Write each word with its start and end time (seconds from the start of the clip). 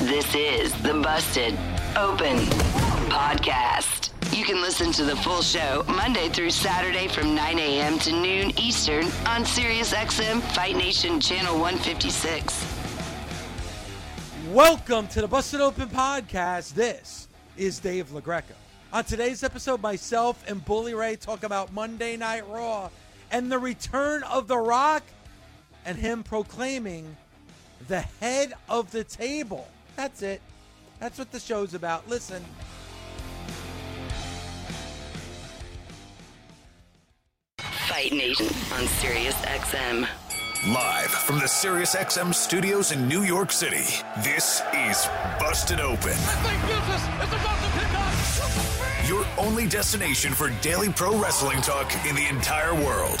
This 0.00 0.34
is 0.34 0.72
the 0.82 0.92
Busted 0.92 1.56
Open 1.96 2.36
Podcast. 3.08 4.10
You 4.36 4.44
can 4.44 4.60
listen 4.60 4.90
to 4.92 5.04
the 5.04 5.14
full 5.16 5.40
show 5.40 5.84
Monday 5.86 6.28
through 6.28 6.50
Saturday 6.50 7.06
from 7.06 7.34
9 7.34 7.58
a.m. 7.60 7.98
to 8.00 8.12
noon 8.12 8.52
Eastern 8.58 9.04
on 9.24 9.44
SiriusXM 9.44 10.42
Fight 10.52 10.76
Nation 10.76 11.20
Channel 11.20 11.54
156. 11.58 12.66
Welcome 14.50 15.06
to 15.08 15.20
the 15.20 15.28
Busted 15.28 15.60
Open 15.60 15.88
Podcast. 15.88 16.74
This 16.74 17.28
is 17.56 17.78
Dave 17.78 18.08
LaGreca. 18.08 18.54
On 18.92 19.04
today's 19.04 19.44
episode, 19.44 19.80
myself 19.80 20.44
and 20.48 20.62
Bully 20.64 20.94
Ray 20.94 21.14
talk 21.14 21.44
about 21.44 21.72
Monday 21.72 22.16
Night 22.16 22.46
Raw 22.48 22.90
and 23.30 23.50
the 23.50 23.58
return 23.58 24.24
of 24.24 24.48
The 24.48 24.58
Rock 24.58 25.04
and 25.86 25.96
him 25.96 26.24
proclaiming 26.24 27.16
the 27.86 28.00
head 28.00 28.54
of 28.68 28.90
the 28.90 29.04
table. 29.04 29.68
That's 29.96 30.22
it. 30.22 30.40
That's 31.00 31.18
what 31.18 31.30
the 31.30 31.40
show's 31.40 31.74
about. 31.74 32.08
Listen. 32.08 32.44
Fight 37.58 38.12
Nation 38.12 38.46
on 38.46 38.84
SiriusXM. 39.00 40.08
Live 40.72 41.10
from 41.10 41.36
the 41.38 41.44
SiriusXM 41.44 42.34
studios 42.34 42.90
in 42.90 43.06
New 43.06 43.22
York 43.22 43.52
City, 43.52 43.84
this 44.22 44.62
is 44.72 45.06
Busted 45.38 45.78
Open. 45.78 46.12
Thank 46.14 46.62
goodness, 46.62 47.02
it's 47.20 47.32
about 47.32 47.62
to 47.62 47.78
pick 47.78 47.92
up! 47.94 49.08
Your 49.08 49.26
only 49.36 49.66
destination 49.68 50.32
for 50.32 50.48
daily 50.62 50.88
pro 50.88 51.20
wrestling 51.20 51.60
talk 51.60 51.92
in 52.08 52.14
the 52.14 52.26
entire 52.28 52.74
world. 52.74 53.20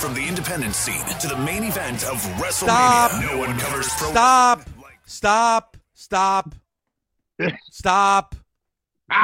From 0.00 0.12
the 0.12 0.26
independent 0.26 0.74
scene 0.74 1.06
to 1.20 1.28
the 1.28 1.36
main 1.36 1.62
event 1.62 2.02
of 2.04 2.16
WrestleMania, 2.36 2.62
Stop. 2.66 3.22
no 3.24 3.38
one 3.38 3.56
covers 3.58 3.88
pro 3.96 4.10
Stop. 4.10 4.68
Stop. 5.06 5.76
Stop. 5.92 6.54
Stop. 7.70 8.34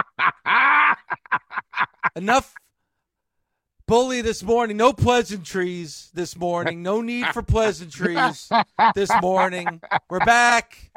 Enough 2.16 2.54
bully 3.86 4.20
this 4.20 4.42
morning. 4.42 4.76
No 4.76 4.92
pleasantries 4.92 6.10
this 6.14 6.36
morning. 6.36 6.82
No 6.82 7.00
need 7.00 7.26
for 7.26 7.42
pleasantries 7.42 8.48
this 8.94 9.10
morning. 9.20 9.80
We're 10.08 10.20
back. 10.20 10.90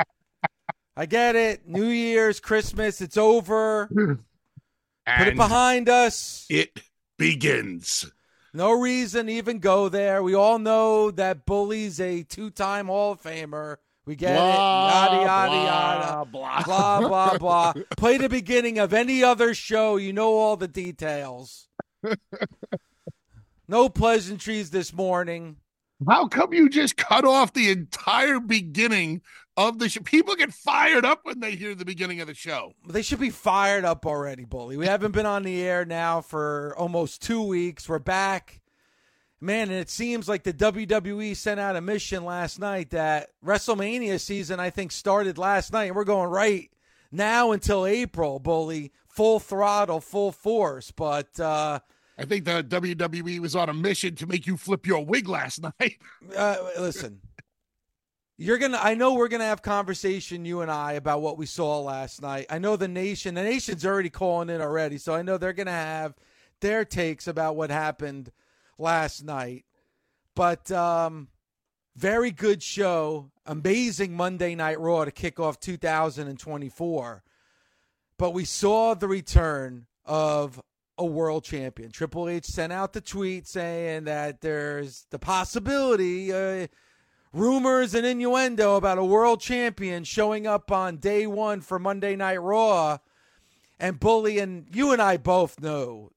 I 0.96 1.08
get 1.08 1.36
it. 1.36 1.68
New 1.68 1.88
Year's, 1.88 2.40
Christmas, 2.40 3.02
it's 3.02 3.18
over. 3.18 3.88
Put 3.88 5.28
it 5.28 5.36
behind 5.36 5.90
us. 5.90 6.46
it 6.50 6.82
begins. 7.18 8.12
No 8.54 8.72
reason 8.72 9.26
to 9.26 9.32
even 9.34 9.58
go 9.58 9.90
there. 9.90 10.22
We 10.22 10.36
all 10.36 10.60
know 10.60 11.10
that 11.12 11.48
Bully's 11.48 12.00
a 12.00 12.22
two-time 12.22 12.86
Hall 12.88 13.14
of 13.14 13.24
Famer. 13.24 13.78
We 14.06 14.16
get 14.16 14.32
it. 14.32 14.38
Yada 14.40 15.16
yada 15.22 15.56
yada. 15.56 16.26
blah. 16.26 16.62
Blah 16.64 17.00
blah 17.08 17.38
blah. 17.38 17.74
Play 17.98 18.18
the 18.18 18.30
beginning 18.30 18.78
of 18.80 18.94
any 18.94 19.24
other 19.24 19.54
show. 19.54 19.96
You 19.96 20.12
know 20.14 20.34
all 20.34 20.58
the 20.58 20.68
details. 20.68 21.68
No 23.68 23.88
pleasantries 23.88 24.72
this 24.72 24.94
morning. 24.94 25.56
How 26.08 26.28
come 26.28 26.54
you 26.54 26.70
just 26.70 26.98
cut 26.98 27.24
off 27.24 27.54
the 27.54 27.70
entire 27.70 28.40
beginning 28.42 29.22
of 29.56 29.80
the 29.80 29.88
show? 29.88 30.02
People 30.02 30.36
get 30.36 30.54
fired 30.54 31.06
up 31.06 31.22
when 31.24 31.40
they 31.40 31.56
hear 31.56 31.74
the 31.74 31.86
beginning 31.86 32.20
of 32.20 32.28
the 32.28 32.34
show. 32.34 32.74
They 32.88 33.02
should 33.02 33.22
be 33.22 33.30
fired 33.30 33.86
up 33.86 34.06
already, 34.06 34.44
Bully. 34.44 34.76
We 34.76 34.86
haven't 34.86 35.14
been 35.14 35.26
on 35.26 35.44
the 35.44 35.62
air 35.62 35.86
now 35.86 36.20
for 36.20 36.76
almost 36.78 37.22
two 37.22 37.42
weeks. 37.42 37.88
We're 37.88 38.00
back. 38.00 38.60
Man, 39.44 39.70
and 39.70 39.78
it 39.78 39.90
seems 39.90 40.30
like 40.30 40.44
the 40.44 40.54
WWE 40.54 41.36
sent 41.36 41.60
out 41.60 41.76
a 41.76 41.82
mission 41.82 42.24
last 42.24 42.60
night 42.60 42.92
that 42.92 43.32
WrestleMania 43.46 44.18
season, 44.18 44.58
I 44.62 44.70
think, 44.70 44.94
started 44.94 45.38
last 45.38 45.74
night. 45.74 45.88
And 45.88 45.98
we're 45.98 46.06
going 46.06 46.30
right 46.30 46.72
now 47.12 47.52
until 47.52 47.86
April, 47.86 48.40
Bully. 48.40 48.94
Full 49.10 49.42
throttle, 49.42 50.00
full 50.00 50.32
force. 50.32 50.92
But 50.92 51.38
uh, 51.42 51.80
I 52.18 52.24
think 52.24 52.46
the 52.46 52.64
WWE 52.64 53.40
was 53.40 53.54
on 53.54 53.68
a 53.68 53.74
mission 53.74 54.16
to 54.16 54.28
make 54.28 54.48
you 54.48 54.56
flip 54.56 54.88
your 54.88 55.06
wig 55.06 55.28
last 55.28 55.62
night. 55.80 55.98
uh, 56.38 56.56
listen, 56.80 57.20
you're 58.38 58.58
gonna. 58.58 58.80
I 58.82 58.96
know 58.96 59.14
we're 59.14 59.28
gonna 59.28 59.44
have 59.44 59.62
conversation, 59.62 60.46
you 60.46 60.62
and 60.62 60.72
I, 60.72 60.94
about 60.94 61.22
what 61.22 61.38
we 61.38 61.48
saw 61.48 61.82
last 61.82 62.22
night. 62.22 62.46
I 62.50 62.60
know 62.60 62.78
the 62.78 62.88
nation. 62.88 63.36
The 63.36 63.44
nation's 63.44 63.86
already 63.86 64.10
calling 64.10 64.50
in 64.50 64.62
already, 64.62 64.98
so 64.98 65.14
I 65.14 65.22
know 65.22 65.38
they're 65.38 65.52
gonna 65.52 65.72
have 65.72 66.16
their 66.62 66.86
takes 66.86 67.28
about 67.28 67.58
what 67.58 67.72
happened 67.72 68.32
last 68.78 69.24
night. 69.24 69.66
But 70.36 70.72
um, 70.72 71.28
very 71.96 72.32
good 72.32 72.64
show. 72.64 73.32
Amazing 73.46 74.16
Monday 74.16 74.56
Night 74.56 74.80
Raw 74.80 75.06
to 75.06 75.12
kick 75.12 75.40
off 75.40 75.60
2024. 75.60 77.24
But 78.18 78.34
we 78.34 78.46
saw 78.46 78.94
the 78.94 79.08
return 79.08 79.86
of 80.06 80.62
a 80.98 81.06
world 81.06 81.44
champion. 81.44 81.92
Triple 81.92 82.30
H 82.30 82.46
sent 82.46 82.72
out 82.72 82.94
the 82.94 83.02
tweet 83.02 83.48
saying 83.48 84.06
that 84.06 84.42
there's 84.42 85.06
the 85.10 85.20
possibility, 85.20 86.32
uh, 86.32 86.68
rumors 87.34 87.96
and 87.96 88.06
innuendo 88.06 88.76
about 88.76 89.00
a 89.00 89.04
world 89.04 89.42
champion 89.42 90.04
showing 90.04 90.46
up 90.46 90.72
on 90.72 90.98
day 90.98 91.26
one 91.26 91.62
for 91.62 91.80
Monday 91.80 92.16
Night 92.16 92.42
Raw. 92.42 93.00
And 93.80 94.00
Bully 94.00 94.40
and 94.40 94.68
you 94.74 94.92
and 94.92 95.02
I 95.02 95.18
both 95.18 95.60
know 95.60 96.12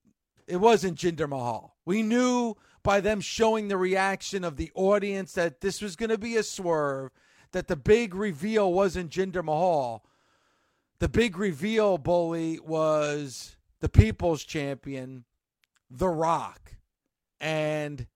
it 0.46 0.56
wasn't 0.56 0.98
Jinder 0.98 1.28
Mahal. 1.28 1.75
We 1.86 2.02
knew 2.02 2.56
by 2.82 3.00
them 3.00 3.20
showing 3.20 3.68
the 3.68 3.76
reaction 3.76 4.44
of 4.44 4.56
the 4.56 4.70
audience 4.74 5.32
that 5.32 5.60
this 5.60 5.80
was 5.80 5.96
going 5.96 6.10
to 6.10 6.18
be 6.18 6.36
a 6.36 6.42
swerve, 6.42 7.10
that 7.52 7.68
the 7.68 7.76
big 7.76 8.14
reveal 8.14 8.72
wasn't 8.72 9.10
Jinder 9.10 9.42
Mahal. 9.42 10.04
The 10.98 11.08
big 11.08 11.38
reveal, 11.38 11.96
Bully, 11.96 12.58
was 12.58 13.56
the 13.80 13.88
people's 13.88 14.44
champion, 14.44 15.24
The 15.90 16.08
Rock. 16.08 16.74
And 17.40 18.06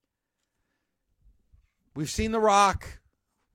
we've 1.94 2.10
seen 2.10 2.32
The 2.32 2.41
Rock. 2.41 3.00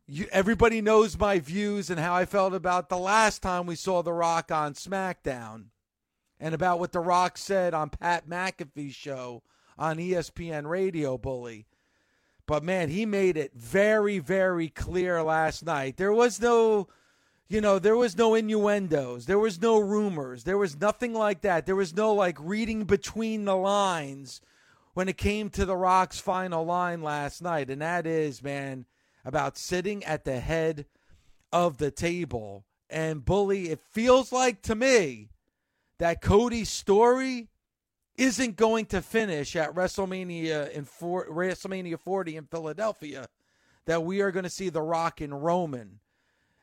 You, 0.07 0.27
everybody 0.31 0.81
knows 0.81 1.17
my 1.17 1.39
views 1.39 1.89
and 1.89 1.99
how 1.99 2.13
I 2.13 2.25
felt 2.25 2.53
about 2.53 2.89
the 2.89 2.97
last 2.97 3.41
time 3.41 3.65
we 3.65 3.75
saw 3.75 4.01
The 4.01 4.13
Rock 4.13 4.51
on 4.51 4.75
SmackDown 4.75 5.65
and 6.39 6.53
about 6.53 6.79
what 6.79 6.91
The 6.91 6.99
Rock 6.99 7.37
said 7.37 7.73
on 7.73 7.89
Pat 7.89 8.29
McAfee's 8.29 8.93
show 8.95 9.41
on 9.77 9.97
ESPN 9.97 10.67
Radio, 10.67 11.17
Bully. 11.17 11.65
But 12.47 12.63
man, 12.63 12.89
he 12.89 13.05
made 13.05 13.37
it 13.37 13.53
very, 13.55 14.19
very 14.19 14.69
clear 14.69 15.23
last 15.23 15.65
night. 15.65 15.97
There 15.97 16.13
was 16.13 16.39
no, 16.39 16.87
you 17.47 17.59
know, 17.59 17.79
there 17.79 17.95
was 17.95 18.17
no 18.17 18.35
innuendos. 18.35 19.25
There 19.25 19.39
was 19.39 19.61
no 19.61 19.79
rumors. 19.79 20.43
There 20.43 20.57
was 20.57 20.79
nothing 20.79 21.13
like 21.13 21.41
that. 21.41 21.65
There 21.65 21.75
was 21.75 21.95
no 21.95 22.13
like 22.13 22.37
reading 22.39 22.83
between 22.83 23.45
the 23.45 23.55
lines 23.55 24.41
when 24.93 25.09
it 25.09 25.17
came 25.17 25.49
to 25.51 25.65
The 25.65 25.75
Rock's 25.75 26.19
final 26.19 26.63
line 26.65 27.01
last 27.01 27.41
night. 27.41 27.69
And 27.69 27.81
that 27.81 28.05
is, 28.05 28.43
man, 28.43 28.85
about 29.23 29.57
sitting 29.57 30.03
at 30.03 30.23
the 30.23 30.39
head 30.39 30.85
of 31.51 31.77
the 31.77 31.91
table. 31.91 32.63
And 32.91 33.25
Bully, 33.25 33.69
it 33.69 33.79
feels 33.91 34.31
like 34.31 34.61
to 34.63 34.75
me 34.75 35.29
that 35.97 36.21
Cody's 36.21 36.69
story 36.69 37.49
isn't 38.17 38.55
going 38.55 38.85
to 38.87 39.01
finish 39.01 39.55
at 39.55 39.73
WrestleMania 39.73 40.71
in 40.71 40.85
WrestleMania 40.85 41.99
40 41.99 42.37
in 42.37 42.45
Philadelphia 42.45 43.27
that 43.85 44.03
we 44.03 44.21
are 44.21 44.31
going 44.31 44.43
to 44.43 44.49
see 44.49 44.69
The 44.69 44.81
Rock 44.81 45.21
and 45.21 45.43
Roman 45.43 45.99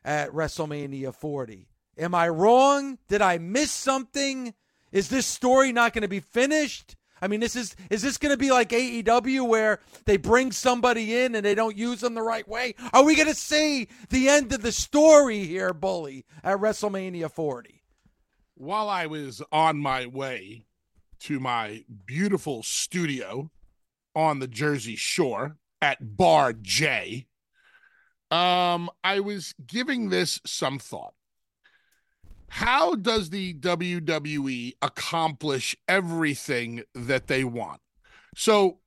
at 0.03 0.31
WrestleMania 0.31 1.13
40. 1.13 1.67
Am 1.97 2.15
I 2.15 2.29
wrong? 2.29 2.97
Did 3.07 3.21
I 3.21 3.37
miss 3.37 3.71
something? 3.71 4.53
Is 4.91 5.09
this 5.09 5.25
story 5.25 5.71
not 5.71 5.93
going 5.93 6.01
to 6.01 6.07
be 6.07 6.19
finished? 6.19 6.95
I 7.21 7.27
mean, 7.27 7.39
this 7.39 7.55
is 7.55 7.75
is 7.89 8.01
this 8.01 8.17
going 8.17 8.33
to 8.33 8.37
be 8.37 8.51
like 8.51 8.69
AEW 8.69 9.47
where 9.47 9.79
they 10.05 10.17
bring 10.17 10.51
somebody 10.51 11.15
in 11.15 11.35
and 11.35 11.45
they 11.45 11.55
don't 11.55 11.77
use 11.77 12.01
them 12.01 12.15
the 12.15 12.21
right 12.21 12.45
way? 12.45 12.75
Are 12.91 13.05
we 13.05 13.15
going 13.15 13.29
to 13.29 13.35
see 13.35 13.87
the 14.09 14.27
end 14.27 14.51
of 14.51 14.61
the 14.61 14.73
story 14.73 15.45
here, 15.45 15.73
Bully, 15.73 16.25
at 16.43 16.57
WrestleMania 16.57 17.31
40? 17.31 17.81
While 18.55 18.89
I 18.89 19.05
was 19.05 19.41
on 19.53 19.77
my 19.77 20.05
way 20.05 20.65
to 21.23 21.39
my 21.39 21.83
beautiful 22.05 22.63
studio 22.63 23.49
on 24.15 24.39
the 24.39 24.47
Jersey 24.47 24.95
Shore 24.95 25.57
at 25.81 26.17
Bar 26.17 26.53
J, 26.53 27.27
um, 28.29 28.89
I 29.03 29.19
was 29.21 29.53
giving 29.65 30.09
this 30.09 30.41
some 30.45 30.79
thought. 30.79 31.13
How 32.49 32.95
does 32.95 33.29
the 33.29 33.53
WWE 33.55 34.73
accomplish 34.81 35.75
everything 35.87 36.83
that 36.93 37.27
they 37.27 37.43
want? 37.43 37.79
So 38.35 38.79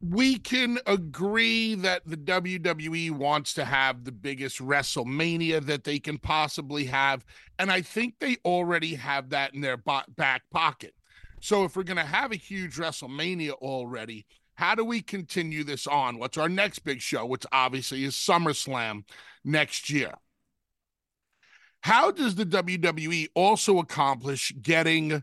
we 0.00 0.38
can 0.38 0.78
agree 0.86 1.74
that 1.74 2.02
the 2.06 2.16
WWE 2.16 3.12
wants 3.12 3.54
to 3.54 3.64
have 3.64 4.04
the 4.04 4.12
biggest 4.12 4.58
WrestleMania 4.58 5.64
that 5.66 5.84
they 5.84 5.98
can 5.98 6.18
possibly 6.18 6.84
have. 6.84 7.24
And 7.58 7.72
I 7.72 7.82
think 7.82 8.14
they 8.18 8.36
already 8.44 8.94
have 8.94 9.30
that 9.30 9.54
in 9.54 9.62
their 9.62 9.78
back 9.78 10.42
pocket. 10.50 10.94
So 11.40 11.64
if 11.64 11.76
we're 11.76 11.84
going 11.84 11.98
to 11.98 12.04
have 12.04 12.32
a 12.32 12.36
huge 12.36 12.76
WrestleMania 12.76 13.52
already, 13.52 14.26
how 14.54 14.74
do 14.74 14.84
we 14.84 15.00
continue 15.00 15.62
this 15.62 15.86
on? 15.86 16.18
What's 16.18 16.36
our 16.36 16.48
next 16.48 16.80
big 16.80 17.00
show, 17.00 17.24
which 17.26 17.46
obviously 17.52 18.04
is 18.04 18.14
SummerSlam 18.14 19.04
next 19.44 19.88
year? 19.88 20.14
How 21.82 22.10
does 22.10 22.34
the 22.34 22.44
WWE 22.44 23.28
also 23.34 23.78
accomplish 23.78 24.52
getting 24.60 25.22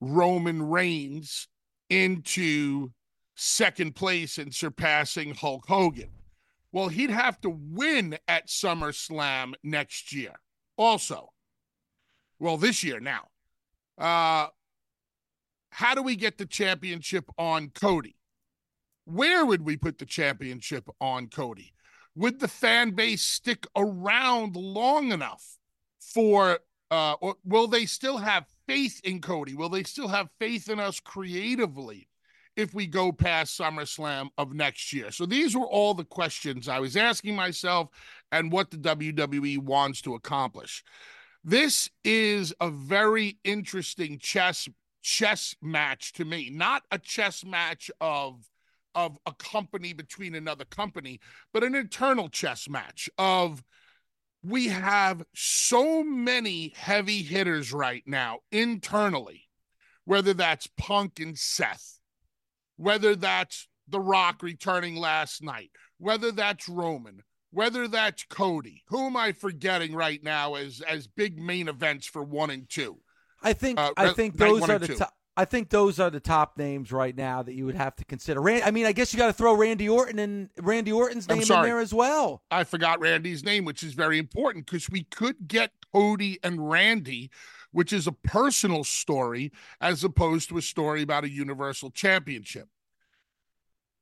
Roman 0.00 0.62
Reigns 0.62 1.48
into 1.88 2.90
second 3.36 3.94
place 3.94 4.36
and 4.36 4.54
surpassing 4.54 5.34
Hulk 5.34 5.64
Hogan? 5.66 6.10
Well, 6.70 6.88
he'd 6.88 7.10
have 7.10 7.40
to 7.40 7.50
win 7.50 8.18
at 8.28 8.48
SummerSlam 8.48 9.54
next 9.62 10.12
year. 10.12 10.34
Also, 10.76 11.30
well, 12.38 12.56
this 12.56 12.84
year 12.84 13.00
now. 13.00 13.28
Uh, 13.96 14.48
do 15.94 16.02
we 16.02 16.16
get 16.16 16.38
the 16.38 16.46
championship 16.46 17.28
on 17.38 17.70
Cody? 17.70 18.16
Where 19.04 19.44
would 19.44 19.62
we 19.62 19.76
put 19.76 19.98
the 19.98 20.06
championship 20.06 20.88
on 21.00 21.28
Cody? 21.28 21.72
Would 22.16 22.40
the 22.40 22.48
fan 22.48 22.92
base 22.92 23.22
stick 23.22 23.66
around 23.76 24.56
long 24.56 25.12
enough 25.12 25.58
for 26.00 26.60
uh 26.90 27.14
or 27.20 27.36
will 27.44 27.66
they 27.66 27.86
still 27.86 28.18
have 28.18 28.46
faith 28.66 29.00
in 29.04 29.20
Cody? 29.20 29.54
Will 29.54 29.68
they 29.68 29.82
still 29.82 30.08
have 30.08 30.30
faith 30.38 30.68
in 30.68 30.78
us 30.78 31.00
creatively 31.00 32.08
if 32.56 32.72
we 32.72 32.86
go 32.86 33.10
past 33.10 33.58
SummerSlam 33.58 34.28
of 34.38 34.54
next 34.54 34.92
year? 34.92 35.10
So 35.10 35.26
these 35.26 35.56
were 35.56 35.66
all 35.66 35.92
the 35.92 36.04
questions 36.04 36.68
I 36.68 36.78
was 36.78 36.96
asking 36.96 37.34
myself 37.34 37.88
and 38.32 38.52
what 38.52 38.70
the 38.70 38.76
WWE 38.78 39.58
wants 39.58 40.00
to 40.02 40.14
accomplish. 40.14 40.84
This 41.42 41.90
is 42.04 42.54
a 42.60 42.70
very 42.70 43.38
interesting 43.44 44.18
chess 44.18 44.66
chess 45.04 45.54
match 45.60 46.14
to 46.14 46.24
me. 46.24 46.50
Not 46.50 46.82
a 46.90 46.98
chess 46.98 47.44
match 47.44 47.90
of 48.00 48.48
of 48.96 49.18
a 49.26 49.32
company 49.32 49.92
between 49.92 50.34
another 50.34 50.64
company, 50.64 51.20
but 51.52 51.64
an 51.64 51.74
internal 51.74 52.28
chess 52.28 52.68
match 52.68 53.10
of 53.18 53.62
we 54.42 54.68
have 54.68 55.24
so 55.34 56.02
many 56.04 56.72
heavy 56.76 57.22
hitters 57.22 57.72
right 57.72 58.04
now 58.06 58.38
internally, 58.52 59.48
whether 60.04 60.32
that's 60.32 60.68
Punk 60.78 61.18
and 61.18 61.36
Seth, 61.36 61.98
whether 62.76 63.16
that's 63.16 63.68
The 63.88 64.00
Rock 64.00 64.42
returning 64.42 64.96
last 64.96 65.42
night, 65.42 65.70
whether 65.98 66.30
that's 66.30 66.68
Roman, 66.68 67.22
whether 67.50 67.88
that's 67.88 68.24
Cody. 68.24 68.84
Who 68.88 69.06
am 69.06 69.16
I 69.16 69.32
forgetting 69.32 69.94
right 69.94 70.22
now 70.22 70.54
as 70.54 70.80
as 70.80 71.06
big 71.08 71.38
main 71.38 71.68
events 71.68 72.06
for 72.06 72.22
one 72.22 72.50
and 72.50 72.68
two? 72.68 73.00
I 73.44 73.52
think 73.52 73.78
uh, 73.78 73.92
I 73.96 74.12
think 74.12 74.36
those 74.36 74.68
are 74.68 74.78
the 74.78 74.94
top. 74.96 75.14
I 75.36 75.44
think 75.44 75.68
those 75.68 75.98
are 75.98 76.10
the 76.10 76.20
top 76.20 76.56
names 76.56 76.92
right 76.92 77.14
now 77.14 77.42
that 77.42 77.54
you 77.54 77.66
would 77.66 77.74
have 77.74 77.96
to 77.96 78.04
consider. 78.04 78.40
Rand, 78.40 78.62
I 78.64 78.70
mean, 78.70 78.86
I 78.86 78.92
guess 78.92 79.12
you 79.12 79.18
got 79.18 79.26
to 79.26 79.32
throw 79.32 79.54
Randy 79.54 79.88
Orton 79.88 80.20
and 80.20 80.48
Randy 80.60 80.92
Orton's 80.92 81.28
name 81.28 81.42
in 81.42 81.48
there 81.48 81.80
as 81.80 81.92
well. 81.92 82.42
I 82.52 82.62
forgot 82.62 83.00
Randy's 83.00 83.42
name, 83.42 83.64
which 83.64 83.82
is 83.82 83.94
very 83.94 84.18
important 84.18 84.66
because 84.66 84.88
we 84.88 85.04
could 85.04 85.48
get 85.48 85.72
Cody 85.92 86.38
and 86.44 86.70
Randy, 86.70 87.30
which 87.72 87.92
is 87.92 88.06
a 88.06 88.12
personal 88.12 88.84
story 88.84 89.50
as 89.80 90.04
opposed 90.04 90.50
to 90.50 90.58
a 90.58 90.62
story 90.62 91.02
about 91.02 91.24
a 91.24 91.30
Universal 91.30 91.90
Championship. 91.90 92.68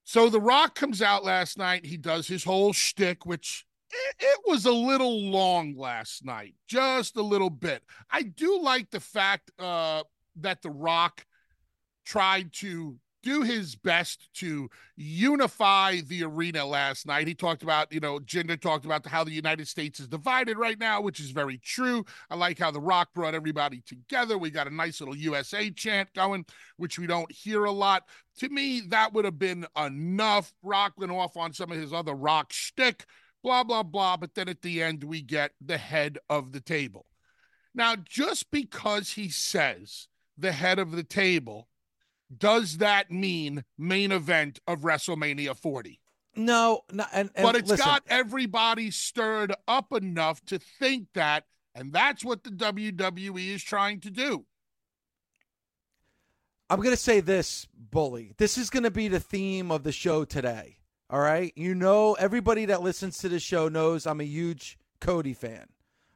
So 0.05 0.29
The 0.29 0.41
Rock 0.41 0.75
comes 0.75 1.01
out 1.01 1.25
last 1.25 1.57
night. 1.57 1.87
He 1.87 1.97
does 1.97 2.27
his 2.29 2.45
whole 2.45 2.75
shtick, 2.75 3.25
which 3.25 3.65
it, 3.93 4.17
it 4.19 4.41
was 4.47 4.65
a 4.67 4.73
little 4.73 5.21
long 5.31 5.77
last 5.77 6.25
night, 6.25 6.55
just 6.67 7.17
a 7.17 7.23
little 7.23 7.51
bit. 7.51 7.83
I 8.11 8.23
do 8.23 8.61
like 8.61 8.91
the 8.91 9.01
fact 9.01 9.51
uh, 9.59 10.03
that 10.37 10.63
The 10.63 10.71
Rock 10.71 11.25
tried 12.05 12.53
to 12.55 12.97
do 13.23 13.43
his 13.43 13.77
best 13.77 14.29
to 14.35 14.69
unify 14.97 16.01
the 16.01 16.25
arena 16.25 16.65
last 16.65 17.07
night. 17.07 17.29
He 17.29 17.35
talked 17.35 17.63
about, 17.63 17.93
you 17.93 18.01
know, 18.01 18.19
Jinder 18.19 18.61
talked 18.61 18.85
about 18.85 19.07
how 19.07 19.23
the 19.25 19.31
United 19.31 19.69
States 19.69 20.01
is 20.01 20.09
divided 20.09 20.59
right 20.59 20.79
now, 20.79 21.01
which 21.01 21.21
is 21.21 21.31
very 21.31 21.59
true. 21.59 22.05
I 22.31 22.35
like 22.35 22.59
how 22.59 22.71
The 22.71 22.81
Rock 22.81 23.11
brought 23.15 23.35
everybody 23.35 23.83
together. 23.87 24.37
We 24.39 24.51
got 24.51 24.67
a 24.67 24.75
nice 24.75 25.01
little 25.01 25.17
USA 25.17 25.71
chant 25.71 26.13
going, 26.15 26.47
which 26.77 26.99
we 26.99 27.07
don't 27.07 27.31
hear 27.31 27.65
a 27.65 27.71
lot. 27.71 28.05
To 28.39 28.49
me, 28.49 28.83
that 28.89 29.13
would 29.13 29.25
have 29.25 29.39
been 29.39 29.67
enough. 29.77 30.53
Rock 30.63 30.95
went 30.97 31.13
off 31.13 31.37
on 31.37 31.53
some 31.53 31.71
of 31.71 31.79
his 31.79 31.93
other 31.93 32.15
rock 32.15 32.53
shtick, 32.53 33.07
blah, 33.43 33.65
blah, 33.65 33.83
blah. 33.83 34.17
But 34.17 34.35
then 34.35 34.49
at 34.49 34.63
the 34.63 34.83
end, 34.83 35.05
we 35.05 35.23
get 35.23 35.53
the 35.61 35.79
head 35.79 36.19
of 36.29 36.53
the 36.53 36.61
table. 36.61 37.07
Now, 37.75 37.97
just 37.97 38.51
because 38.51 39.13
he 39.13 39.29
says 39.29 40.09
the 40.37 40.53
head 40.53 40.79
of 40.79 40.93
the 40.93 41.05
table, 41.05 41.69
does 42.37 42.79
that 42.79 43.11
mean 43.11 43.65
main 43.79 44.13
event 44.13 44.61
of 44.67 44.81
WrestleMania 44.81 45.57
40? 45.57 46.01
No, 46.35 46.83
no 46.91 47.05
and, 47.13 47.31
and 47.35 47.45
but 47.45 47.57
it's 47.57 47.71
listen. 47.71 47.85
got 47.85 48.03
everybody 48.09 48.91
stirred 48.91 49.55
up 49.69 49.93
enough 49.93 50.43
to 50.47 50.59
think 50.59 51.09
that, 51.15 51.45
and 51.75 51.93
that's 51.93 52.25
what 52.25 52.43
the 52.43 52.51
WWE 52.51 53.49
is 53.55 53.63
trying 53.63 54.01
to 54.01 54.11
do. 54.11 54.47
I'm 56.71 56.79
going 56.79 56.91
to 56.91 56.97
say 56.97 57.21
this, 57.21 57.67
Bully. 57.75 58.33
This 58.39 58.57
is 58.57 58.71
going 58.71 58.85
to 58.85 58.91
be 58.91 59.09
the 59.09 59.21
theme 59.21 59.71
of 59.71 59.83
the 59.83 59.93
show 59.93 60.25
today. 60.25 60.79
All 61.13 61.21
right. 61.21 61.53
You 61.57 61.75
know, 61.75 62.15
everybody 62.15 62.65
that 62.65 62.81
listens 62.81 63.19
to 63.19 63.29
the 63.29 63.39
show 63.39 63.69
knows 63.69 64.07
I'm 64.07 64.23
a 64.23 64.25
huge 64.25 64.79
Cody 64.99 65.35
fan. 65.35 65.67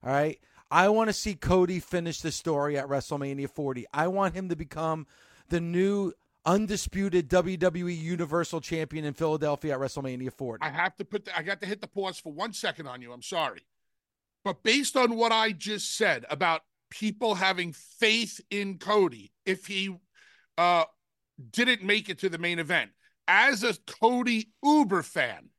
All 0.02 0.10
right. 0.10 0.40
I 0.70 0.88
want 0.88 1.10
to 1.10 1.12
see 1.12 1.34
Cody 1.34 1.80
finish 1.80 2.22
the 2.22 2.32
story 2.32 2.78
at 2.78 2.88
WrestleMania 2.88 3.50
40. 3.50 3.84
I 3.92 4.08
want 4.08 4.34
him 4.34 4.48
to 4.48 4.56
become 4.56 5.06
the 5.50 5.60
new 5.60 6.14
undisputed 6.46 7.28
WWE 7.28 7.94
Universal 7.94 8.62
Champion 8.62 9.04
in 9.04 9.12
Philadelphia 9.12 9.74
at 9.74 9.80
WrestleMania 9.80 10.32
40. 10.32 10.64
I 10.64 10.70
have 10.70 10.96
to 10.96 11.04
put 11.04 11.26
the, 11.26 11.38
I 11.38 11.42
got 11.42 11.60
to 11.60 11.66
hit 11.66 11.82
the 11.82 11.88
pause 11.88 12.18
for 12.18 12.32
one 12.32 12.54
second 12.54 12.86
on 12.86 13.02
you. 13.02 13.12
I'm 13.12 13.22
sorry. 13.22 13.66
But 14.44 14.62
based 14.62 14.96
on 14.96 15.16
what 15.16 15.30
I 15.30 15.52
just 15.52 15.94
said 15.94 16.24
about 16.30 16.62
people 16.88 17.34
having 17.34 17.74
faith 17.74 18.40
in 18.50 18.78
Cody, 18.78 19.32
if 19.44 19.66
he 19.66 19.94
uh, 20.56 20.84
didn't 21.50 21.82
make 21.82 22.08
it 22.08 22.18
to 22.20 22.30
the 22.30 22.38
main 22.38 22.58
event, 22.58 22.92
as 23.28 23.62
a 23.62 23.75
Cody 23.87 24.49
Uber 24.62 25.02
fan, 25.02 25.50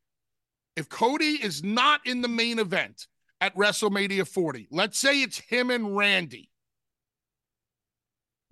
if 0.75 0.89
Cody 0.89 1.39
is 1.43 1.63
not 1.63 2.05
in 2.05 2.21
the 2.21 2.27
main 2.27 2.59
event, 2.59 3.07
at 3.41 3.55
WrestleMania 3.55 4.27
40. 4.27 4.67
Let's 4.71 4.97
say 4.97 5.21
it's 5.21 5.39
him 5.39 5.69
and 5.69 5.95
Randy. 5.95 6.49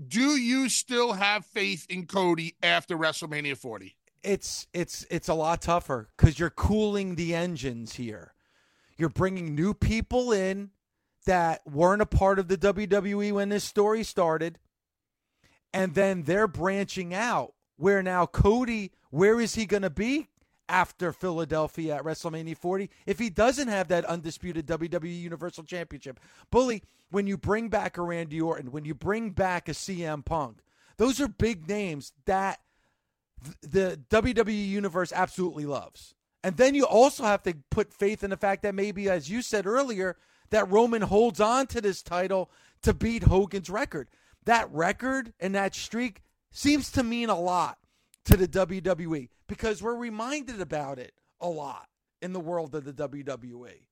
Do 0.05 0.37
you 0.37 0.69
still 0.69 1.13
have 1.13 1.45
faith 1.45 1.85
in 1.89 2.05
Cody 2.05 2.55
after 2.61 2.97
WrestleMania 2.97 3.57
40? 3.57 3.95
It's 4.23 4.67
it's 4.73 5.05
it's 5.09 5.29
a 5.29 5.33
lot 5.33 5.61
tougher 5.61 6.09
cuz 6.17 6.39
you're 6.39 6.49
cooling 6.49 7.15
the 7.15 7.33
engines 7.35 7.93
here. 7.95 8.33
You're 8.97 9.09
bringing 9.09 9.55
new 9.55 9.73
people 9.73 10.31
in 10.31 10.71
that 11.25 11.61
weren't 11.65 12.01
a 12.01 12.05
part 12.05 12.39
of 12.39 12.47
the 12.47 12.57
WWE 12.57 13.31
when 13.33 13.49
this 13.49 13.63
story 13.63 14.03
started. 14.03 14.59
And 15.73 15.93
then 15.93 16.23
they're 16.23 16.47
branching 16.47 17.13
out 17.13 17.53
where 17.77 18.01
now 18.01 18.25
Cody, 18.25 18.91
where 19.09 19.39
is 19.39 19.55
he 19.55 19.65
going 19.65 19.83
to 19.83 19.89
be 19.89 20.29
after 20.67 21.11
Philadelphia 21.11 21.95
at 21.95 22.03
WrestleMania 22.03 22.57
40 22.57 22.89
if 23.05 23.19
he 23.19 23.29
doesn't 23.29 23.67
have 23.67 23.87
that 23.89 24.05
undisputed 24.05 24.65
WWE 24.65 25.21
Universal 25.21 25.63
Championship. 25.65 26.19
Bully, 26.51 26.83
when 27.11 27.27
you 27.27 27.37
bring 27.37 27.69
back 27.69 27.97
a 27.97 28.01
Randy 28.01 28.41
Orton, 28.41 28.71
when 28.71 28.85
you 28.85 28.95
bring 28.95 29.31
back 29.31 29.69
a 29.69 29.73
CM 29.73 30.25
Punk, 30.25 30.59
those 30.97 31.21
are 31.21 31.27
big 31.27 31.67
names 31.67 32.13
that 32.25 32.59
the 33.61 33.99
WWE 34.09 34.67
Universe 34.67 35.13
absolutely 35.13 35.65
loves. 35.65 36.15
And 36.43 36.57
then 36.57 36.75
you 36.75 36.85
also 36.85 37.23
have 37.23 37.43
to 37.43 37.55
put 37.69 37.93
faith 37.93 38.23
in 38.23 38.29
the 38.29 38.37
fact 38.37 38.63
that 38.63 38.75
maybe, 38.75 39.09
as 39.09 39.29
you 39.29 39.41
said 39.41 39.65
earlier, 39.65 40.15
that 40.51 40.69
Roman 40.69 41.01
holds 41.01 41.39
on 41.39 41.67
to 41.67 41.81
this 41.81 42.01
title 42.01 42.51
to 42.83 42.93
beat 42.93 43.23
Hogan's 43.23 43.69
record. 43.69 44.09
That 44.45 44.71
record 44.71 45.33
and 45.39 45.55
that 45.55 45.73
streak 45.73 46.21
seems 46.55 46.89
to 46.89 47.03
mean 47.03 47.29
a 47.29 47.37
lot 47.37 47.77
to 48.23 48.37
the 48.37 48.47
WWE 48.47 49.27
because 49.45 49.83
we're 49.83 49.95
reminded 49.95 50.61
about 50.61 50.97
it 50.97 51.13
a 51.41 51.49
lot 51.49 51.89
in 52.21 52.31
the 52.31 52.39
world 52.39 52.73
of 52.73 52.85
the 52.85 52.93
WWE. 52.93 53.87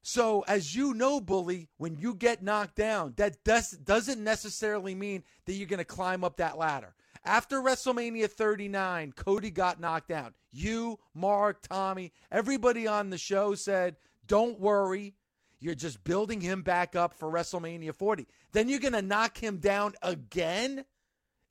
So, 0.00 0.44
as 0.46 0.74
you 0.74 0.94
know, 0.94 1.20
Bully, 1.20 1.68
when 1.78 1.96
you 1.96 2.14
get 2.14 2.44
knocked 2.44 2.76
down, 2.76 3.14
that 3.16 3.42
does, 3.44 3.72
doesn't 3.72 4.22
necessarily 4.22 4.94
mean 4.94 5.24
that 5.44 5.54
you're 5.54 5.66
going 5.66 5.78
to 5.78 5.84
climb 5.84 6.22
up 6.22 6.36
that 6.36 6.56
ladder. 6.56 6.94
After 7.24 7.60
WrestleMania 7.60 8.30
39, 8.30 9.12
Cody 9.12 9.50
got 9.50 9.80
knocked 9.80 10.08
down. 10.08 10.32
You, 10.52 11.00
Mark, 11.12 11.60
Tommy, 11.68 12.12
everybody 12.30 12.86
on 12.86 13.10
the 13.10 13.18
show 13.18 13.56
said, 13.56 13.96
Don't 14.26 14.60
worry. 14.60 15.16
You're 15.58 15.74
just 15.74 16.02
building 16.04 16.40
him 16.40 16.62
back 16.62 16.96
up 16.96 17.12
for 17.12 17.30
WrestleMania 17.30 17.94
40. 17.94 18.26
Then 18.52 18.68
you're 18.68 18.78
going 18.78 18.94
to 18.94 19.02
knock 19.02 19.36
him 19.36 19.58
down 19.58 19.92
again 20.00 20.86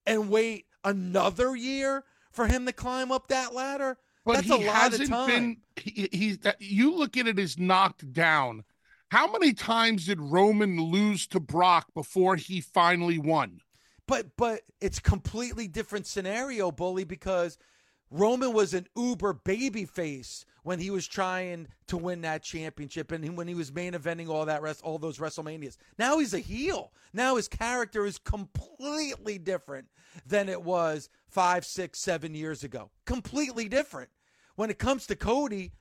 and 0.09 0.29
wait 0.29 0.65
another 0.83 1.55
year 1.55 2.03
for 2.31 2.47
him 2.47 2.65
to 2.65 2.73
climb 2.73 3.11
up 3.11 3.27
that 3.27 3.53
ladder? 3.53 3.97
But 4.25 4.33
That's 4.33 4.47
he 4.47 4.63
a 4.63 4.67
lot 4.67 4.75
hasn't 4.75 5.03
of 5.03 5.09
time. 5.09 5.27
been. 5.27 5.57
He, 5.77 6.09
he's. 6.11 6.39
You 6.59 6.95
look 6.95 7.15
at 7.15 7.27
it 7.27 7.39
as 7.39 7.57
knocked 7.57 8.11
down. 8.11 8.63
How 9.11 9.31
many 9.31 9.53
times 9.53 10.05
did 10.05 10.19
Roman 10.19 10.79
lose 10.79 11.25
to 11.27 11.39
Brock 11.39 11.93
before 11.93 12.35
he 12.35 12.61
finally 12.61 13.17
won? 13.17 13.61
But 14.05 14.35
but 14.37 14.61
it's 14.81 14.99
completely 14.99 15.67
different 15.67 16.05
scenario, 16.05 16.71
bully, 16.71 17.05
because 17.05 17.57
Roman 18.11 18.53
was 18.53 18.73
an 18.73 18.87
uber 18.95 19.33
baby 19.33 19.85
face 19.85 20.45
when 20.63 20.79
he 20.79 20.91
was 20.91 21.07
trying 21.07 21.67
to 21.87 21.97
win 21.97 22.21
that 22.21 22.43
championship 22.43 23.11
and 23.11 23.37
when 23.37 23.47
he 23.47 23.55
was 23.55 23.71
main 23.71 23.93
eventing 23.93 24.29
all 24.29 24.45
that 24.45 24.61
rest 24.61 24.81
all 24.83 24.97
those 24.97 25.17
WrestleManias. 25.17 25.77
Now 25.97 26.19
he's 26.19 26.33
a 26.33 26.39
heel. 26.39 26.91
Now 27.13 27.35
his 27.35 27.47
character 27.47 28.05
is 28.05 28.17
completely 28.17 29.37
different 29.37 29.87
than 30.25 30.49
it 30.49 30.61
was 30.61 31.09
five, 31.27 31.65
six, 31.65 31.99
seven 31.99 32.33
years 32.33 32.63
ago. 32.63 32.89
Completely 33.05 33.67
different. 33.67 34.09
When 34.55 34.69
it 34.69 34.79
comes 34.79 35.07
to 35.07 35.15
Cody, 35.15 35.71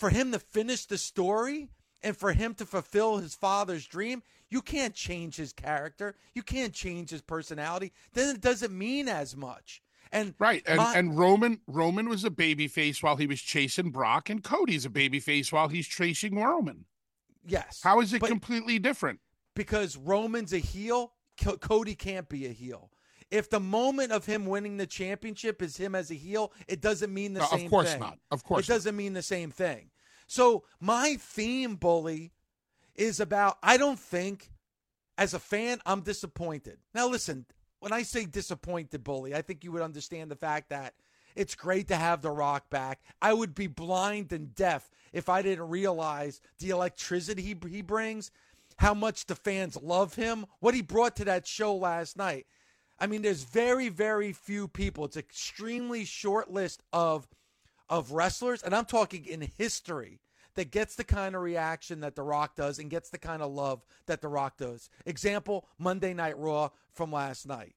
for 0.00 0.08
him 0.08 0.32
to 0.32 0.38
finish 0.38 0.86
the 0.86 0.96
story 0.96 1.68
and 2.02 2.16
for 2.16 2.32
him 2.32 2.54
to 2.54 2.64
fulfill 2.64 3.18
his 3.18 3.34
father's 3.34 3.86
dream, 3.86 4.22
you 4.48 4.62
can't 4.62 4.94
change 4.94 5.36
his 5.36 5.52
character. 5.52 6.16
You 6.34 6.42
can't 6.42 6.72
change 6.72 7.10
his 7.10 7.20
personality. 7.20 7.92
Then 8.14 8.34
it 8.34 8.40
doesn't 8.40 8.76
mean 8.76 9.08
as 9.08 9.36
much. 9.36 9.82
And 10.12 10.34
Right, 10.38 10.62
and 10.66 10.78
my- 10.78 10.96
and 10.96 11.16
Roman 11.16 11.60
Roman 11.66 12.08
was 12.08 12.24
a 12.24 12.30
babyface 12.30 13.02
while 13.02 13.16
he 13.16 13.26
was 13.26 13.40
chasing 13.40 13.90
Brock, 13.90 14.28
and 14.28 14.42
Cody's 14.42 14.84
a 14.84 14.90
babyface 14.90 15.52
while 15.52 15.68
he's 15.68 15.86
chasing 15.86 16.34
Roman. 16.36 16.86
yes, 17.46 17.80
How 17.82 18.00
is 18.00 18.12
it 18.12 18.22
completely 18.22 18.78
different? 18.78 19.20
because 19.54 19.96
Roman's 19.96 20.52
a 20.52 20.58
heel, 20.58 21.14
Co- 21.40 21.56
Cody 21.58 21.94
can't 21.94 22.28
be 22.28 22.46
a 22.46 22.50
heel. 22.52 22.90
If 23.30 23.48
the 23.48 23.60
moment 23.60 24.10
of 24.10 24.26
him 24.26 24.46
winning 24.46 24.76
the 24.78 24.86
championship 24.86 25.62
is 25.62 25.76
him 25.76 25.94
as 25.94 26.10
a 26.10 26.14
heel, 26.14 26.52
it 26.66 26.80
doesn't 26.80 27.12
mean 27.14 27.34
the 27.34 27.42
Uh, 27.42 27.46
same 27.46 27.64
of 27.66 27.70
course 27.70 27.90
thing. 27.92 28.00
not. 28.00 28.18
Of 28.32 28.42
course, 28.42 28.64
it 28.68 28.72
doesn't 28.72 28.96
mean 28.96 29.12
the 29.12 29.22
same 29.22 29.50
thing. 29.52 29.90
So 30.26 30.64
my 30.80 31.16
theme, 31.16 31.76
bully, 31.76 32.32
is 32.96 33.20
about 33.20 33.58
I 33.62 33.76
don't 33.76 33.98
think 34.00 34.50
as 35.16 35.32
a 35.34 35.38
fan 35.38 35.80
I'm 35.86 36.00
disappointed. 36.00 36.80
Now 36.94 37.06
listen, 37.06 37.46
when 37.80 37.92
I 37.92 38.02
say 38.02 38.24
disappointed, 38.24 39.02
bully, 39.02 39.34
I 39.34 39.42
think 39.42 39.64
you 39.64 39.72
would 39.72 39.82
understand 39.82 40.30
the 40.30 40.36
fact 40.36 40.70
that 40.70 40.94
it's 41.34 41.54
great 41.54 41.88
to 41.88 41.96
have 41.96 42.22
The 42.22 42.30
Rock 42.30 42.70
back. 42.70 43.00
I 43.20 43.32
would 43.32 43.54
be 43.54 43.66
blind 43.66 44.32
and 44.32 44.54
deaf 44.54 44.90
if 45.12 45.28
I 45.28 45.42
didn't 45.42 45.68
realize 45.68 46.40
the 46.58 46.70
electricity 46.70 47.42
he, 47.42 47.56
he 47.68 47.82
brings, 47.82 48.30
how 48.78 48.94
much 48.94 49.26
the 49.26 49.34
fans 49.34 49.76
love 49.80 50.14
him, 50.14 50.46
what 50.60 50.74
he 50.74 50.82
brought 50.82 51.16
to 51.16 51.24
that 51.26 51.46
show 51.46 51.74
last 51.74 52.16
night. 52.16 52.46
I 52.98 53.06
mean, 53.06 53.22
there's 53.22 53.44
very, 53.44 53.88
very 53.88 54.32
few 54.32 54.68
people. 54.68 55.04
It's 55.04 55.16
extremely 55.16 56.04
short 56.04 56.50
list 56.50 56.82
of 56.92 57.26
of 57.88 58.12
wrestlers, 58.12 58.62
and 58.62 58.72
I'm 58.72 58.84
talking 58.84 59.26
in 59.26 59.40
history, 59.40 60.20
that 60.54 60.70
gets 60.70 60.96
the 60.96 61.04
kind 61.04 61.34
of 61.34 61.42
reaction 61.42 62.00
that 62.00 62.16
The 62.16 62.22
Rock 62.22 62.56
does 62.56 62.78
and 62.78 62.90
gets 62.90 63.10
the 63.10 63.18
kind 63.18 63.42
of 63.42 63.52
love 63.52 63.84
that 64.06 64.20
The 64.20 64.28
Rock 64.28 64.56
does. 64.56 64.90
Example, 65.06 65.66
Monday 65.78 66.14
Night 66.14 66.38
Raw 66.38 66.70
from 66.92 67.12
last 67.12 67.46
night. 67.46 67.74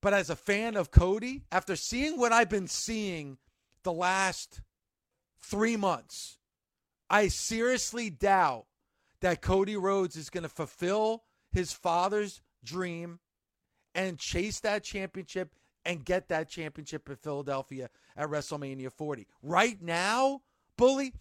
But 0.00 0.12
as 0.12 0.28
a 0.28 0.36
fan 0.36 0.76
of 0.76 0.90
Cody, 0.90 1.44
after 1.50 1.76
seeing 1.76 2.18
what 2.18 2.32
I've 2.32 2.50
been 2.50 2.68
seeing 2.68 3.38
the 3.84 3.92
last 3.92 4.60
three 5.40 5.76
months, 5.76 6.38
I 7.08 7.28
seriously 7.28 8.10
doubt 8.10 8.66
that 9.20 9.40
Cody 9.40 9.76
Rhodes 9.76 10.16
is 10.16 10.28
going 10.28 10.42
to 10.42 10.48
fulfill 10.48 11.24
his 11.50 11.72
father's 11.72 12.42
dream 12.62 13.20
and 13.94 14.18
chase 14.18 14.60
that 14.60 14.82
championship 14.82 15.54
and 15.84 16.04
get 16.04 16.28
that 16.28 16.48
championship 16.48 17.08
in 17.08 17.16
Philadelphia 17.16 17.88
at 18.16 18.28
WrestleMania 18.28 18.92
40. 18.92 19.26
Right 19.42 19.80
now, 19.80 20.42
Bully, 20.76 21.14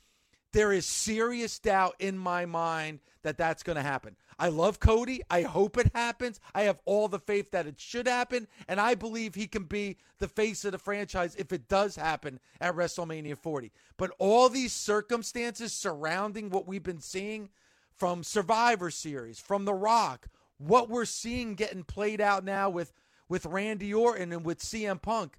there 0.53 0.71
is 0.71 0.85
serious 0.85 1.59
doubt 1.59 1.95
in 1.99 2.17
my 2.17 2.45
mind 2.45 2.99
that 3.23 3.37
that's 3.37 3.63
going 3.63 3.75
to 3.75 3.81
happen. 3.81 4.15
I 4.37 4.49
love 4.49 4.79
Cody. 4.79 5.21
I 5.29 5.43
hope 5.43 5.77
it 5.77 5.91
happens. 5.95 6.39
I 6.53 6.63
have 6.63 6.79
all 6.85 7.07
the 7.07 7.19
faith 7.19 7.51
that 7.51 7.67
it 7.67 7.79
should 7.79 8.07
happen. 8.07 8.47
And 8.67 8.79
I 8.79 8.95
believe 8.95 9.35
he 9.35 9.47
can 9.47 9.63
be 9.63 9.97
the 10.19 10.27
face 10.27 10.65
of 10.65 10.73
the 10.73 10.77
franchise 10.77 11.35
if 11.35 11.51
it 11.51 11.67
does 11.67 11.95
happen 11.95 12.39
at 12.59 12.75
WrestleMania 12.75 13.37
40. 13.37 13.71
But 13.97 14.11
all 14.19 14.49
these 14.49 14.73
circumstances 14.73 15.73
surrounding 15.73 16.49
what 16.49 16.67
we've 16.67 16.83
been 16.83 17.01
seeing 17.01 17.49
from 17.95 18.23
Survivor 18.23 18.89
Series, 18.89 19.39
from 19.39 19.65
The 19.65 19.73
Rock, 19.73 20.27
what 20.57 20.89
we're 20.89 21.05
seeing 21.05 21.55
getting 21.55 21.83
played 21.83 22.21
out 22.21 22.43
now 22.43 22.69
with 22.69 22.93
with 23.29 23.45
Randy 23.45 23.93
Orton 23.93 24.33
and 24.33 24.45
with 24.45 24.59
CM 24.59 25.01
Punk, 25.01 25.37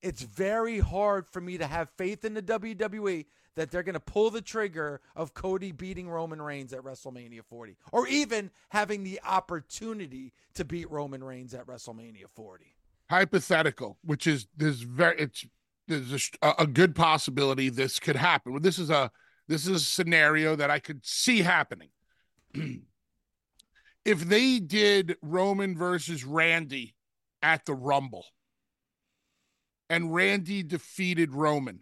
it's 0.00 0.22
very 0.22 0.78
hard 0.78 1.26
for 1.26 1.40
me 1.40 1.58
to 1.58 1.66
have 1.66 1.90
faith 1.90 2.24
in 2.24 2.34
the 2.34 2.42
WWE 2.42 3.26
that 3.56 3.70
they're 3.70 3.82
going 3.82 3.94
to 3.94 4.00
pull 4.00 4.30
the 4.30 4.42
trigger 4.42 5.00
of 5.14 5.34
Cody 5.34 5.72
beating 5.72 6.08
Roman 6.08 6.42
Reigns 6.42 6.72
at 6.72 6.80
WrestleMania 6.80 7.44
40 7.44 7.76
or 7.92 8.06
even 8.08 8.50
having 8.70 9.04
the 9.04 9.20
opportunity 9.24 10.32
to 10.54 10.64
beat 10.64 10.90
Roman 10.90 11.22
Reigns 11.22 11.54
at 11.54 11.66
WrestleMania 11.66 12.28
40. 12.34 12.64
hypothetical, 13.10 13.98
which 14.04 14.26
is 14.26 14.46
there's 14.56 14.82
very 14.82 15.18
it's 15.18 15.46
there's 15.86 16.30
a, 16.42 16.54
a 16.60 16.66
good 16.66 16.94
possibility 16.94 17.68
this 17.68 18.00
could 18.00 18.16
happen. 18.16 18.52
Well, 18.52 18.60
this 18.60 18.78
is 18.78 18.90
a 18.90 19.10
this 19.48 19.66
is 19.66 19.76
a 19.76 19.84
scenario 19.84 20.56
that 20.56 20.70
I 20.70 20.78
could 20.78 21.04
see 21.04 21.42
happening. 21.42 21.90
if 24.04 24.20
they 24.20 24.58
did 24.58 25.16
Roman 25.22 25.76
versus 25.76 26.24
Randy 26.24 26.94
at 27.42 27.66
the 27.66 27.74
Rumble, 27.74 28.24
and 29.90 30.14
Randy 30.14 30.62
defeated 30.62 31.32
Roman, 31.32 31.80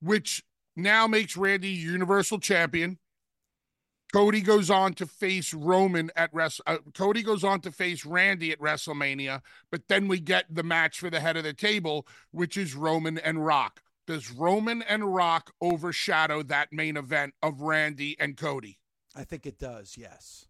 which 0.00 0.42
now 0.76 1.06
makes 1.06 1.36
Randy 1.36 1.68
Universal 1.68 2.40
Champion. 2.40 2.98
Cody 4.12 4.40
goes 4.40 4.70
on 4.70 4.94
to 4.94 5.06
face 5.06 5.54
Roman 5.54 6.10
at 6.16 6.34
Wrest. 6.34 6.60
Uh, 6.66 6.78
Cody 6.94 7.22
goes 7.22 7.44
on 7.44 7.60
to 7.60 7.70
face 7.70 8.04
Randy 8.04 8.50
at 8.50 8.58
WrestleMania, 8.58 9.40
but 9.70 9.82
then 9.88 10.08
we 10.08 10.18
get 10.18 10.46
the 10.50 10.64
match 10.64 10.98
for 10.98 11.10
the 11.10 11.20
head 11.20 11.36
of 11.36 11.44
the 11.44 11.52
table, 11.52 12.06
which 12.32 12.56
is 12.56 12.74
Roman 12.74 13.18
and 13.18 13.44
Rock. 13.46 13.82
Does 14.08 14.32
Roman 14.32 14.82
and 14.82 15.14
Rock 15.14 15.52
overshadow 15.60 16.42
that 16.44 16.72
main 16.72 16.96
event 16.96 17.34
of 17.42 17.60
Randy 17.60 18.16
and 18.18 18.36
Cody? 18.36 18.78
I 19.14 19.22
think 19.22 19.46
it 19.46 19.58
does, 19.58 19.94
yes. 19.96 20.46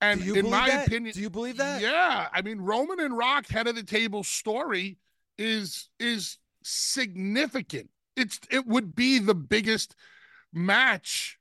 And 0.00 0.22
in 0.22 0.48
my 0.48 0.68
that? 0.68 0.86
opinion, 0.86 1.12
Do 1.14 1.20
you 1.20 1.28
believe 1.28 1.56
that? 1.58 1.82
Yeah, 1.82 2.28
I 2.32 2.40
mean 2.40 2.60
Roman 2.60 3.00
and 3.00 3.16
Rock 3.16 3.48
head 3.48 3.66
of 3.66 3.74
the 3.74 3.82
table 3.82 4.22
story 4.22 4.96
is 5.36 5.88
is 5.98 6.38
significant. 6.62 7.90
It's 8.18 8.40
it 8.50 8.66
would 8.66 8.94
be 8.94 9.18
the 9.18 9.34
biggest 9.34 9.94
match. 10.52 11.38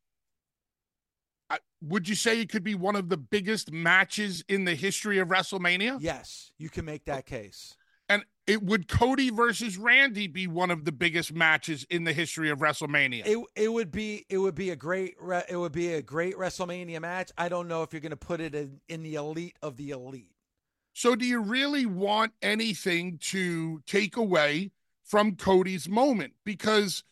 Would 1.82 2.10
you 2.10 2.16
say 2.16 2.42
it 2.42 2.50
could 2.50 2.64
be 2.64 2.74
one 2.74 2.96
of 2.96 3.10
the 3.10 3.18
biggest 3.18 3.72
matches 3.72 4.44
in 4.50 4.66
the 4.66 4.74
history 4.74 5.20
of 5.20 5.28
WrestleMania? 5.28 5.98
Yes, 6.00 6.52
you 6.58 6.70
can 6.70 6.86
make 6.86 7.06
that 7.06 7.28
case. 7.28 7.78
And 8.10 8.26
it 8.48 8.64
would 8.64 8.88
Cody 8.88 9.30
versus 9.30 9.78
Randy 9.78 10.28
be 10.28 10.48
one 10.48 10.72
of 10.72 10.86
the 10.86 10.92
biggest 10.92 11.34
matches 11.34 11.86
in 11.90 12.04
the 12.04 12.14
history 12.14 12.50
of 12.50 12.60
WrestleMania? 12.60 13.28
It 13.28 13.38
it 13.56 13.72
would 13.72 13.92
be 13.92 14.26
it 14.30 14.38
would 14.38 14.56
be 14.56 14.72
a 14.72 14.76
great 14.76 15.16
it 15.50 15.58
would 15.58 15.72
be 15.72 15.94
a 15.94 16.02
great 16.02 16.36
WrestleMania 16.36 17.02
match. 17.02 17.32
I 17.38 17.50
don't 17.50 17.68
know 17.68 17.84
if 17.84 17.94
you're 17.94 18.02
going 18.02 18.10
to 18.12 18.16
put 18.16 18.42
it 18.42 18.56
in, 18.56 18.80
in 18.88 19.04
the 19.04 19.16
elite 19.16 19.58
of 19.62 19.78
the 19.78 19.92
elite. 19.92 20.32
So, 20.94 21.16
do 21.16 21.26
you 21.26 21.42
really 21.42 21.86
want 21.86 22.32
anything 22.42 23.20
to 23.20 23.82
take 23.86 24.18
away 24.18 24.72
from 25.08 25.36
Cody's 25.36 25.88
moment? 25.90 26.34
Because 26.44 27.04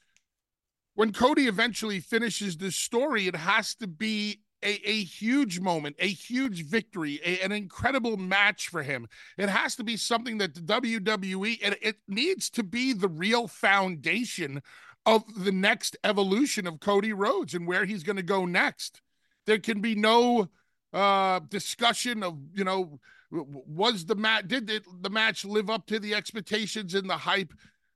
when 0.93 1.11
Cody 1.11 1.47
eventually 1.47 1.99
finishes 1.99 2.57
this 2.57 2.75
story, 2.75 3.27
it 3.27 3.35
has 3.35 3.75
to 3.75 3.87
be 3.87 4.41
a, 4.63 4.89
a 4.89 5.03
huge 5.03 5.59
moment, 5.59 5.95
a 5.99 6.07
huge 6.07 6.65
victory, 6.65 7.19
a, 7.23 7.39
an 7.41 7.51
incredible 7.51 8.17
match 8.17 8.67
for 8.69 8.83
him. 8.83 9.07
It 9.37 9.49
has 9.49 9.75
to 9.75 9.83
be 9.83 9.97
something 9.97 10.39
that 10.39 10.55
the 10.55 10.61
WWE, 10.61 11.59
it, 11.61 11.77
it 11.81 11.97
needs 12.07 12.49
to 12.51 12.63
be 12.63 12.93
the 12.93 13.07
real 13.07 13.47
foundation 13.47 14.61
of 15.05 15.23
the 15.43 15.51
next 15.51 15.95
evolution 16.03 16.65
of 16.65 16.79
Cody 16.79 17.13
Rhodes 17.13 17.53
and 17.53 17.67
where 17.67 17.85
he's 17.85 18.03
going 18.03 18.15
to 18.15 18.23
go 18.23 18.45
next. 18.45 19.01
There 19.45 19.59
can 19.59 19.79
be 19.79 19.93
no 19.93 20.49
uh, 20.93 21.41
discussion 21.49 22.23
of, 22.23 22.39
you 22.53 22.63
know, 22.63 22.99
was 23.29 24.05
the 24.05 24.15
match, 24.15 24.47
did 24.47 24.69
it, 24.69 24.83
the 25.01 25.09
match 25.09 25.45
live 25.45 25.69
up 25.69 25.85
to 25.87 25.99
the 25.99 26.15
expectations 26.15 26.95
and 26.95 27.09
the 27.09 27.17
hype? 27.17 27.53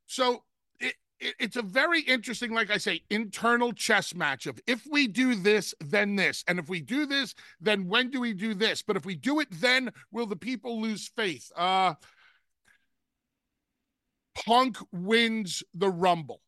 So 0.10 0.44
it 0.80 0.96
it's 1.20 1.56
a 1.56 1.62
very 1.62 2.02
interesting, 2.02 2.54
like 2.54 2.72
I 2.72 2.78
say, 2.78 3.02
internal 3.10 3.74
chess 3.74 4.16
match 4.16 4.48
of 4.48 4.60
if 4.68 4.88
we 4.90 5.08
do 5.08 5.36
this, 5.36 5.76
then 5.80 6.16
this. 6.16 6.44
And 6.48 6.58
if 6.60 6.68
we 6.68 6.82
do 6.82 7.06
this, 7.06 7.36
then 7.62 7.88
when 7.88 8.10
do 8.10 8.20
we 8.20 8.34
do 8.34 8.54
this? 8.54 8.82
But 8.82 8.96
if 8.96 9.06
we 9.06 9.16
do 9.16 9.40
it, 9.40 9.48
then 9.52 9.92
will 10.12 10.26
the 10.26 10.36
people 10.36 10.82
lose 10.82 11.12
faith? 11.16 11.52
Uh, 11.56 11.94
Punk 14.34 14.78
wins 14.92 15.62
the 15.74 15.90
Rumble, 15.90 16.42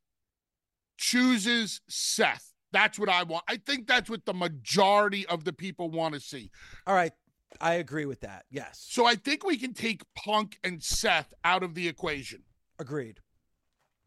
chooses 0.97 1.81
Seth. 1.87 2.53
That's 2.71 2.97
what 2.97 3.09
I 3.09 3.23
want. 3.23 3.43
I 3.49 3.57
think 3.57 3.85
that's 3.85 4.09
what 4.09 4.25
the 4.25 4.33
majority 4.33 5.27
of 5.27 5.43
the 5.43 5.53
people 5.53 5.91
want 5.91 6.13
to 6.13 6.19
see. 6.21 6.49
All 6.87 6.95
right. 6.95 7.11
I 7.59 7.75
agree 7.75 8.05
with 8.05 8.21
that. 8.21 8.45
Yes. 8.49 8.85
So 8.89 9.05
I 9.05 9.15
think 9.15 9.43
we 9.43 9.57
can 9.57 9.73
take 9.73 10.03
Punk 10.15 10.57
and 10.63 10.81
Seth 10.81 11.33
out 11.43 11.63
of 11.63 11.75
the 11.75 11.89
equation. 11.89 12.43
Agreed 12.79 13.19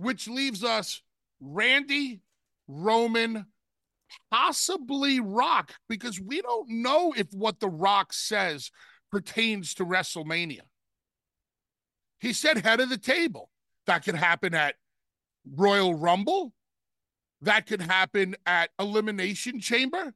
which 0.05 0.29
leaves 0.29 0.63
us 0.63 1.03
Randy, 1.41 2.21
Roman, 2.69 3.47
possibly 4.31 5.19
Rock, 5.19 5.73
because 5.89 6.21
we 6.21 6.43
don't 6.43 6.69
know 6.69 7.15
if 7.17 7.29
what 7.33 7.59
The 7.59 7.69
Rock 7.69 8.13
says 8.13 8.71
pertains 9.11 9.75
to 9.75 9.85
WrestleMania. 9.85 10.61
He 12.21 12.33
said 12.33 12.59
head 12.59 12.81
of 12.81 12.91
the 12.91 12.99
table. 12.99 13.51
That 13.87 14.05
could 14.05 14.15
happen 14.15 14.55
at 14.55 14.75
Royal 15.51 15.95
Rumble. 15.95 16.53
That 17.41 17.67
could 17.67 17.83
happen 17.83 18.37
at 18.47 18.71
Elimination 18.79 19.59
Chamber. 19.59 20.15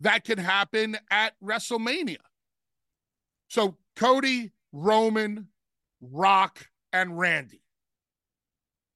That 0.00 0.24
could 0.24 0.38
happen 0.38 0.96
at 1.10 1.34
WrestleMania. 1.42 2.18
So 3.48 3.76
Cody, 3.94 4.50
Roman, 4.72 5.48
Rock, 6.00 6.66
and 6.92 7.18
Randy. 7.18 7.62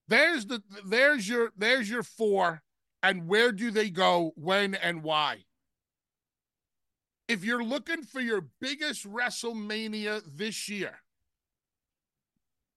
There's 0.08 0.46
the 0.46 0.62
there's 0.84 1.28
your 1.28 1.52
there's 1.56 1.88
your 1.88 2.02
four 2.02 2.62
and 3.02 3.26
where 3.26 3.52
do 3.52 3.70
they 3.70 3.90
go 3.90 4.32
when 4.36 4.74
and 4.74 5.02
why? 5.02 5.44
If 7.28 7.44
you're 7.44 7.64
looking 7.64 8.02
for 8.02 8.20
your 8.20 8.46
biggest 8.60 9.06
WrestleMania 9.06 10.22
this 10.26 10.68
year, 10.68 11.00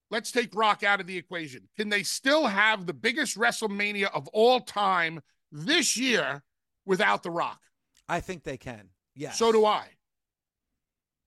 let's 0.10 0.32
take 0.32 0.56
Rock 0.56 0.84
out 0.84 1.02
of 1.02 1.08
the 1.08 1.18
equation. 1.18 1.68
Can 1.78 1.90
they 1.90 2.04
still 2.04 2.48
have 2.48 2.86
the 2.86 2.94
biggest 2.94 3.38
WrestleMania 3.38 4.10
of 4.14 4.28
all 4.30 4.62
time 4.62 5.22
this 5.52 5.98
year 5.98 6.44
without 6.86 7.24
The 7.24 7.32
Rock? 7.32 7.60
I 8.08 8.22
think 8.22 8.44
they 8.44 8.58
can. 8.58 8.90
Yeah. 9.16 9.32
So 9.32 9.52
do 9.52 9.66
I. 9.66 9.88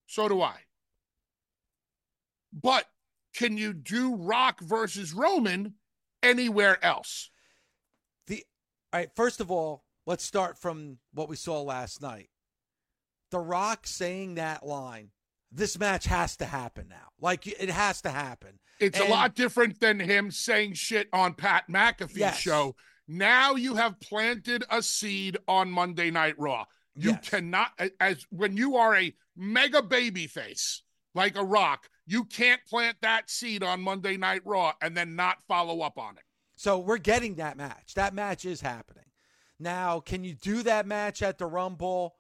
So 0.07 0.29
do 0.29 0.41
I. 0.41 0.57
But 2.53 2.87
can 3.35 3.57
you 3.57 3.73
do 3.73 4.15
Rock 4.15 4.61
versus 4.61 5.13
Roman 5.13 5.75
anywhere 6.23 6.83
else. 6.85 7.31
The 8.27 8.45
all 8.93 9.01
right, 9.01 9.11
first 9.15 9.41
of 9.41 9.51
all, 9.51 9.85
let's 10.07 10.25
start 10.25 10.59
from 10.59 10.99
what 11.13 11.29
we 11.29 11.37
saw 11.37 11.63
last 11.63 12.03
night. 12.03 12.31
The 13.31 13.39
Rock 13.39 13.87
saying 13.87 14.35
that 14.35 14.67
line, 14.67 15.11
this 15.53 15.79
match 15.79 16.07
has 16.07 16.37
to 16.39 16.45
happen 16.45 16.87
now. 16.89 17.09
Like 17.21 17.47
it 17.47 17.71
has 17.71 18.03
to 18.03 18.11
happen. 18.11 18.59
It's 18.81 18.99
and, 18.99 19.09
a 19.09 19.11
lot 19.11 19.35
different 19.35 19.81
than 19.81 20.01
him 20.01 20.31
saying 20.31 20.75
shit 20.75 21.09
on 21.13 21.35
Pat 21.35 21.65
McAfee's 21.69 22.17
yes. 22.17 22.39
show. 22.39 22.77
Now 23.07 23.55
you 23.55 23.75
have 23.75 24.01
planted 24.01 24.65
a 24.71 24.83
seed 24.83 25.37
on 25.47 25.71
Monday 25.71 26.11
Night 26.11 26.39
Raw. 26.39 26.65
You 26.95 27.11
yes. 27.11 27.29
cannot, 27.29 27.69
as 28.01 28.27
when 28.31 28.57
you 28.57 28.77
are 28.77 28.97
a 28.97 29.15
mega 29.37 29.83
baby 29.83 30.27
face 30.27 30.83
like 31.15 31.37
a 31.37 31.45
rock, 31.45 31.89
you 32.07 32.25
can't 32.25 32.61
plant 32.69 32.97
that 33.03 33.31
seed 33.31 33.63
on 33.63 33.81
Monday 33.81 34.17
Night 34.17 34.43
Raw 34.45 34.73
and 34.81 34.97
then 34.97 35.17
not 35.17 35.43
follow 35.47 35.81
up 35.81 35.99
on 35.99 36.17
it. 36.17 36.25
So 36.57 36.79
we're 36.79 36.99
getting 36.99 37.37
that 37.37 37.57
match. 37.57 37.95
That 37.95 38.15
match 38.15 38.45
is 38.45 38.61
happening. 38.61 39.05
Now, 39.59 40.01
can 40.01 40.25
you 40.25 40.35
do 40.35 40.63
that 40.63 40.87
match 40.87 41.23
at 41.23 41.39
the 41.39 41.47
Rumble? 41.47 42.17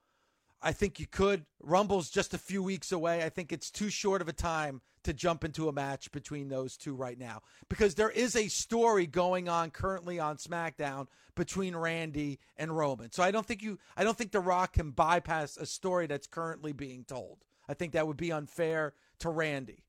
I 0.62 0.72
think 0.72 1.00
you 1.00 1.07
could. 1.07 1.46
Rumble's 1.62 2.11
just 2.11 2.35
a 2.35 2.38
few 2.38 2.62
weeks 2.62 2.92
away. 2.92 3.24
I 3.24 3.31
think 3.31 3.53
it's 3.53 3.70
too 3.70 3.90
short 3.90 4.20
of 4.20 4.29
a 4.29 4.33
time 4.33 4.83
to 5.05 5.12
jump 5.12 5.44
into 5.44 5.68
a 5.68 5.72
match 5.72 6.12
between 6.12 6.48
those 6.48 6.76
two 6.76 6.94
right 6.94 7.18
now 7.18 7.40
because 7.68 7.94
there 7.94 8.11
is 8.11 8.37
a 8.37 8.48
story 8.48 9.07
going 9.07 9.48
on 9.48 9.70
currently 9.70 10.18
on 10.18 10.37
SmackDown 10.37 11.07
between 11.35 11.74
Randy 11.74 12.38
and 12.59 12.76
Roman. 12.76 13.11
So 13.11 13.22
I 13.22 13.31
don't 13.31 13.46
think 13.46 13.62
you 13.62 13.79
I 13.96 14.05
don't 14.05 14.16
think 14.16 14.33
The 14.33 14.40
Rock 14.40 14.74
can 14.74 14.90
bypass 14.90 15.57
a 15.57 15.64
story 15.64 16.07
that's 16.07 16.26
currently 16.26 16.72
being 16.72 17.05
told. 17.05 17.38
I 17.70 17.74
think 17.74 17.92
that 17.92 18.09
would 18.09 18.16
be 18.16 18.33
unfair 18.33 18.94
to 19.20 19.30
Randy. 19.30 19.85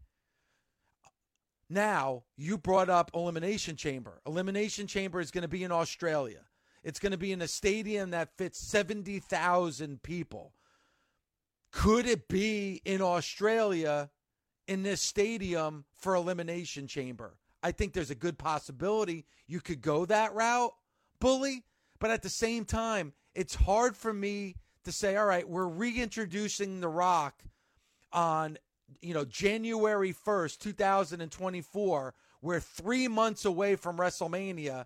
Now, 1.67 2.25
you 2.37 2.59
brought 2.59 2.91
up 2.91 3.09
Elimination 3.15 3.75
Chamber. 3.75 4.21
Elimination 4.27 4.85
Chamber 4.85 5.19
is 5.19 5.31
going 5.31 5.41
to 5.41 5.47
be 5.47 5.63
in 5.63 5.71
Australia. 5.71 6.41
It's 6.83 6.99
going 6.99 7.13
to 7.13 7.17
be 7.17 7.31
in 7.31 7.41
a 7.41 7.47
stadium 7.47 8.11
that 8.11 8.37
fits 8.37 8.59
70,000 8.59 10.03
people. 10.03 10.53
Could 11.71 12.05
it 12.05 12.27
be 12.27 12.83
in 12.85 13.01
Australia 13.01 14.11
in 14.67 14.83
this 14.83 15.01
stadium 15.01 15.85
for 15.95 16.13
Elimination 16.13 16.85
Chamber? 16.85 17.35
I 17.63 17.71
think 17.71 17.93
there's 17.93 18.11
a 18.11 18.15
good 18.15 18.37
possibility 18.37 19.25
you 19.47 19.59
could 19.59 19.81
go 19.81 20.05
that 20.05 20.35
route, 20.35 20.73
bully. 21.19 21.63
But 21.99 22.11
at 22.11 22.21
the 22.21 22.29
same 22.29 22.63
time, 22.63 23.13
it's 23.33 23.55
hard 23.55 23.97
for 23.97 24.13
me 24.13 24.57
to 24.83 24.91
say, 24.91 25.15
all 25.15 25.25
right, 25.25 25.49
we're 25.49 25.67
reintroducing 25.67 26.79
The 26.79 26.87
Rock 26.89 27.41
on 28.13 28.57
you 29.01 29.13
know, 29.13 29.25
January 29.25 30.13
1st, 30.13 30.59
2024, 30.59 32.13
we're 32.41 32.59
three 32.59 33.07
months 33.07 33.45
away 33.45 33.75
from 33.75 33.97
WrestleMania 33.97 34.85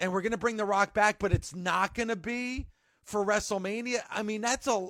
and 0.00 0.12
we're 0.12 0.22
going 0.22 0.32
to 0.32 0.38
bring 0.38 0.56
The 0.56 0.64
Rock 0.64 0.92
back, 0.92 1.18
but 1.18 1.32
it's 1.32 1.54
not 1.54 1.94
going 1.94 2.08
to 2.08 2.16
be 2.16 2.66
for 3.02 3.24
WrestleMania. 3.24 4.00
I 4.10 4.22
mean, 4.22 4.40
that's 4.42 4.66
a 4.66 4.88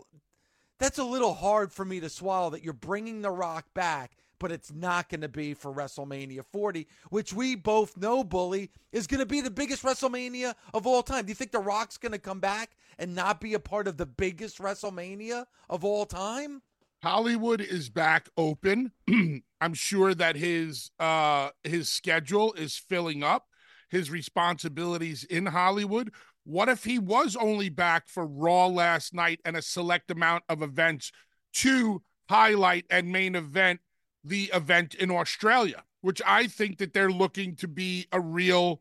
that's 0.78 0.98
a 0.98 1.04
little 1.04 1.34
hard 1.34 1.72
for 1.72 1.84
me 1.84 2.00
to 2.00 2.10
swallow 2.10 2.50
that 2.50 2.62
you're 2.62 2.74
bringing 2.74 3.22
The 3.22 3.30
Rock 3.30 3.66
back, 3.72 4.16
but 4.38 4.52
it's 4.52 4.72
not 4.72 5.08
going 5.08 5.22
to 5.22 5.28
be 5.28 5.54
for 5.54 5.72
WrestleMania 5.72 6.44
40, 6.44 6.86
which 7.08 7.32
we 7.32 7.54
both 7.54 7.96
know, 7.96 8.22
Bully, 8.22 8.70
is 8.92 9.06
going 9.06 9.20
to 9.20 9.26
be 9.26 9.40
the 9.40 9.50
biggest 9.50 9.82
WrestleMania 9.82 10.54
of 10.74 10.86
all 10.86 11.02
time. 11.02 11.24
Do 11.24 11.30
you 11.30 11.34
think 11.34 11.52
The 11.52 11.60
Rock's 11.60 11.96
going 11.96 12.12
to 12.12 12.18
come 12.18 12.40
back 12.40 12.76
and 12.98 13.14
not 13.14 13.40
be 13.40 13.54
a 13.54 13.58
part 13.60 13.88
of 13.88 13.96
the 13.96 14.06
biggest 14.06 14.58
WrestleMania 14.58 15.46
of 15.70 15.84
all 15.84 16.04
time? 16.04 16.62
Hollywood 17.02 17.60
is 17.60 17.88
back 17.88 18.28
open. 18.36 18.92
I'm 19.60 19.74
sure 19.74 20.14
that 20.14 20.36
his 20.36 20.90
uh 20.98 21.50
his 21.64 21.88
schedule 21.88 22.52
is 22.54 22.76
filling 22.76 23.22
up, 23.22 23.46
his 23.88 24.10
responsibilities 24.10 25.24
in 25.24 25.46
Hollywood. 25.46 26.12
What 26.44 26.68
if 26.68 26.84
he 26.84 26.98
was 26.98 27.36
only 27.36 27.68
back 27.68 28.08
for 28.08 28.26
Raw 28.26 28.66
last 28.66 29.12
night 29.14 29.40
and 29.44 29.56
a 29.56 29.62
select 29.62 30.10
amount 30.10 30.44
of 30.48 30.62
events 30.62 31.10
to 31.54 32.02
highlight 32.28 32.86
and 32.90 33.10
main 33.10 33.34
event 33.34 33.80
the 34.24 34.50
event 34.52 34.94
in 34.94 35.10
Australia, 35.10 35.84
which 36.00 36.20
I 36.26 36.48
think 36.48 36.78
that 36.78 36.92
they're 36.92 37.10
looking 37.10 37.56
to 37.56 37.68
be 37.68 38.06
a 38.12 38.20
real 38.20 38.80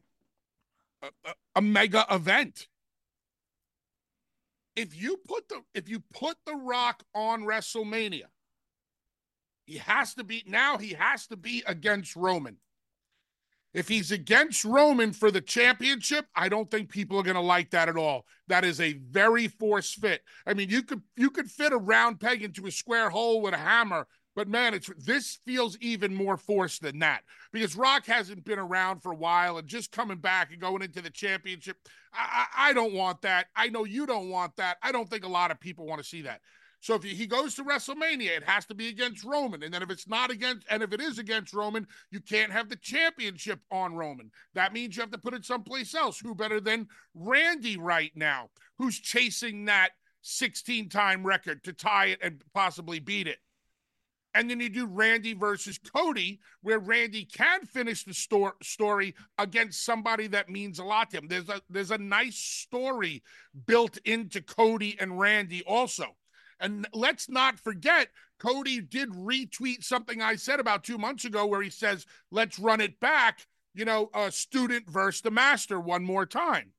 a, 1.01 1.33
a 1.55 1.61
mega 1.61 2.05
event 2.09 2.67
if 4.75 4.99
you 4.99 5.17
put 5.27 5.47
the 5.49 5.61
if 5.73 5.89
you 5.89 6.01
put 6.13 6.37
the 6.45 6.55
rock 6.55 7.03
on 7.13 7.43
WrestleMania, 7.43 8.25
he 9.65 9.77
has 9.77 10.13
to 10.15 10.23
be 10.23 10.43
now 10.45 10.77
he 10.77 10.93
has 10.93 11.27
to 11.27 11.37
be 11.37 11.63
against 11.65 12.15
Roman. 12.15 12.57
If 13.73 13.89
he's 13.89 14.11
against 14.11 14.63
Roman 14.63 15.11
for 15.11 15.31
the 15.31 15.41
championship, 15.41 16.27
I 16.33 16.47
don't 16.47 16.71
think 16.71 16.89
people 16.89 17.19
are 17.19 17.23
going 17.23 17.35
to 17.35 17.41
like 17.41 17.71
that 17.71 17.89
at 17.89 17.97
all. 17.97 18.25
That 18.47 18.63
is 18.63 18.79
a 18.79 18.93
very 18.93 19.49
forced 19.49 19.95
fit. 19.95 20.21
I 20.47 20.53
mean, 20.53 20.69
you 20.69 20.81
could 20.81 21.01
you 21.17 21.29
could 21.29 21.51
fit 21.51 21.73
a 21.73 21.77
round 21.77 22.19
peg 22.19 22.41
into 22.41 22.67
a 22.67 22.71
square 22.71 23.09
hole 23.09 23.41
with 23.41 23.53
a 23.53 23.57
hammer 23.57 24.07
but 24.35 24.47
man, 24.47 24.73
it's 24.73 24.89
this 24.97 25.39
feels 25.45 25.77
even 25.79 26.13
more 26.13 26.37
forced 26.37 26.81
than 26.81 26.99
that 26.99 27.21
because 27.51 27.75
Rock 27.75 28.05
hasn't 28.05 28.43
been 28.43 28.59
around 28.59 29.01
for 29.01 29.13
a 29.13 29.17
while 29.17 29.57
and 29.57 29.67
just 29.67 29.91
coming 29.91 30.17
back 30.17 30.51
and 30.51 30.59
going 30.59 30.81
into 30.81 31.01
the 31.01 31.09
championship. 31.09 31.77
I, 32.13 32.45
I, 32.55 32.69
I 32.69 32.73
don't 32.73 32.93
want 32.93 33.21
that. 33.21 33.47
I 33.55 33.69
know 33.69 33.85
you 33.85 34.05
don't 34.05 34.29
want 34.29 34.55
that. 34.57 34.77
I 34.83 34.91
don't 34.91 35.09
think 35.09 35.23
a 35.23 35.29
lot 35.29 35.51
of 35.51 35.59
people 35.59 35.85
want 35.85 36.01
to 36.01 36.07
see 36.07 36.21
that. 36.23 36.41
So 36.81 36.93
if 36.93 37.03
he 37.03 37.25
goes 37.25 37.55
to 37.55 37.63
WrestleMania, 37.63 38.37
it 38.37 38.43
has 38.43 38.65
to 38.67 38.75
be 38.75 38.89
against 38.89 39.23
Roman. 39.23 39.63
And 39.63 39.73
then 39.73 39.81
if 39.81 39.89
it's 39.89 40.07
not 40.07 40.29
against, 40.29 40.67
and 40.69 40.83
if 40.83 40.93
it 40.93 41.01
is 41.01 41.17
against 41.17 41.53
Roman, 41.53 41.87
you 42.11 42.19
can't 42.19 42.51
have 42.51 42.69
the 42.69 42.75
championship 42.75 43.59
on 43.71 43.95
Roman. 43.95 44.29
That 44.53 44.71
means 44.71 44.95
you 44.95 45.01
have 45.01 45.09
to 45.09 45.17
put 45.17 45.33
it 45.33 45.45
someplace 45.45 45.95
else. 45.95 46.19
Who 46.19 46.35
better 46.35 46.59
than 46.59 46.87
Randy 47.15 47.77
right 47.77 48.11
now, 48.13 48.49
who's 48.77 48.99
chasing 48.99 49.65
that 49.65 49.93
16 50.21 50.89
time 50.89 51.25
record 51.25 51.63
to 51.63 51.73
tie 51.73 52.07
it 52.07 52.19
and 52.21 52.43
possibly 52.53 52.99
beat 52.99 53.27
it. 53.27 53.39
And 54.35 54.49
then 54.49 54.59
you 54.59 54.69
do 54.69 54.85
Randy 54.85 55.33
versus 55.33 55.79
Cody, 55.79 56.41
where 56.61 56.77
Randy 56.77 57.23
can 57.23 57.65
finish 57.65 58.03
the 58.03 58.13
sto- 58.13 58.53
story 58.61 59.15
against 59.37 59.85
somebody 59.85 60.27
that 60.27 60.49
means 60.49 60.77
a 60.77 60.83
lot 60.83 61.09
to 61.11 61.17
him. 61.17 61.27
There's 61.29 61.47
a 61.47 61.61
there's 61.69 61.91
a 61.91 61.97
nice 61.97 62.35
story 62.35 63.23
built 63.65 63.97
into 64.03 64.41
Cody 64.41 64.97
and 64.99 65.17
Randy 65.17 65.63
also. 65.63 66.17
And 66.59 66.87
let's 66.93 67.29
not 67.29 67.59
forget, 67.59 68.09
Cody 68.37 68.81
did 68.81 69.09
retweet 69.09 69.83
something 69.83 70.21
I 70.21 70.35
said 70.35 70.59
about 70.59 70.83
two 70.83 70.97
months 70.97 71.25
ago 71.25 71.45
where 71.45 71.61
he 71.61 71.69
says, 71.69 72.05
let's 72.31 72.59
run 72.59 72.81
it 72.81 72.99
back, 72.99 73.47
you 73.73 73.85
know, 73.85 74.09
a 74.13 74.31
student 74.31 74.89
versus 74.89 75.21
the 75.21 75.31
master 75.31 75.79
one 75.79 76.03
more 76.03 76.25
time. 76.25 76.71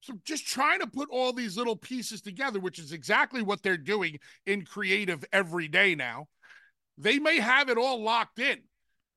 So 0.00 0.14
just 0.24 0.46
trying 0.46 0.80
to 0.80 0.86
put 0.86 1.08
all 1.10 1.32
these 1.32 1.56
little 1.56 1.76
pieces 1.76 2.20
together, 2.20 2.60
which 2.60 2.78
is 2.78 2.92
exactly 2.92 3.42
what 3.42 3.62
they're 3.62 3.76
doing 3.76 4.18
in 4.46 4.64
creative 4.64 5.24
every 5.32 5.68
day 5.68 5.94
now. 5.94 6.28
They 6.96 7.18
may 7.18 7.38
have 7.40 7.68
it 7.68 7.78
all 7.78 8.02
locked 8.02 8.38
in 8.38 8.58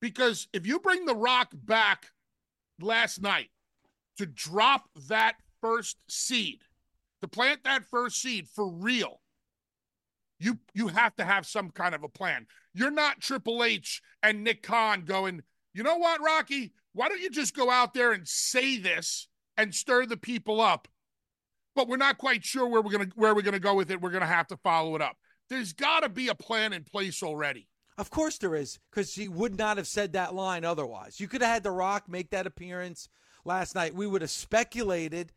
because 0.00 0.48
if 0.52 0.66
you 0.66 0.80
bring 0.80 1.04
The 1.04 1.16
Rock 1.16 1.52
back 1.52 2.06
last 2.80 3.22
night 3.22 3.50
to 4.18 4.26
drop 4.26 4.88
that 5.08 5.36
first 5.60 6.02
seed, 6.08 6.62
to 7.22 7.28
plant 7.28 7.64
that 7.64 7.84
first 7.84 8.20
seed 8.20 8.48
for 8.48 8.68
real, 8.68 9.20
you 10.38 10.58
you 10.74 10.88
have 10.88 11.14
to 11.16 11.24
have 11.24 11.46
some 11.46 11.70
kind 11.70 11.94
of 11.94 12.02
a 12.02 12.08
plan. 12.08 12.46
You're 12.74 12.90
not 12.90 13.20
Triple 13.20 13.62
H 13.62 14.02
and 14.22 14.42
Nick 14.42 14.62
Khan 14.62 15.04
going, 15.04 15.42
you 15.72 15.84
know 15.84 15.96
what, 15.96 16.20
Rocky? 16.20 16.72
Why 16.92 17.08
don't 17.08 17.20
you 17.20 17.30
just 17.30 17.54
go 17.54 17.70
out 17.70 17.94
there 17.94 18.12
and 18.12 18.26
say 18.26 18.76
this 18.78 19.28
and 19.62 19.74
stir 19.74 20.06
the 20.06 20.16
people 20.16 20.60
up. 20.60 20.88
But 21.74 21.88
we're 21.88 21.96
not 21.96 22.18
quite 22.18 22.44
sure 22.44 22.66
where 22.66 22.82
we're 22.82 22.92
gonna 22.92 23.10
where 23.14 23.34
we're 23.34 23.42
gonna 23.42 23.58
go 23.58 23.74
with 23.74 23.90
it. 23.90 24.00
We're 24.00 24.10
gonna 24.10 24.26
have 24.26 24.48
to 24.48 24.56
follow 24.58 24.94
it 24.94 25.00
up. 25.00 25.16
There's 25.48 25.72
got 25.72 26.00
to 26.00 26.08
be 26.08 26.28
a 26.28 26.34
plan 26.34 26.72
in 26.72 26.84
place 26.84 27.22
already. 27.22 27.68
Of 27.98 28.10
course 28.10 28.38
there 28.38 28.54
is, 28.54 28.78
because 28.90 29.14
he 29.14 29.28
would 29.28 29.58
not 29.58 29.76
have 29.76 29.86
said 29.86 30.12
that 30.12 30.34
line 30.34 30.64
otherwise. 30.64 31.20
You 31.20 31.28
could 31.28 31.42
have 31.42 31.50
had 31.50 31.62
The 31.62 31.70
Rock 31.70 32.08
make 32.08 32.30
that 32.30 32.46
appearance 32.46 33.08
last 33.44 33.74
night. 33.74 33.94
We 33.94 34.06
would 34.06 34.22
have 34.22 34.30
speculated, 34.30 35.32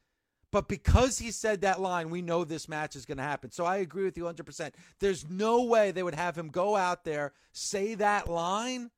but 0.52 0.70
because 0.70 1.20
he 1.20 1.32
said 1.32 1.62
that 1.62 1.82
line, 1.82 2.10
we 2.10 2.22
know 2.22 2.46
this 2.46 2.70
match 2.70 2.96
is 2.96 3.06
going 3.06 3.18
to 3.18 3.24
happen. 3.24 3.52
So 3.52 3.66
I 3.66 3.78
agree 3.78 4.06
with 4.06 4.18
you 4.18 4.24
100%. 4.24 4.72
There's 5.02 5.30
no 5.30 5.64
way 5.64 5.92
they 5.92 6.04
would 6.04 6.16
have 6.16 6.38
him 6.38 6.48
go 6.48 6.78
out 6.78 7.04
there, 7.04 7.34
say 7.52 7.96
that 7.96 8.30
line, 8.30 8.90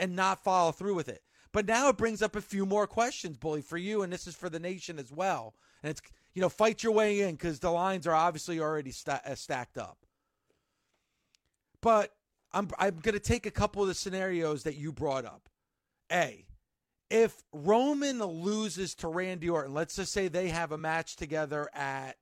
and 0.00 0.16
not 0.16 0.42
follow 0.42 0.72
through 0.72 0.94
with 0.94 1.08
it. 1.08 1.22
But 1.54 1.66
now 1.66 1.88
it 1.88 1.96
brings 1.96 2.20
up 2.20 2.34
a 2.34 2.40
few 2.40 2.66
more 2.66 2.88
questions, 2.88 3.38
Bully, 3.38 3.62
for 3.62 3.76
you, 3.78 4.02
and 4.02 4.12
this 4.12 4.26
is 4.26 4.34
for 4.34 4.50
the 4.50 4.58
nation 4.58 4.98
as 4.98 5.12
well. 5.12 5.54
And 5.84 5.90
it's, 5.90 6.02
you 6.34 6.42
know, 6.42 6.48
fight 6.48 6.82
your 6.82 6.90
way 6.90 7.20
in 7.20 7.36
because 7.36 7.60
the 7.60 7.70
lines 7.70 8.08
are 8.08 8.14
obviously 8.14 8.58
already 8.58 8.90
st- 8.90 9.24
uh, 9.24 9.36
stacked 9.36 9.78
up. 9.78 9.98
But 11.80 12.12
I'm, 12.52 12.68
I'm 12.76 12.96
going 12.96 13.14
to 13.14 13.20
take 13.20 13.46
a 13.46 13.52
couple 13.52 13.82
of 13.82 13.88
the 13.88 13.94
scenarios 13.94 14.64
that 14.64 14.74
you 14.74 14.90
brought 14.90 15.24
up. 15.24 15.48
A, 16.10 16.44
if 17.08 17.44
Roman 17.52 18.18
loses 18.18 18.96
to 18.96 19.06
Randy 19.06 19.48
Orton, 19.48 19.74
let's 19.74 19.94
just 19.94 20.12
say 20.12 20.26
they 20.26 20.48
have 20.48 20.72
a 20.72 20.78
match 20.78 21.14
together 21.14 21.68
at 21.72 22.16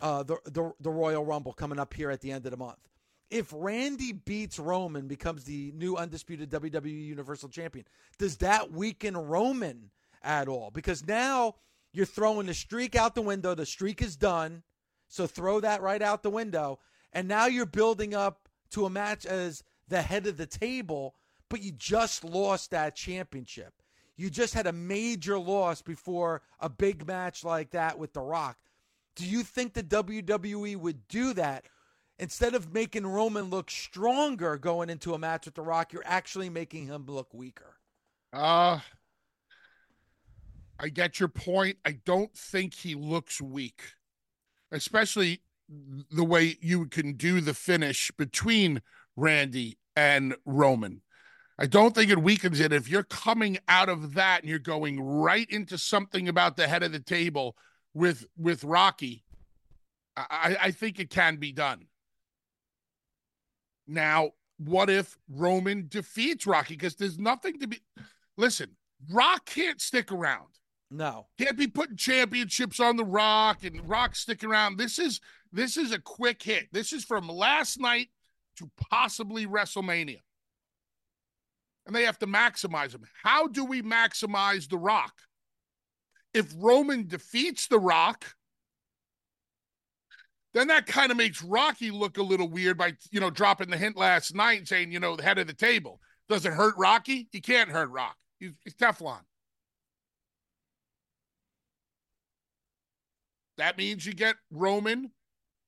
uh, 0.00 0.22
the, 0.22 0.36
the 0.44 0.70
the 0.80 0.90
Royal 0.90 1.24
Rumble 1.24 1.54
coming 1.54 1.78
up 1.78 1.94
here 1.94 2.10
at 2.10 2.20
the 2.20 2.30
end 2.30 2.44
of 2.44 2.50
the 2.50 2.58
month 2.58 2.90
if 3.30 3.52
Randy 3.52 4.12
beats 4.12 4.58
Roman, 4.58 5.08
becomes 5.08 5.44
the 5.44 5.72
new 5.74 5.96
undisputed 5.96 6.50
WWE 6.50 7.06
Universal 7.06 7.48
Champion, 7.48 7.86
does 8.18 8.36
that 8.38 8.72
weaken 8.72 9.16
Roman 9.16 9.90
at 10.22 10.48
all? 10.48 10.70
Because 10.70 11.06
now 11.06 11.56
you're 11.92 12.06
throwing 12.06 12.46
the 12.46 12.54
streak 12.54 12.94
out 12.96 13.14
the 13.14 13.22
window. 13.22 13.54
The 13.54 13.66
streak 13.66 14.02
is 14.02 14.16
done. 14.16 14.62
So 15.08 15.26
throw 15.26 15.60
that 15.60 15.82
right 15.82 16.02
out 16.02 16.22
the 16.22 16.30
window. 16.30 16.80
And 17.12 17.28
now 17.28 17.46
you're 17.46 17.66
building 17.66 18.14
up 18.14 18.48
to 18.70 18.86
a 18.86 18.90
match 18.90 19.24
as 19.24 19.62
the 19.88 20.02
head 20.02 20.26
of 20.26 20.36
the 20.36 20.46
table, 20.46 21.14
but 21.48 21.62
you 21.62 21.70
just 21.70 22.24
lost 22.24 22.70
that 22.72 22.96
championship. 22.96 23.74
You 24.16 24.30
just 24.30 24.54
had 24.54 24.66
a 24.66 24.72
major 24.72 25.38
loss 25.38 25.82
before 25.82 26.42
a 26.60 26.68
big 26.68 27.06
match 27.06 27.44
like 27.44 27.70
that 27.70 27.98
with 27.98 28.12
The 28.12 28.20
Rock. 28.20 28.58
Do 29.16 29.24
you 29.24 29.42
think 29.42 29.74
the 29.74 29.82
WWE 29.82 30.76
would 30.76 31.06
do 31.08 31.32
that? 31.34 31.66
Instead 32.18 32.54
of 32.54 32.72
making 32.72 33.06
Roman 33.06 33.44
look 33.50 33.70
stronger 33.70 34.56
going 34.56 34.90
into 34.90 35.14
a 35.14 35.18
match 35.18 35.46
with 35.46 35.54
The 35.54 35.62
Rock, 35.62 35.92
you're 35.92 36.02
actually 36.04 36.50
making 36.50 36.86
him 36.86 37.04
look 37.06 37.32
weaker. 37.32 37.76
Uh 38.32 38.80
I 40.78 40.88
get 40.88 41.20
your 41.20 41.28
point. 41.28 41.78
I 41.84 41.92
don't 42.04 42.36
think 42.36 42.74
he 42.74 42.94
looks 42.94 43.40
weak, 43.40 43.82
especially 44.72 45.40
the 45.68 46.24
way 46.24 46.56
you 46.60 46.86
can 46.86 47.14
do 47.14 47.40
the 47.40 47.54
finish 47.54 48.10
between 48.10 48.82
Randy 49.16 49.78
and 49.96 50.34
Roman. 50.44 51.02
I 51.58 51.66
don't 51.66 51.94
think 51.94 52.10
it 52.10 52.20
weakens 52.20 52.58
it. 52.58 52.72
If 52.72 52.88
you're 52.88 53.04
coming 53.04 53.58
out 53.68 53.88
of 53.88 54.14
that 54.14 54.40
and 54.40 54.50
you're 54.50 54.58
going 54.58 55.00
right 55.00 55.48
into 55.48 55.78
something 55.78 56.28
about 56.28 56.56
the 56.56 56.66
head 56.66 56.82
of 56.82 56.90
the 56.90 56.98
table 56.98 57.56
with 57.94 58.26
with 58.36 58.64
Rocky, 58.64 59.22
I, 60.16 60.56
I 60.60 60.70
think 60.72 60.98
it 60.98 61.10
can 61.10 61.36
be 61.36 61.52
done. 61.52 61.86
Now, 63.86 64.30
what 64.58 64.88
if 64.88 65.16
Roman 65.28 65.86
defeats 65.88 66.46
Rocky? 66.46 66.74
Because 66.74 66.96
there's 66.96 67.18
nothing 67.18 67.58
to 67.60 67.66
be. 67.66 67.80
Listen, 68.36 68.76
Rock 69.10 69.46
can't 69.46 69.80
stick 69.80 70.12
around. 70.12 70.48
No, 70.90 71.26
can't 71.38 71.58
be 71.58 71.66
putting 71.66 71.96
championships 71.96 72.78
on 72.78 72.96
the 72.96 73.04
Rock 73.04 73.64
and 73.64 73.88
Rock 73.88 74.14
sticking 74.14 74.48
around. 74.48 74.78
This 74.78 74.98
is 74.98 75.20
this 75.52 75.76
is 75.76 75.92
a 75.92 75.98
quick 75.98 76.42
hit. 76.42 76.68
This 76.72 76.92
is 76.92 77.04
from 77.04 77.28
last 77.28 77.80
night 77.80 78.08
to 78.58 78.70
possibly 78.90 79.46
WrestleMania, 79.46 80.20
and 81.86 81.96
they 81.96 82.04
have 82.04 82.18
to 82.20 82.26
maximize 82.26 82.92
them. 82.92 83.02
How 83.22 83.48
do 83.48 83.64
we 83.64 83.82
maximize 83.82 84.68
the 84.68 84.78
Rock? 84.78 85.14
If 86.32 86.52
Roman 86.56 87.06
defeats 87.06 87.66
the 87.66 87.78
Rock, 87.78 88.34
then 90.54 90.68
that 90.68 90.86
kind 90.86 91.10
of 91.10 91.16
makes 91.16 91.42
Rocky 91.42 91.90
look 91.90 92.16
a 92.16 92.22
little 92.22 92.48
weird 92.48 92.78
by, 92.78 92.94
you 93.10 93.20
know, 93.20 93.30
dropping 93.30 93.70
the 93.70 93.76
hint 93.76 93.96
last 93.96 94.34
night 94.34 94.68
saying, 94.68 94.92
you 94.92 95.00
know, 95.00 95.16
the 95.16 95.22
head 95.22 95.38
of 95.38 95.48
the 95.48 95.52
table. 95.52 96.00
Does 96.28 96.46
it 96.46 96.52
hurt 96.52 96.74
Rocky? 96.78 97.28
He 97.32 97.40
can't 97.40 97.68
hurt 97.68 97.90
Rock. 97.90 98.16
He's, 98.38 98.52
he's 98.64 98.74
Teflon. 98.74 99.20
That 103.58 103.76
means 103.76 104.06
you 104.06 104.14
get 104.14 104.36
Roman 104.50 105.10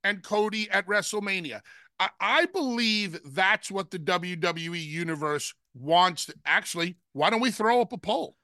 and 0.02 0.22
Cody 0.22 0.70
at 0.70 0.86
WrestleMania. 0.86 1.60
I, 1.98 2.08
I 2.20 2.46
believe 2.46 3.18
that's 3.24 3.70
what 3.70 3.90
the 3.90 3.98
WWE 3.98 4.84
universe 4.84 5.52
wants. 5.74 6.26
To, 6.26 6.34
actually, 6.44 6.96
why 7.12 7.30
don't 7.30 7.40
we 7.40 7.50
throw 7.50 7.80
up 7.80 7.92
a 7.92 7.98
poll? 7.98 8.36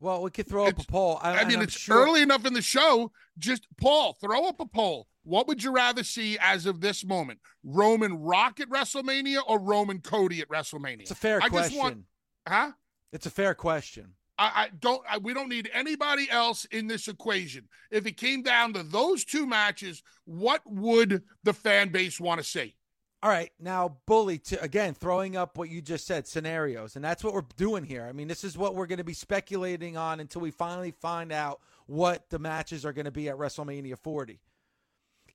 Well, 0.00 0.22
we 0.22 0.30
could 0.30 0.48
throw 0.48 0.66
it's, 0.66 0.80
up 0.80 0.88
a 0.88 0.90
poll. 0.90 1.18
I, 1.22 1.40
I 1.40 1.44
mean, 1.44 1.60
it's 1.60 1.78
sure. 1.78 1.96
early 1.96 2.22
enough 2.22 2.46
in 2.46 2.54
the 2.54 2.62
show. 2.62 3.12
Just 3.38 3.66
Paul, 3.78 4.16
throw 4.20 4.46
up 4.48 4.60
a 4.60 4.66
poll. 4.66 5.06
What 5.22 5.46
would 5.48 5.62
you 5.62 5.72
rather 5.72 6.02
see 6.02 6.38
as 6.40 6.66
of 6.66 6.80
this 6.80 7.04
moment? 7.04 7.40
Roman 7.62 8.14
Rock 8.14 8.60
at 8.60 8.68
WrestleMania 8.68 9.40
or 9.46 9.60
Roman 9.60 10.00
Cody 10.00 10.40
at 10.40 10.48
WrestleMania? 10.48 11.02
It's 11.02 11.10
a 11.10 11.16
fair 11.16 11.40
I 11.42 11.48
question. 11.48 11.78
Want, 11.78 12.04
huh? 12.48 12.72
It's 13.12 13.26
a 13.26 13.30
fair 13.30 13.54
question. 13.54 14.14
I, 14.38 14.52
I 14.54 14.68
don't. 14.78 15.02
I, 15.08 15.18
we 15.18 15.34
don't 15.34 15.50
need 15.50 15.70
anybody 15.74 16.30
else 16.30 16.64
in 16.66 16.86
this 16.86 17.08
equation. 17.08 17.68
If 17.90 18.06
it 18.06 18.16
came 18.16 18.42
down 18.42 18.72
to 18.72 18.82
those 18.82 19.24
two 19.24 19.46
matches, 19.46 20.02
what 20.24 20.62
would 20.66 21.22
the 21.44 21.52
fan 21.52 21.90
base 21.90 22.18
want 22.18 22.40
to 22.40 22.44
see? 22.44 22.74
All 23.22 23.28
right, 23.28 23.50
now 23.60 23.98
bully 24.06 24.38
to 24.38 24.62
again 24.62 24.94
throwing 24.94 25.36
up 25.36 25.58
what 25.58 25.68
you 25.68 25.82
just 25.82 26.06
said 26.06 26.26
scenarios, 26.26 26.96
and 26.96 27.04
that's 27.04 27.22
what 27.22 27.34
we're 27.34 27.42
doing 27.58 27.84
here. 27.84 28.06
I 28.08 28.12
mean, 28.12 28.28
this 28.28 28.44
is 28.44 28.56
what 28.56 28.74
we're 28.74 28.86
going 28.86 28.96
to 28.96 29.04
be 29.04 29.12
speculating 29.12 29.98
on 29.98 30.20
until 30.20 30.40
we 30.40 30.50
finally 30.50 30.92
find 30.92 31.30
out 31.30 31.60
what 31.86 32.30
the 32.30 32.38
matches 32.38 32.86
are 32.86 32.94
going 32.94 33.04
to 33.04 33.10
be 33.10 33.28
at 33.28 33.36
WrestleMania 33.36 33.98
40 33.98 34.40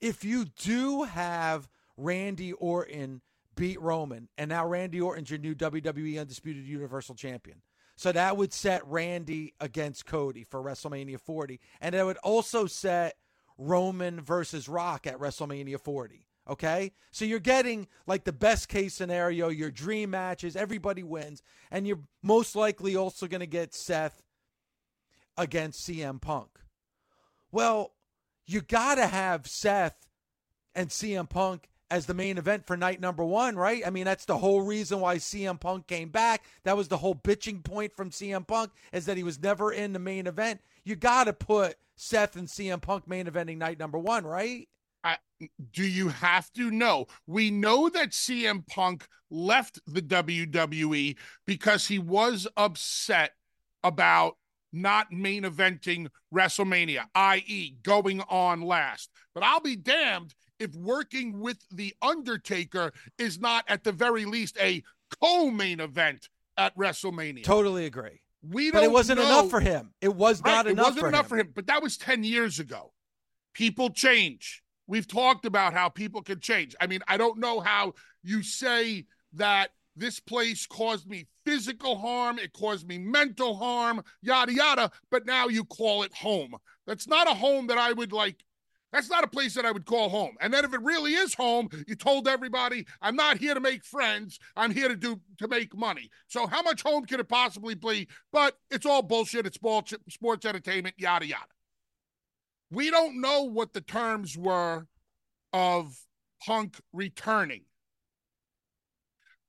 if 0.02 0.24
you 0.24 0.46
do 0.46 1.04
have 1.04 1.70
Randy 1.98 2.54
Orton 2.54 3.22
beat 3.56 3.80
Roman, 3.82 4.28
and 4.38 4.50
now 4.50 4.68
Randy 4.68 5.00
Orton's 5.00 5.30
your 5.30 5.40
new 5.40 5.56
WWE 5.56 6.20
Undisputed 6.20 6.66
Universal 6.66 7.16
Champion. 7.16 7.62
So 7.96 8.12
that 8.12 8.36
would 8.36 8.52
set 8.54 8.86
Randy 8.86 9.54
against 9.60 10.06
Cody 10.06 10.44
for 10.44 10.62
WrestleMania 10.62 11.20
40. 11.20 11.60
And 11.80 11.96
it 11.96 12.04
would 12.04 12.18
also 12.18 12.66
set 12.66 13.16
Roman 13.58 14.20
versus 14.20 14.68
Rock 14.68 15.08
at 15.08 15.18
WrestleMania 15.18 15.80
40. 15.80 16.28
Okay? 16.50 16.92
So 17.12 17.24
you're 17.26 17.40
getting 17.40 17.88
like 18.06 18.26
the 18.26 18.34
best 18.34 18.68
case 18.68 18.94
scenario, 18.94 19.48
your 19.48 19.72
dream 19.72 20.10
matches, 20.10 20.56
everybody 20.56 21.04
wins. 21.04 21.42
And 21.72 21.88
you're 21.88 22.02
most 22.22 22.56
likely 22.56 22.96
also 22.98 23.28
going 23.28 23.40
to 23.40 23.48
get 23.48 23.74
Seth 23.74 24.22
against 25.38 25.88
CM 25.88 26.20
Punk. 26.20 26.50
Well, 27.52 27.94
you 28.48 28.62
got 28.62 28.96
to 28.96 29.08
have 29.08 29.48
Seth 29.48 30.08
and 30.74 30.90
CM 30.90 31.30
Punk 31.30 31.70
as 31.92 32.06
the 32.06 32.14
main 32.14 32.38
event 32.38 32.66
for 32.66 32.76
night 32.76 33.00
number 33.00 33.24
one, 33.24 33.56
right? 33.56 33.86
I 33.86 33.90
mean, 33.90 34.06
that's 34.06 34.26
the 34.26 34.38
whole 34.38 34.62
reason 34.62 35.00
why 35.00 35.18
CM 35.18 35.60
Punk 35.60 35.88
came 35.88 36.10
back. 36.10 36.44
That 36.64 36.78
was 36.78 36.88
the 36.88 36.98
whole 36.98 37.16
bitching 37.16 37.64
point 37.64 37.96
from 37.96 38.10
CM 38.10 38.46
Punk 38.46 38.72
is 38.92 39.06
that 39.06 39.18
he 39.18 39.24
was 39.24 39.42
never 39.42 39.72
in 39.72 39.94
the 39.94 40.00
main 40.00 40.28
event. 40.28 40.62
You 40.84 40.96
got 40.96 41.26
to 41.26 41.34
put 41.34 41.76
Seth 41.96 42.36
and 42.36 42.48
CM 42.48 42.82
Punk 42.82 43.08
main 43.08 43.28
eventing 43.28 43.58
night 43.58 43.80
number 43.80 44.00
one, 44.00 44.26
right? 44.26 44.68
I, 45.04 45.18
do 45.72 45.84
you 45.84 46.10
have 46.10 46.52
to? 46.54 46.72
No. 46.72 47.06
We 47.28 47.52
know 47.52 47.90
that 47.90 48.10
CM 48.10 48.66
Punk 48.68 49.08
left 49.30 49.80
the 49.86 50.02
WWE 50.02 51.16
because 51.46 51.88
he 51.88 52.00
was 52.00 52.48
upset 52.58 53.34
about 53.84 54.38
not 54.74 55.12
main 55.12 55.44
eventing 55.44 56.08
WrestleMania, 56.34 57.06
i.e., 57.16 57.76
going 57.84 58.22
on 58.30 58.62
last. 58.62 59.10
But 59.34 59.44
I'll 59.44 59.60
be 59.62 59.76
damned 59.76 60.34
if 60.60 60.74
working 60.76 61.40
with 61.40 61.58
The 61.72 61.94
Undertaker 62.02 62.92
is 63.18 63.40
not, 63.40 63.66
at 63.68 63.84
the 63.84 63.92
very 63.92 64.26
least, 64.26 64.58
a 64.60 64.84
co 65.22 65.50
main 65.52 65.80
event 65.80 66.30
at 66.58 66.76
WrestleMania. 66.78 67.44
Totally 67.44 67.86
agree. 67.86 68.22
We 68.48 68.72
but 68.72 68.84
it 68.84 68.92
wasn't 68.92 69.20
know. 69.20 69.26
enough 69.26 69.50
for 69.50 69.60
him. 69.60 69.92
It 70.02 70.14
was 70.14 70.42
Right, 70.42 70.52
not 70.52 70.68
it 70.68 70.72
enough, 70.72 70.86
wasn't 70.86 71.00
for, 71.02 71.08
enough 71.08 71.26
him. 71.26 71.30
for 71.30 71.38
him, 71.40 71.52
but 71.56 71.68
that 71.68 71.82
was 71.82 71.98
10 71.98 72.24
years 72.24 72.60
ago. 72.60 72.94
People 73.54 73.90
change. 73.90 74.62
We've 74.88 75.08
talked 75.08 75.46
about 75.46 75.74
how 75.74 75.90
people 75.90 76.22
can 76.22 76.40
change. 76.40 76.76
I 76.80 76.86
mean, 76.88 77.00
I 77.08 77.18
don't 77.18 77.40
know 77.40 77.60
how 77.60 77.94
you 78.24 78.44
say 78.44 79.06
that 79.34 79.72
this 79.96 80.20
place 80.20 80.66
caused 80.66 81.08
me 81.08 81.28
physical 81.46 81.98
harm, 81.98 82.40
it 82.40 82.54
caused 82.54 82.88
me 82.88 82.98
mental 82.98 83.56
harm, 83.56 84.04
yada, 84.22 84.54
yada, 84.54 84.92
but 85.10 85.26
now 85.26 85.48
you 85.48 85.64
call 85.64 86.04
it 86.04 86.14
home. 86.14 86.56
That's 86.88 87.08
not 87.08 87.30
a 87.30 87.34
home 87.34 87.68
that 87.68 87.78
I 87.78 87.94
would 87.94 88.12
like. 88.12 88.44
That's 88.92 89.10
not 89.10 89.24
a 89.26 89.28
place 89.28 89.56
that 89.56 89.66
I 89.66 89.72
would 89.72 89.86
call 89.86 90.08
home. 90.08 90.36
And 90.40 90.54
then 90.54 90.64
if 90.64 90.74
it 90.74 90.82
really 90.82 91.16
is 91.16 91.34
home, 91.34 91.68
you 91.86 91.96
told 91.96 92.30
everybody, 92.30 92.86
I'm 93.02 93.16
not 93.18 93.38
here 93.38 93.54
to 93.54 93.60
make 93.60 93.84
friends. 93.84 94.40
I'm 94.56 94.72
here 94.72 94.88
to 94.88 94.96
do 94.96 95.20
to 95.40 95.50
make 95.50 95.76
money. 95.76 96.10
So 96.28 96.48
how 96.48 96.62
much 96.62 96.82
home 96.82 97.04
could 97.04 97.20
it 97.20 97.28
possibly 97.28 97.76
be? 97.76 98.08
But 98.32 98.58
it's 98.72 98.86
all 98.86 99.02
bullshit. 99.02 99.46
It's 99.46 99.58
sports 99.58 100.46
entertainment, 100.46 100.96
yada 100.98 101.26
yada. 101.26 101.44
We 102.72 102.90
don't 102.90 103.20
know 103.20 103.44
what 103.44 103.74
the 103.74 103.82
terms 103.82 104.38
were 104.38 104.88
of 105.52 105.98
Punk 106.46 106.80
returning. 106.94 107.64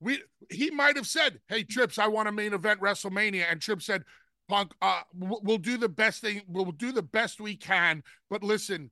We 0.00 0.22
he 0.50 0.70
might 0.70 0.96
have 0.96 1.06
said, 1.06 1.40
"Hey 1.48 1.62
Trips, 1.62 1.98
I 1.98 2.06
want 2.08 2.28
a 2.28 2.32
main 2.32 2.52
event 2.52 2.80
WrestleMania," 2.80 3.50
and 3.50 3.60
Trips 3.60 3.86
said, 3.86 4.04
"Punk, 4.48 4.72
uh, 4.82 5.02
we'll 5.14 5.58
do 5.58 5.76
the 5.76 5.88
best 5.88 6.20
thing. 6.20 6.42
We'll 6.46 6.72
do 6.72 6.92
the 6.92 7.02
best 7.02 7.40
we 7.40 7.56
can." 7.56 8.02
But 8.28 8.42
listen, 8.42 8.90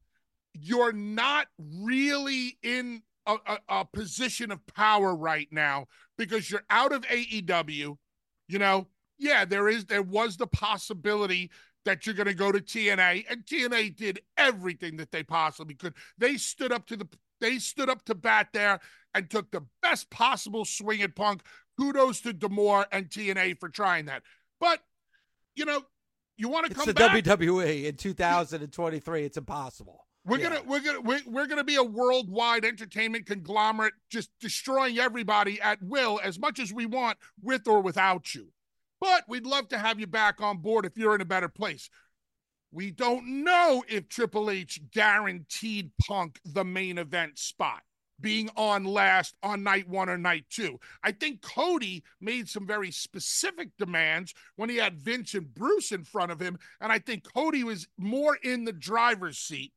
you're 0.54 0.92
not 0.92 1.48
really 1.58 2.58
in 2.62 3.02
a, 3.26 3.36
a, 3.46 3.58
a 3.68 3.84
position 3.84 4.50
of 4.50 4.66
power 4.66 5.14
right 5.14 5.48
now 5.50 5.86
because 6.16 6.50
you're 6.50 6.64
out 6.70 6.92
of 6.92 7.02
AEW. 7.02 7.96
You 8.48 8.58
know, 8.58 8.88
yeah, 9.18 9.44
there 9.44 9.68
is 9.68 9.86
there 9.86 10.02
was 10.02 10.36
the 10.36 10.46
possibility 10.46 11.50
that 11.84 12.06
you're 12.06 12.14
going 12.14 12.26
to 12.26 12.34
go 12.34 12.50
to 12.50 12.60
TNA, 12.60 13.26
and 13.28 13.44
TNA 13.44 13.96
did 13.96 14.20
everything 14.36 14.96
that 14.96 15.12
they 15.12 15.22
possibly 15.22 15.74
could. 15.74 15.94
They 16.16 16.36
stood 16.36 16.72
up 16.72 16.86
to 16.86 16.96
the 16.96 17.08
they 17.40 17.58
stood 17.58 17.88
up 17.88 18.04
to 18.06 18.14
bat 18.14 18.48
there 18.52 18.80
and 19.14 19.30
took 19.30 19.50
the 19.50 19.62
best 19.82 20.10
possible 20.10 20.64
swing 20.64 21.02
at 21.02 21.14
Punk. 21.16 21.42
Kudos 21.78 22.20
to 22.20 22.32
D'Amore 22.32 22.86
and 22.92 23.08
TNA 23.10 23.58
for 23.58 23.68
trying 23.68 24.06
that. 24.06 24.22
But 24.60 24.80
you 25.56 25.64
know, 25.64 25.82
you 26.36 26.48
want 26.48 26.66
to 26.66 26.74
come 26.74 26.82
It's 26.82 26.86
the 26.88 26.94
back. 26.94 27.24
WWE 27.24 27.84
in 27.84 27.96
2023. 27.96 29.24
It's 29.24 29.36
impossible. 29.36 30.06
We're 30.26 30.38
Yeah. 30.38 30.50
gonna 30.50 30.62
we're 30.66 30.80
gonna 30.80 31.00
we're, 31.00 31.20
we're 31.26 31.46
gonna 31.46 31.64
be 31.64 31.76
a 31.76 31.82
worldwide 31.84 32.64
entertainment 32.64 33.26
conglomerate, 33.26 33.92
just 34.10 34.30
destroying 34.40 34.98
everybody 34.98 35.60
at 35.60 35.82
will 35.82 36.18
as 36.22 36.38
much 36.38 36.58
as 36.58 36.72
we 36.72 36.86
want, 36.86 37.18
with 37.42 37.68
or 37.68 37.80
without 37.82 38.34
you. 38.34 38.48
But 39.00 39.24
we'd 39.28 39.44
love 39.46 39.68
to 39.68 39.78
have 39.78 40.00
you 40.00 40.06
back 40.06 40.40
on 40.40 40.58
board 40.58 40.86
if 40.86 40.96
you're 40.96 41.14
in 41.14 41.20
a 41.20 41.26
better 41.26 41.48
place. 41.48 41.90
We 42.74 42.90
don't 42.90 43.44
know 43.44 43.84
if 43.88 44.08
Triple 44.08 44.50
H 44.50 44.80
guaranteed 44.90 45.92
Punk 46.04 46.40
the 46.44 46.64
main 46.64 46.98
event 46.98 47.38
spot, 47.38 47.84
being 48.20 48.50
on 48.56 48.82
last 48.82 49.37
on 49.44 49.62
night 49.62 49.88
one 49.88 50.08
or 50.08 50.18
night 50.18 50.46
two. 50.50 50.80
I 51.04 51.12
think 51.12 51.40
Cody 51.40 52.02
made 52.20 52.48
some 52.48 52.66
very 52.66 52.90
specific 52.90 53.68
demands 53.78 54.34
when 54.56 54.70
he 54.70 54.76
had 54.76 55.00
Vince 55.00 55.34
and 55.34 55.54
Bruce 55.54 55.92
in 55.92 56.02
front 56.02 56.32
of 56.32 56.40
him. 56.40 56.58
And 56.80 56.90
I 56.90 56.98
think 56.98 57.32
Cody 57.32 57.62
was 57.62 57.87
more 57.96 58.37
in 58.42 58.64
the 58.64 58.72
driver's 58.72 59.38
seat 59.38 59.72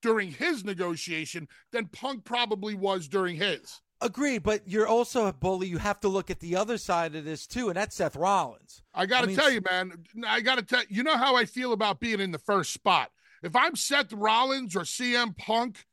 during 0.00 0.30
his 0.30 0.64
negotiation 0.64 1.48
than 1.70 1.88
Punk 1.88 2.24
probably 2.24 2.74
was 2.74 3.08
during 3.08 3.36
his. 3.36 3.82
Agreed, 4.02 4.42
but 4.42 4.66
you're 4.66 4.88
also 4.88 5.26
a 5.26 5.32
bully. 5.32 5.68
You 5.68 5.78
have 5.78 6.00
to 6.00 6.08
look 6.08 6.30
at 6.30 6.40
the 6.40 6.56
other 6.56 6.76
side 6.76 7.14
of 7.14 7.24
this 7.24 7.46
too, 7.46 7.68
and 7.68 7.76
that's 7.76 7.94
Seth 7.94 8.16
Rollins. 8.16 8.82
I 8.92 9.06
got 9.06 9.20
to 9.20 9.24
I 9.24 9.26
mean, 9.28 9.36
tell 9.36 9.50
you, 9.50 9.60
man, 9.70 9.92
I 10.26 10.40
got 10.40 10.56
to 10.56 10.62
tell 10.62 10.82
you 10.88 11.02
know 11.02 11.16
how 11.16 11.36
I 11.36 11.44
feel 11.44 11.72
about 11.72 12.00
being 12.00 12.20
in 12.20 12.32
the 12.32 12.38
first 12.38 12.72
spot. 12.72 13.10
If 13.42 13.54
I'm 13.54 13.76
Seth 13.76 14.12
Rollins 14.12 14.74
or 14.74 14.80
CM 14.80 15.36
Punk, 15.36 15.86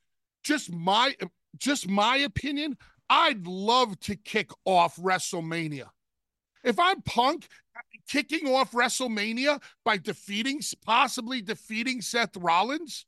just 0.43 0.71
my 0.71 1.15
just 1.57 1.87
my 1.87 2.17
opinion, 2.17 2.77
I'd 3.09 3.45
love 3.45 3.99
to 4.01 4.15
kick 4.15 4.49
off 4.65 4.95
WrestleMania. 4.95 5.89
If 6.63 6.79
I'm 6.79 7.01
Punk 7.03 7.47
kicking 8.09 8.47
off 8.53 8.71
WrestleMania 8.71 9.61
by 9.85 9.97
defeating 9.97 10.61
possibly 10.83 11.41
defeating 11.41 12.01
Seth 12.01 12.35
Rollins 12.35 13.05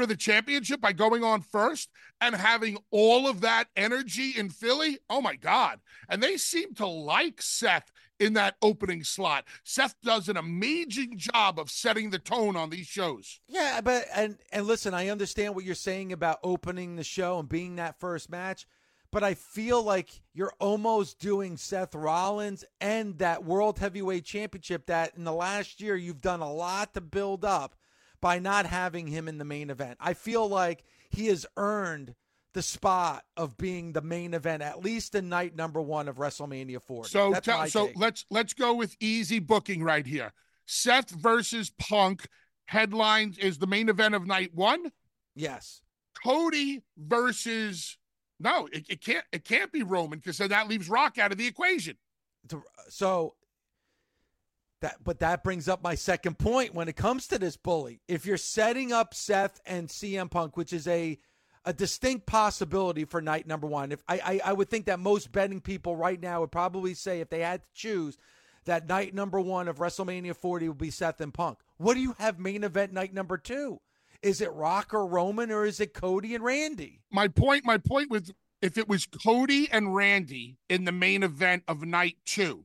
for 0.00 0.06
the 0.06 0.16
championship 0.16 0.80
by 0.80 0.94
going 0.94 1.22
on 1.22 1.42
first 1.42 1.90
and 2.22 2.34
having 2.34 2.78
all 2.90 3.28
of 3.28 3.42
that 3.42 3.66
energy 3.76 4.32
in 4.34 4.48
Philly, 4.48 4.98
oh 5.10 5.20
my 5.20 5.36
god. 5.36 5.78
And 6.08 6.22
they 6.22 6.38
seem 6.38 6.72
to 6.76 6.86
like 6.86 7.42
Seth 7.42 7.92
in 8.18 8.32
that 8.32 8.56
opening 8.62 9.04
slot. 9.04 9.44
Seth 9.62 9.94
does 10.02 10.30
an 10.30 10.38
amazing 10.38 11.18
job 11.18 11.58
of 11.58 11.70
setting 11.70 12.08
the 12.08 12.18
tone 12.18 12.56
on 12.56 12.70
these 12.70 12.86
shows. 12.86 13.40
Yeah, 13.46 13.82
but 13.82 14.06
and 14.14 14.38
and 14.52 14.66
listen, 14.66 14.94
I 14.94 15.08
understand 15.08 15.54
what 15.54 15.64
you're 15.66 15.74
saying 15.74 16.14
about 16.14 16.38
opening 16.42 16.96
the 16.96 17.04
show 17.04 17.38
and 17.38 17.48
being 17.48 17.76
that 17.76 18.00
first 18.00 18.30
match, 18.30 18.66
but 19.12 19.22
I 19.22 19.34
feel 19.34 19.82
like 19.82 20.22
you're 20.32 20.54
almost 20.60 21.18
doing 21.18 21.58
Seth 21.58 21.94
Rollins 21.94 22.64
and 22.80 23.18
that 23.18 23.44
World 23.44 23.78
Heavyweight 23.78 24.24
Championship 24.24 24.86
that 24.86 25.14
in 25.14 25.24
the 25.24 25.32
last 25.32 25.78
year 25.82 25.94
you've 25.94 26.22
done 26.22 26.40
a 26.40 26.50
lot 26.50 26.94
to 26.94 27.02
build 27.02 27.44
up 27.44 27.74
by 28.20 28.38
not 28.38 28.66
having 28.66 29.06
him 29.06 29.28
in 29.28 29.38
the 29.38 29.44
main 29.44 29.70
event. 29.70 29.96
I 30.00 30.14
feel 30.14 30.48
like 30.48 30.84
he 31.08 31.26
has 31.26 31.46
earned 31.56 32.14
the 32.52 32.62
spot 32.62 33.24
of 33.36 33.56
being 33.56 33.92
the 33.92 34.00
main 34.00 34.34
event 34.34 34.62
at 34.62 34.82
least 34.82 35.14
in 35.14 35.28
night 35.28 35.54
number 35.54 35.80
1 35.80 36.08
of 36.08 36.16
WrestleMania 36.16 36.82
40. 36.82 37.08
So 37.08 37.30
my 37.30 37.68
so 37.68 37.86
take. 37.86 37.98
let's 37.98 38.24
let's 38.30 38.54
go 38.54 38.74
with 38.74 38.96
easy 39.00 39.38
booking 39.38 39.82
right 39.82 40.06
here. 40.06 40.32
Seth 40.66 41.10
versus 41.10 41.70
Punk 41.78 42.26
headlines 42.66 43.38
is 43.38 43.58
the 43.58 43.66
main 43.66 43.88
event 43.88 44.14
of 44.14 44.26
night 44.26 44.50
1. 44.54 44.90
yes. 45.34 45.82
Cody 46.24 46.82
versus 46.98 47.96
no, 48.40 48.68
it, 48.72 48.84
it 48.88 49.00
can't 49.00 49.24
it 49.32 49.44
can't 49.44 49.72
be 49.72 49.82
Roman 49.82 50.18
because 50.18 50.38
then 50.38 50.50
that 50.50 50.68
leaves 50.68 50.88
Rock 50.88 51.18
out 51.18 51.32
of 51.32 51.38
the 51.38 51.46
equation. 51.46 51.96
so 52.88 53.34
that 54.80 54.96
but 55.04 55.20
that 55.20 55.44
brings 55.44 55.68
up 55.68 55.82
my 55.82 55.94
second 55.94 56.38
point 56.38 56.74
when 56.74 56.88
it 56.88 56.96
comes 56.96 57.26
to 57.28 57.38
this 57.38 57.56
bully. 57.56 58.00
If 58.08 58.26
you're 58.26 58.36
setting 58.36 58.92
up 58.92 59.14
Seth 59.14 59.60
and 59.66 59.88
CM 59.88 60.30
Punk, 60.30 60.56
which 60.56 60.72
is 60.72 60.86
a 60.86 61.18
a 61.64 61.72
distinct 61.72 62.26
possibility 62.26 63.04
for 63.04 63.20
night 63.20 63.46
number 63.46 63.66
one, 63.66 63.92
if 63.92 64.02
I, 64.08 64.20
I 64.24 64.50
I 64.50 64.52
would 64.52 64.70
think 64.70 64.86
that 64.86 64.98
most 64.98 65.32
betting 65.32 65.60
people 65.60 65.96
right 65.96 66.20
now 66.20 66.40
would 66.40 66.52
probably 66.52 66.94
say 66.94 67.20
if 67.20 67.30
they 67.30 67.40
had 67.40 67.62
to 67.62 67.68
choose 67.74 68.16
that 68.64 68.88
night 68.88 69.14
number 69.14 69.40
one 69.40 69.68
of 69.68 69.78
WrestleMania 69.78 70.36
40 70.36 70.68
would 70.68 70.78
be 70.78 70.90
Seth 70.90 71.20
and 71.20 71.32
Punk. 71.32 71.58
What 71.78 71.94
do 71.94 72.00
you 72.00 72.14
have 72.18 72.38
main 72.38 72.64
event 72.64 72.92
night 72.92 73.14
number 73.14 73.38
two? 73.38 73.80
Is 74.22 74.40
it 74.40 74.52
Rock 74.52 74.92
or 74.92 75.06
Roman 75.06 75.50
or 75.50 75.64
is 75.64 75.80
it 75.80 75.94
Cody 75.94 76.34
and 76.34 76.44
Randy? 76.44 77.00
My 77.10 77.28
point 77.28 77.64
my 77.64 77.78
point 77.78 78.10
was 78.10 78.32
if 78.60 78.76
it 78.76 78.88
was 78.88 79.06
Cody 79.06 79.68
and 79.70 79.94
Randy 79.94 80.58
in 80.68 80.84
the 80.84 80.92
main 80.92 81.22
event 81.22 81.64
of 81.66 81.84
night 81.84 82.16
2, 82.26 82.64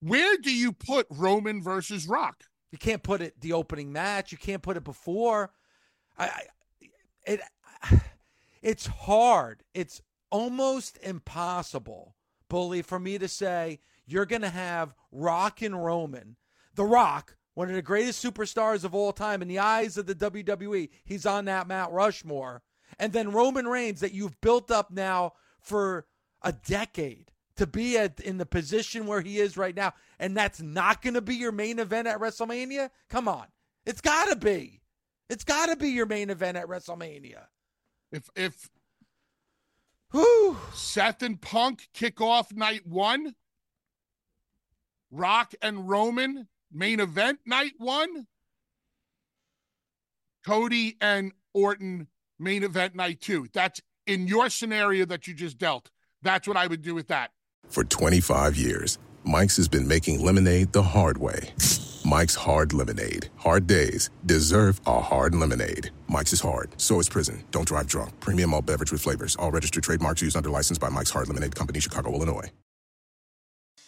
where 0.00 0.36
do 0.38 0.54
you 0.54 0.72
put 0.72 1.06
Roman 1.10 1.62
versus 1.62 2.06
Rock? 2.06 2.44
You 2.70 2.78
can't 2.78 3.02
put 3.02 3.20
it 3.20 3.40
the 3.40 3.52
opening 3.52 3.92
match. 3.92 4.32
You 4.32 4.38
can't 4.38 4.62
put 4.62 4.76
it 4.76 4.84
before. 4.84 5.52
I, 6.16 6.26
I 6.26 6.42
it 7.26 7.40
it's 8.62 8.86
hard. 8.86 9.62
It's 9.74 10.02
almost 10.30 10.98
impossible, 11.02 12.14
bully, 12.48 12.82
for 12.82 12.98
me 12.98 13.18
to 13.18 13.28
say 13.28 13.80
you're 14.06 14.26
going 14.26 14.42
to 14.42 14.48
have 14.48 14.94
Rock 15.12 15.62
and 15.62 15.82
Roman, 15.84 16.36
The 16.74 16.84
Rock, 16.84 17.36
one 17.54 17.68
of 17.68 17.74
the 17.74 17.82
greatest 17.82 18.24
superstars 18.24 18.84
of 18.84 18.94
all 18.94 19.12
time 19.12 19.42
in 19.42 19.48
the 19.48 19.58
eyes 19.58 19.96
of 19.98 20.06
the 20.06 20.14
WWE. 20.14 20.88
He's 21.04 21.26
on 21.26 21.44
that 21.46 21.68
Mount 21.68 21.92
Rushmore, 21.92 22.62
and 22.98 23.12
then 23.12 23.32
Roman 23.32 23.66
Reigns 23.66 24.00
that 24.00 24.12
you've 24.12 24.40
built 24.40 24.70
up 24.70 24.90
now 24.90 25.32
for 25.60 26.06
a 26.42 26.52
decade 26.52 27.32
to 27.58 27.66
be 27.66 27.96
at, 27.98 28.20
in 28.20 28.38
the 28.38 28.46
position 28.46 29.06
where 29.06 29.20
he 29.20 29.38
is 29.38 29.56
right 29.56 29.74
now, 29.74 29.94
and 30.18 30.36
that's 30.36 30.60
not 30.60 31.02
going 31.02 31.14
to 31.14 31.20
be 31.20 31.36
your 31.36 31.52
main 31.52 31.78
event 31.78 32.08
at 32.08 32.18
WrestleMania? 32.18 32.90
Come 33.08 33.28
on. 33.28 33.46
It's 33.86 34.00
got 34.00 34.28
to 34.28 34.36
be. 34.36 34.80
It's 35.28 35.44
got 35.44 35.66
to 35.66 35.76
be 35.76 35.90
your 35.90 36.06
main 36.06 36.30
event 36.30 36.56
at 36.56 36.66
WrestleMania. 36.66 37.44
If 38.10 38.30
if 38.34 38.70
Whew. 40.10 40.56
Seth 40.72 41.22
and 41.22 41.40
Punk 41.40 41.88
kick 41.92 42.20
off 42.20 42.52
night 42.52 42.86
1, 42.86 43.34
Rock 45.10 45.54
and 45.60 45.88
Roman 45.88 46.48
main 46.72 47.00
event 47.00 47.40
night 47.44 47.72
1, 47.76 48.26
Cody 50.46 50.96
and 51.00 51.32
Orton 51.52 52.08
main 52.38 52.62
event 52.62 52.94
night 52.94 53.20
two. 53.20 53.48
That's 53.52 53.80
in 54.06 54.26
your 54.26 54.48
scenario 54.48 55.04
that 55.06 55.26
you 55.26 55.34
just 55.34 55.58
dealt. 55.58 55.90
That's 56.22 56.48
what 56.48 56.56
I 56.56 56.66
would 56.66 56.82
do 56.82 56.94
with 56.94 57.08
that. 57.08 57.32
For 57.78 57.84
25 57.84 58.56
years, 58.56 58.98
Mike's 59.24 59.56
has 59.56 59.68
been 59.68 59.86
making 59.86 60.24
lemonade 60.24 60.72
the 60.72 60.82
hard 60.82 61.18
way. 61.18 61.52
Mike's 62.04 62.34
Hard 62.34 62.72
Lemonade. 62.72 63.28
Hard 63.36 63.66
days 63.66 64.10
deserve 64.24 64.80
a 64.86 65.00
hard 65.00 65.34
lemonade. 65.34 65.90
Mike's 66.08 66.32
is 66.32 66.40
hard, 66.40 66.70
so 66.80 66.98
is 66.98 67.08
prison. 67.08 67.44
Don't 67.50 67.68
drive 67.68 67.86
drunk. 67.86 68.18
Premium 68.20 68.54
all 68.54 68.62
beverage 68.62 68.90
with 68.90 69.02
flavors. 69.02 69.36
All 69.36 69.52
registered 69.52 69.84
trademarks 69.84 70.22
used 70.22 70.36
under 70.36 70.50
license 70.50 70.78
by 70.78 70.88
Mike's 70.88 71.10
Hard 71.10 71.28
Lemonade 71.28 71.54
Company, 71.54 71.78
Chicago, 71.78 72.12
Illinois. 72.12 72.50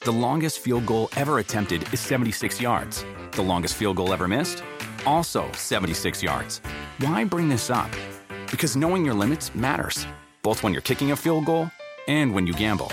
The 0.05 0.13
longest 0.13 0.61
field 0.61 0.87
goal 0.87 1.09
ever 1.17 1.41
attempted 1.41 1.83
is 1.93 2.01
76 2.01 2.61
yards. 2.61 3.05
The 3.33 3.43
longest 3.43 3.75
field 3.75 3.97
goal 3.97 4.13
ever 4.13 4.29
missed? 4.29 4.63
Also 5.05 5.51
76 5.53 6.23
yards. 6.23 6.61
Why 6.99 7.25
bring 7.25 7.49
this 7.49 7.71
up? 7.71 7.91
Because 8.51 8.77
knowing 8.77 9.05
your 9.05 9.15
limits 9.15 9.55
matters, 9.55 10.07
both 10.43 10.63
when 10.63 10.73
you're 10.73 10.83
kicking 10.83 11.13
a 11.13 11.17
field 11.17 11.45
goal 11.45 11.71
and 12.07 12.35
when 12.35 12.47
you 12.47 12.53
gamble. 12.53 12.93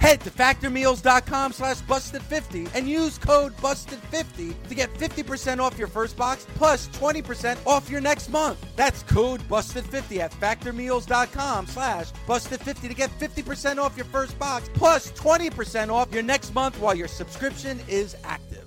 Head 0.00 0.22
to 0.22 0.30
factormeals.com 0.30 1.52
slash 1.52 1.80
busted50 1.82 2.74
and 2.74 2.88
use 2.88 3.18
code 3.18 3.54
busted50 3.58 4.54
to 4.68 4.74
get 4.74 4.92
50% 4.94 5.60
off 5.60 5.78
your 5.78 5.88
first 5.88 6.16
box 6.16 6.46
plus 6.54 6.88
20% 6.88 7.58
off 7.66 7.90
your 7.90 8.00
next 8.00 8.30
month. 8.30 8.64
That's 8.76 9.02
code 9.02 9.42
busted50 9.42 10.18
at 10.18 10.32
factormeals.com 10.32 11.66
slash 11.66 12.12
busted50 12.26 12.88
to 12.88 12.94
get 12.94 13.10
50% 13.18 13.76
off 13.76 13.94
your 13.94 14.06
first 14.06 14.38
box 14.38 14.70
plus 14.72 15.12
20% 15.12 15.90
off 15.92 16.10
your 16.14 16.22
next 16.22 16.54
month 16.54 16.80
while 16.80 16.94
your 16.94 17.08
subscription 17.08 17.78
is 17.86 18.16
active. 18.24 18.66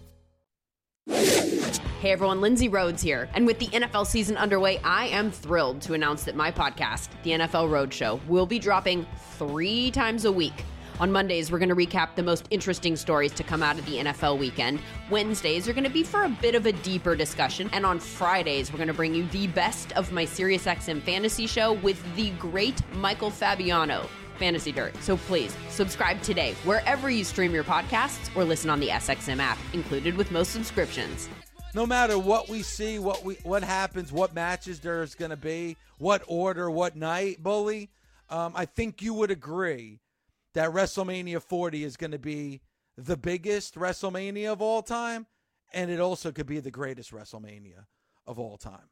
Hey 1.07 2.11
everyone, 2.11 2.41
Lindsay 2.41 2.69
Rhodes 2.69 3.01
here. 3.01 3.27
And 3.33 3.47
with 3.47 3.57
the 3.57 3.67
NFL 3.67 4.05
season 4.05 4.37
underway, 4.37 4.77
I 4.83 5.07
am 5.07 5.31
thrilled 5.31 5.81
to 5.83 5.93
announce 5.93 6.25
that 6.25 6.35
my 6.35 6.51
podcast, 6.51 7.07
The 7.23 7.31
NFL 7.31 7.69
Roadshow, 7.69 8.23
will 8.27 8.45
be 8.45 8.59
dropping 8.59 9.07
three 9.39 9.89
times 9.89 10.25
a 10.25 10.31
week. 10.31 10.63
On 11.03 11.11
Mondays, 11.11 11.51
we're 11.51 11.59
going 11.59 11.67
to 11.67 11.75
recap 11.75 12.15
the 12.15 12.23
most 12.23 12.47
interesting 12.49 12.95
stories 12.95 13.33
to 13.33 13.43
come 13.43 13.61
out 13.61 13.77
of 13.77 13.85
the 13.85 13.97
NFL 13.97 14.39
weekend. 14.39 14.79
Wednesdays 15.11 15.67
are 15.67 15.73
going 15.73 15.83
to 15.83 15.89
be 15.89 16.01
for 16.01 16.23
a 16.23 16.29
bit 16.29 16.55
of 16.55 16.65
a 16.65 16.71
deeper 16.71 17.13
discussion. 17.13 17.69
And 17.73 17.85
on 17.85 17.99
Fridays, 17.99 18.71
we're 18.71 18.77
going 18.77 18.87
to 18.87 18.93
bring 18.93 19.13
you 19.13 19.27
the 19.27 19.47
best 19.47 19.91
of 19.97 20.13
my 20.13 20.25
SiriusXM 20.25 21.01
fantasy 21.01 21.45
show 21.45 21.73
with 21.73 22.01
the 22.15 22.29
great 22.39 22.81
Michael 22.93 23.29
Fabiano. 23.29 24.07
Fantasy 24.39 24.71
Dirt. 24.71 24.95
So 25.03 25.17
please 25.17 25.53
subscribe 25.67 26.21
today 26.21 26.53
wherever 26.63 27.09
you 27.09 27.25
stream 27.25 27.53
your 27.53 27.65
podcasts 27.65 28.33
or 28.33 28.45
listen 28.45 28.69
on 28.69 28.79
the 28.79 28.87
SXM 28.87 29.39
app, 29.39 29.57
included 29.73 30.15
with 30.15 30.31
most 30.31 30.53
subscriptions. 30.53 31.27
No 31.75 31.85
matter 31.85 32.17
what 32.17 32.47
we 32.47 32.61
see, 32.61 32.97
what 32.97 33.25
we 33.25 33.33
what 33.43 33.61
happens, 33.61 34.13
what 34.13 34.33
matches 34.33 34.79
there's 34.79 35.15
going 35.15 35.31
to 35.31 35.37
be, 35.37 35.75
what 35.97 36.23
order, 36.27 36.71
what 36.71 36.95
night, 36.95 37.43
bully, 37.43 37.89
um, 38.29 38.53
I 38.55 38.63
think 38.63 39.01
you 39.01 39.13
would 39.15 39.31
agree 39.31 39.99
that 40.53 40.69
WrestleMania 40.71 41.41
40 41.41 41.83
is 41.83 41.97
going 41.97 42.11
to 42.11 42.19
be 42.19 42.61
the 42.97 43.17
biggest 43.17 43.75
WrestleMania 43.75 44.51
of 44.51 44.61
all 44.61 44.81
time, 44.81 45.25
and 45.73 45.89
it 45.89 45.99
also 45.99 46.31
could 46.31 46.45
be 46.45 46.59
the 46.59 46.71
greatest 46.71 47.11
WrestleMania 47.11 47.85
of 48.27 48.39
all 48.39 48.57
time. 48.57 48.89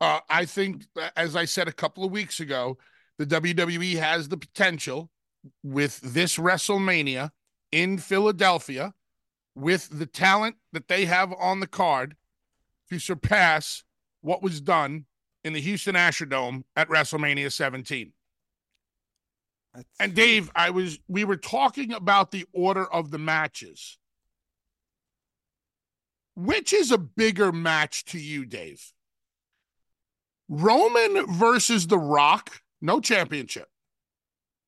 Uh, 0.00 0.20
I 0.30 0.44
think, 0.44 0.84
as 1.16 1.36
I 1.36 1.44
said 1.44 1.68
a 1.68 1.72
couple 1.72 2.04
of 2.04 2.10
weeks 2.10 2.40
ago, 2.40 2.78
the 3.18 3.26
WWE 3.26 3.98
has 3.98 4.28
the 4.28 4.36
potential 4.36 5.10
with 5.62 6.00
this 6.00 6.36
WrestleMania 6.36 7.30
in 7.72 7.98
Philadelphia, 7.98 8.94
with 9.54 9.88
the 9.90 10.06
talent 10.06 10.56
that 10.72 10.88
they 10.88 11.04
have 11.04 11.32
on 11.32 11.60
the 11.60 11.66
card, 11.66 12.16
to 12.90 12.98
surpass 12.98 13.82
what 14.20 14.42
was 14.42 14.60
done 14.60 15.04
in 15.44 15.52
the 15.52 15.60
Houston 15.60 15.94
Astrodome 15.94 16.62
at 16.76 16.88
WrestleMania 16.88 17.52
17. 17.52 18.12
That's... 19.78 19.88
And 20.00 20.14
Dave, 20.14 20.50
I 20.56 20.70
was 20.70 20.98
we 21.06 21.24
were 21.24 21.36
talking 21.36 21.92
about 21.92 22.32
the 22.32 22.44
order 22.52 22.84
of 22.84 23.12
the 23.12 23.18
matches. 23.18 23.96
Which 26.34 26.72
is 26.72 26.90
a 26.90 26.98
bigger 26.98 27.52
match 27.52 28.04
to 28.06 28.18
you, 28.18 28.44
Dave? 28.44 28.92
Roman 30.48 31.32
versus 31.32 31.86
The 31.86 31.98
Rock, 31.98 32.60
no 32.80 32.98
championship. 33.00 33.68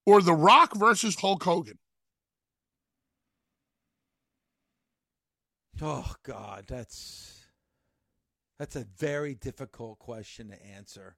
Or 0.06 0.22
The 0.22 0.32
Rock 0.32 0.76
versus 0.76 1.16
Hulk 1.16 1.42
Hogan? 1.42 1.78
Oh 5.82 6.14
God, 6.22 6.66
that's 6.68 7.46
that's 8.60 8.76
a 8.76 8.86
very 8.98 9.34
difficult 9.34 9.98
question 9.98 10.50
to 10.50 10.66
answer. 10.66 11.16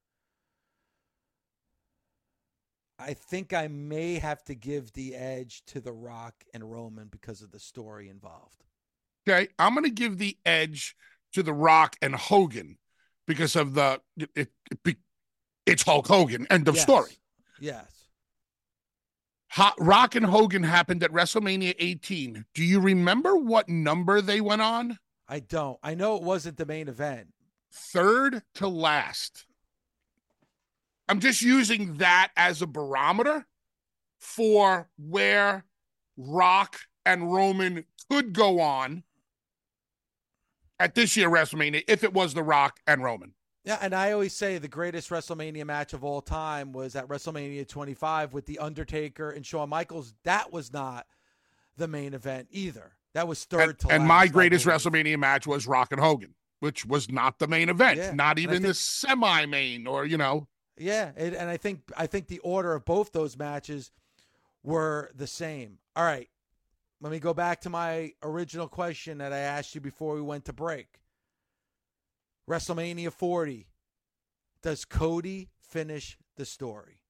I 3.03 3.15
think 3.15 3.53
I 3.53 3.69
may 3.69 4.19
have 4.19 4.45
to 4.45 4.55
give 4.55 4.93
the 4.93 5.15
edge 5.15 5.63
to 5.67 5.81
The 5.81 5.93
Rock 5.93 6.35
and 6.55 6.71
Roman 6.71 7.09
because 7.09 7.43
of 7.43 7.51
the 7.51 7.59
story 7.59 8.09
involved. 8.09 8.65
Okay, 9.29 9.49
I'm 9.59 9.75
going 9.75 9.85
to 9.85 9.91
give 9.91 10.19
the 10.19 10.37
edge 10.47 10.97
to 11.33 11.43
The 11.43 11.53
Rock 11.53 11.97
and 12.01 12.15
Hogan 12.15 12.79
because 13.27 13.57
of 13.57 13.75
the 13.75 14.01
it, 14.35 14.51
it, 14.85 14.97
it's 15.67 15.83
Hulk 15.83 16.07
Hogan. 16.07 16.47
End 16.51 16.69
of 16.69 16.77
yes. 16.77 16.85
story. 16.85 17.13
Yes. 17.61 18.09
Hot, 19.51 19.75
Rock 19.79 20.15
and 20.15 20.25
Hogan 20.25 20.63
happened 20.63 21.03
at 21.03 21.13
WrestleMania 21.13 21.75
18. 21.79 22.45
Do 22.55 22.65
you 22.65 22.81
remember 22.81 23.37
what 23.37 23.69
number 23.69 24.21
they 24.21 24.41
went 24.41 24.63
on? 24.63 24.99
I 25.29 25.41
don't. 25.41 25.79
I 25.83 25.95
know 25.95 26.17
it 26.17 26.23
wasn't 26.23 26.57
the 26.57 26.67
main 26.67 26.89
event. 26.89 27.29
Third 27.73 28.43
to 28.55 28.69
last. 28.69 29.47
I'm 31.09 31.21
just 31.21 31.43
using 31.43 31.95
that 31.95 32.31
as 32.37 32.63
a 32.63 32.67
barometer 32.67 33.47
for 34.19 34.89
where 34.97 35.65
Rock 36.17 36.81
and 37.05 37.33
Roman 37.33 37.85
could 38.09 38.33
go 38.33 38.61
on 38.61 39.03
at 40.79 40.95
this 40.95 41.17
year 41.17 41.29
WrestleMania 41.29 41.85
if 41.89 42.05
it 42.05 42.13
was 42.13 42.35
The 42.35 42.43
Rock 42.43 42.81
and 42.87 43.03
Roman. 43.03 43.35
Yeah, 43.65 43.79
and 43.81 43.95
I 43.95 44.11
always 44.11 44.33
say 44.33 44.59
the 44.59 44.67
greatest 44.67 45.11
WrestleMania 45.11 45.65
match 45.65 45.93
of 45.93 46.03
all 46.03 46.21
time 46.21 46.73
was 46.73 46.97
at 46.97 47.07
WrestleMania 47.07 47.69
25 47.69 48.33
with 48.33 48.47
The 48.47 48.59
Undertaker 48.59 49.31
and 49.31 49.47
Shawn 49.47 49.69
Michaels. 49.69 50.15
That 50.25 50.53
was 50.53 50.73
not 50.73 51.07
the 51.77 51.87
main 51.87 52.13
event 52.13 52.49
either. 52.51 52.93
That 53.15 53.29
was 53.29 53.45
third 53.45 53.71
and, 53.71 53.79
to 53.81 53.89
And 53.89 54.03
last, 54.03 54.09
my 54.09 54.27
greatest. 54.27 54.67
WrestleMania 54.67 55.19
match 55.19 55.47
was 55.47 55.67
Rock 55.67 55.93
and 55.93 56.01
Hogan, 56.01 56.35
which 56.61 56.85
was 56.85 57.11
not 57.11 57.39
the 57.39 57.47
main 57.47 57.69
event, 57.69 57.99
Yeah, 57.99 58.13
not 58.15 58.39
even 58.39 58.63
the 58.63 58.75
semi-main 58.75 59.87
or 59.87 60.07
you 60.07 60.17
know. 60.17 60.49
Yeah, 60.79 61.11
it, 61.17 61.35
and 61.35 61.51
I 61.51 61.57
think 61.57 61.81
I 61.97 62.07
think 62.07 62.29
the 62.29 62.39
order 62.41 62.75
of 62.75 62.85
both 62.85 63.13
those 63.13 63.37
matches 63.37 63.91
were 64.63 65.11
the 65.15 65.27
same. 65.27 65.79
All 65.95 66.05
right, 66.05 66.29
let 67.01 67.13
me 67.13 67.19
go 67.19 67.35
back 67.35 67.61
to 67.63 67.71
my 67.71 68.13
original 68.23 68.69
question 68.69 69.19
that 69.19 69.33
I 69.33 69.39
asked 69.39 69.75
you 69.75 69.81
before 69.81 70.15
we 70.15 70.23
went 70.23 70.45
to 70.47 70.53
break. 70.53 71.01
WrestleMania 72.49 73.13
40. 73.13 73.67
Does 74.63 74.85
Cody 74.85 75.49
finish 75.61 76.17
the 76.37 76.45
story? 76.45 77.01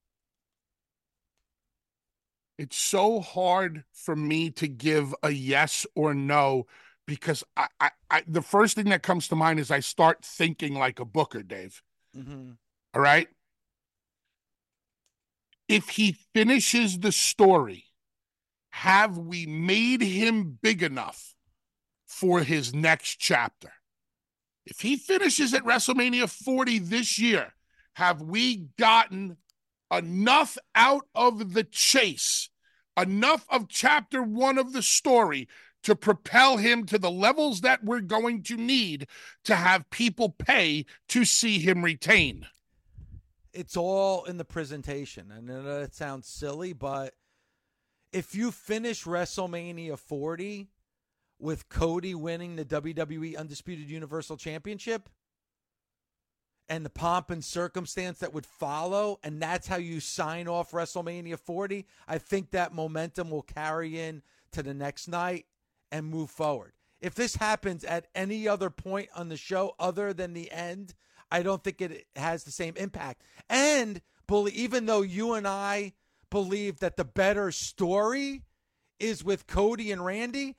It's 2.59 2.77
so 2.77 3.21
hard 3.21 3.85
for 3.93 4.15
me 4.15 4.51
to 4.51 4.69
give 4.69 5.15
a 5.23 5.31
yes 5.31 5.87
or 5.95 6.15
no 6.15 6.67
because 7.07 7.43
I, 7.57 7.67
I, 7.81 7.91
I 8.11 8.23
the 8.27 8.43
first 8.43 8.77
thing 8.77 8.89
that 8.91 9.03
comes 9.03 9.29
to 9.29 9.37
mind 9.37 9.59
is 9.59 9.71
I 9.71 9.81
start 9.81 10.25
thinking 10.25 10.75
like 10.75 11.01
a 11.01 11.05
booker, 11.05 11.43
Dave. 11.43 11.83
Mm-hmm. 12.17 12.53
All 12.95 13.01
right. 13.01 13.29
If 15.73 15.89
he 15.89 16.19
finishes 16.35 16.99
the 16.99 17.13
story, 17.13 17.87
have 18.73 19.17
we 19.17 19.47
made 19.47 20.03
him 20.03 20.59
big 20.61 20.83
enough 20.83 21.35
for 22.07 22.41
his 22.41 22.75
next 22.75 23.17
chapter? 23.17 23.73
If 24.67 24.81
he 24.81 24.97
finishes 24.97 25.55
at 25.55 25.65
WrestleMania 25.65 26.29
40 26.29 26.79
this 26.81 27.19
year, 27.19 27.55
have 27.95 28.21
we 28.21 28.67
gotten 28.79 29.39
enough 29.91 30.59
out 30.75 31.07
of 31.15 31.55
the 31.55 31.65
chase, 31.65 32.51
enough 32.95 33.47
of 33.49 33.67
chapter 33.67 34.23
one 34.23 34.59
of 34.59 34.75
the 34.75 34.83
story 34.83 35.49
to 35.85 35.97
propel 35.97 36.59
him 36.59 36.85
to 36.85 36.99
the 36.99 37.11
levels 37.11 37.63
that 37.63 37.83
we're 37.83 38.03
going 38.03 38.43
to 38.43 38.59
need 38.59 39.07
to 39.45 39.55
have 39.55 39.89
people 39.89 40.29
pay 40.29 40.85
to 41.09 41.25
see 41.25 41.59
him 41.61 41.83
retain? 41.83 42.47
It's 43.53 43.77
all 43.77 44.25
in 44.25 44.39
the 44.39 44.45
presentation. 44.45 45.33
I 45.37 45.41
know 45.41 45.63
that 45.63 45.95
sounds 45.95 46.27
silly, 46.27 46.73
but 46.73 47.15
if 48.13 48.35
you 48.35 48.51
finish 48.51 49.05
WrestleMania 49.05 49.99
40 49.99 50.69
with 51.39 51.69
Cody 51.69 52.15
winning 52.15 52.57
the 52.57 52.65
WWE 52.65 53.37
Undisputed 53.37 53.91
Universal 53.91 54.37
Championship 54.39 55.09
and 56.69 56.85
the 56.85 56.91
pomp 56.91 57.31
and 57.31 57.45
circumstance 57.45 58.21
that 58.21 58.33
would 58.33 58.47
follow, 58.47 59.19
and 59.23 59.43
that's 59.43 59.67
how 59.67 59.77
you 59.77 60.01
sign 60.01 60.49
off 60.49 60.71
WrestleMania 60.71 61.39
40, 61.39 61.87
I 62.09 62.19
think 62.19 62.53
that 62.53 62.73
momentum 62.73 63.31
will 63.31 63.43
carry 63.43 64.01
in 64.01 64.23
to 64.53 64.63
the 64.63 64.73
next 64.73 65.09
night 65.09 65.47
and 65.91 66.07
move 66.07 66.31
forward. 66.31 66.73
If 67.01 67.15
this 67.15 67.37
happens 67.37 67.85
at 67.85 68.07
any 68.15 68.47
other 68.47 68.71
point 68.71 69.09
on 69.15 69.29
the 69.29 69.37
show 69.37 69.75
other 69.79 70.13
than 70.15 70.33
the 70.33 70.51
end, 70.53 70.95
I 71.33 71.43
don't 71.43 71.65
think 71.65 71.81
it 71.81 72.07
has 72.15 72.45
the 72.45 72.51
same 72.51 72.75
impact. 72.77 73.23
And, 73.49 74.03
Bully, 74.27 74.53
even 74.53 74.85
though 74.85 75.01
you 75.01 75.33
and 75.33 75.49
I 75.49 75.95
believe 76.31 76.81
that 76.81 76.99
the 76.99 77.07
better 77.07 77.51
story 77.51 78.43
is 79.01 79.25
with 79.25 79.47
Cody 79.47 79.91
and 79.91 80.05
Randy, 80.05 80.57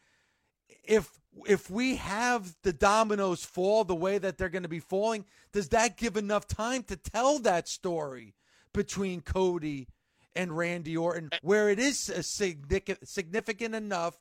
if 0.84 1.12
if 1.48 1.70
we 1.70 1.96
have 1.96 2.56
the 2.64 2.74
dominoes 2.74 3.44
fall 3.44 3.84
the 3.84 3.96
way 3.96 4.18
that 4.18 4.38
they're 4.38 4.50
going 4.50 4.64
to 4.64 4.70
be 4.70 4.80
falling, 4.80 5.26
does 5.52 5.70
that 5.70 5.98
give 5.98 6.18
enough 6.18 6.48
time 6.48 6.84
to 6.84 6.96
tell 6.96 7.40
that 7.40 7.68
story 7.68 8.36
between 8.72 9.22
Cody 9.22 9.88
and 10.36 10.58
Randy 10.58 10.98
Orton, 10.98 11.30
where 11.42 11.70
it 11.70 11.80
is 11.80 12.10
a 12.10 12.24
significant 12.24 13.08
significant 13.08 13.76
enough 13.76 14.18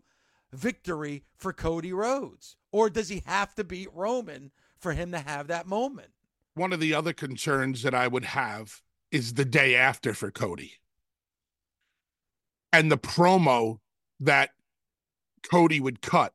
victory 0.52 1.24
for 1.36 1.54
Cody 1.54 1.94
Rhodes, 1.94 2.56
or 2.70 2.90
does 2.90 3.08
he 3.08 3.22
have 3.24 3.54
to 3.54 3.64
beat 3.64 3.88
Roman 3.94 4.50
for 4.78 4.92
him 4.92 5.12
to 5.12 5.18
have 5.18 5.46
that 5.46 5.66
moment? 5.66 6.10
One 6.54 6.72
of 6.72 6.80
the 6.80 6.94
other 6.94 7.12
concerns 7.12 7.82
that 7.82 7.94
I 7.94 8.08
would 8.08 8.24
have 8.24 8.80
is 9.10 9.34
the 9.34 9.44
day 9.44 9.74
after 9.74 10.14
for 10.14 10.30
Cody 10.30 10.74
and 12.72 12.90
the 12.90 12.98
promo 12.98 13.78
that 14.20 14.50
Cody 15.48 15.80
would 15.80 16.00
cut. 16.00 16.32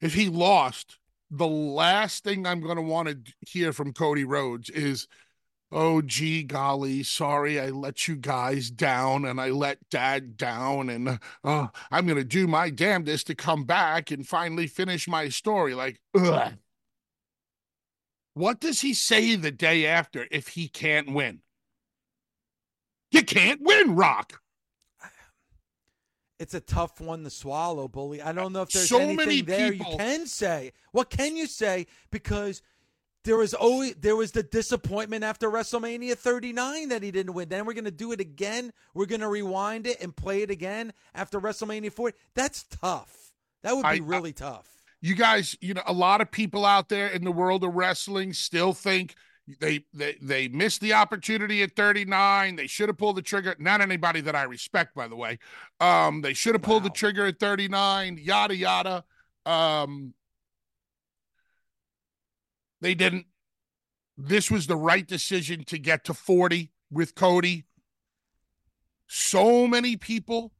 If 0.00 0.14
he 0.14 0.28
lost, 0.28 0.98
the 1.30 1.46
last 1.46 2.24
thing 2.24 2.46
I'm 2.46 2.60
going 2.60 2.76
to 2.76 2.82
want 2.82 3.08
to 3.08 3.18
hear 3.40 3.72
from 3.72 3.92
Cody 3.92 4.24
Rhodes 4.24 4.70
is, 4.70 5.08
oh, 5.72 6.02
gee, 6.02 6.42
golly, 6.42 7.02
sorry, 7.02 7.60
I 7.60 7.70
let 7.70 8.06
you 8.06 8.16
guys 8.16 8.70
down 8.70 9.24
and 9.24 9.40
I 9.40 9.50
let 9.50 9.78
dad 9.90 10.36
down. 10.36 10.90
And 10.90 11.18
uh, 11.42 11.66
I'm 11.90 12.06
going 12.06 12.18
to 12.18 12.24
do 12.24 12.46
my 12.46 12.70
damnedest 12.70 13.26
to 13.28 13.34
come 13.34 13.64
back 13.64 14.10
and 14.10 14.26
finally 14.26 14.66
finish 14.66 15.08
my 15.08 15.28
story. 15.28 15.74
Like, 15.74 16.00
ugh. 16.14 16.54
What 18.34 18.60
does 18.60 18.80
he 18.80 18.94
say 18.94 19.36
the 19.36 19.50
day 19.52 19.86
after 19.86 20.26
if 20.30 20.48
he 20.48 20.68
can't 20.68 21.12
win? 21.12 21.40
You 23.10 23.22
can't 23.22 23.60
win, 23.62 23.94
Rock. 23.94 24.40
It's 26.40 26.52
a 26.52 26.60
tough 26.60 27.00
one 27.00 27.22
to 27.22 27.30
swallow, 27.30 27.86
bully. 27.86 28.20
I 28.20 28.32
don't 28.32 28.52
know 28.52 28.62
if 28.62 28.70
there's 28.70 28.88
So 28.88 28.98
anything 28.98 29.16
many 29.16 29.40
there 29.40 29.72
you 29.72 29.84
can 29.84 30.26
say. 30.26 30.72
What 30.90 31.08
can 31.08 31.36
you 31.36 31.46
say? 31.46 31.86
Because 32.10 32.60
there 33.22 33.36
was 33.36 33.54
always 33.54 33.94
there 33.94 34.16
was 34.16 34.32
the 34.32 34.42
disappointment 34.42 35.22
after 35.22 35.48
WrestleMania 35.48 36.18
39 36.18 36.88
that 36.88 37.04
he 37.04 37.12
didn't 37.12 37.34
win. 37.34 37.48
Then 37.48 37.64
we're 37.64 37.72
gonna 37.74 37.92
do 37.92 38.10
it 38.10 38.20
again. 38.20 38.72
We're 38.94 39.06
gonna 39.06 39.28
rewind 39.28 39.86
it 39.86 40.02
and 40.02 40.14
play 40.14 40.42
it 40.42 40.50
again 40.50 40.92
after 41.14 41.40
WrestleMania 41.40 41.92
40. 41.92 42.16
That's 42.34 42.64
tough. 42.64 43.32
That 43.62 43.76
would 43.76 43.82
be 43.84 43.88
I- 43.88 43.92
I- 43.92 43.96
really 43.98 44.32
tough. 44.32 44.68
You 45.04 45.14
guys, 45.14 45.54
you 45.60 45.74
know, 45.74 45.82
a 45.86 45.92
lot 45.92 46.22
of 46.22 46.30
people 46.30 46.64
out 46.64 46.88
there 46.88 47.08
in 47.08 47.24
the 47.24 47.30
world 47.30 47.62
of 47.62 47.74
wrestling 47.74 48.32
still 48.32 48.72
think 48.72 49.14
they 49.60 49.84
they 49.92 50.16
they 50.22 50.48
missed 50.48 50.80
the 50.80 50.94
opportunity 50.94 51.62
at 51.62 51.76
39. 51.76 52.56
They 52.56 52.66
should 52.66 52.88
have 52.88 52.96
pulled 52.96 53.16
the 53.16 53.22
trigger. 53.22 53.54
Not 53.58 53.82
anybody 53.82 54.22
that 54.22 54.34
I 54.34 54.44
respect, 54.44 54.94
by 54.94 55.06
the 55.06 55.14
way. 55.14 55.38
Um, 55.78 56.22
they 56.22 56.32
should 56.32 56.54
have 56.54 56.62
pulled 56.62 56.84
the 56.84 56.90
trigger 56.90 57.26
at 57.26 57.38
39, 57.38 58.18
yada 58.22 58.56
yada. 58.56 59.04
Um 59.44 60.14
they 62.80 62.94
didn't. 62.94 63.26
This 64.16 64.50
was 64.50 64.66
the 64.66 64.76
right 64.76 65.06
decision 65.06 65.64
to 65.64 65.78
get 65.78 66.04
to 66.04 66.14
40 66.14 66.72
with 66.90 67.14
Cody. 67.14 67.66
So 69.06 69.66
many 69.66 69.98
people 69.98 70.54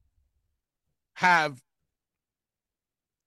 have 1.14 1.63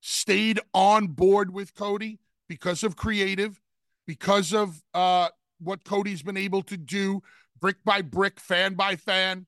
stayed 0.08 0.58
on 0.74 1.08
board 1.08 1.54
with 1.54 1.76
Cody 1.76 2.18
because 2.48 2.82
of 2.82 2.96
creative, 2.96 3.60
because 4.06 4.54
of 4.54 4.82
uh, 4.94 5.28
what 5.60 5.84
Cody's 5.84 6.22
been 6.22 6.38
able 6.38 6.62
to 6.64 6.78
do 6.78 7.22
brick 7.60 7.84
by 7.84 8.02
brick, 8.02 8.40
fan 8.40 8.76
by 8.76 8.96
fan. 8.96 9.48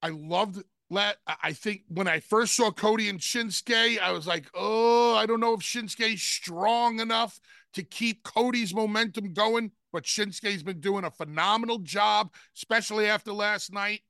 I 0.00 0.10
loved 0.10 0.62
let 0.90 1.16
I 1.26 1.52
think 1.54 1.82
when 1.88 2.06
I 2.06 2.20
first 2.20 2.54
saw 2.54 2.70
Cody 2.70 3.08
and 3.08 3.18
Shinsuke, 3.18 3.98
I 3.98 4.12
was 4.12 4.28
like, 4.28 4.46
oh, 4.54 5.16
I 5.16 5.26
don't 5.26 5.40
know 5.40 5.54
if 5.54 5.60
Shinsuke's 5.60 6.22
strong 6.22 7.00
enough 7.00 7.40
to 7.72 7.82
keep 7.82 8.22
Cody's 8.22 8.72
momentum 8.72 9.32
going, 9.32 9.72
but 9.92 10.04
Shinsuke's 10.04 10.62
been 10.62 10.80
doing 10.80 11.02
a 11.02 11.10
phenomenal 11.10 11.78
job, 11.78 12.32
especially 12.56 13.08
after 13.08 13.32
last 13.32 13.72
night. 13.72 14.02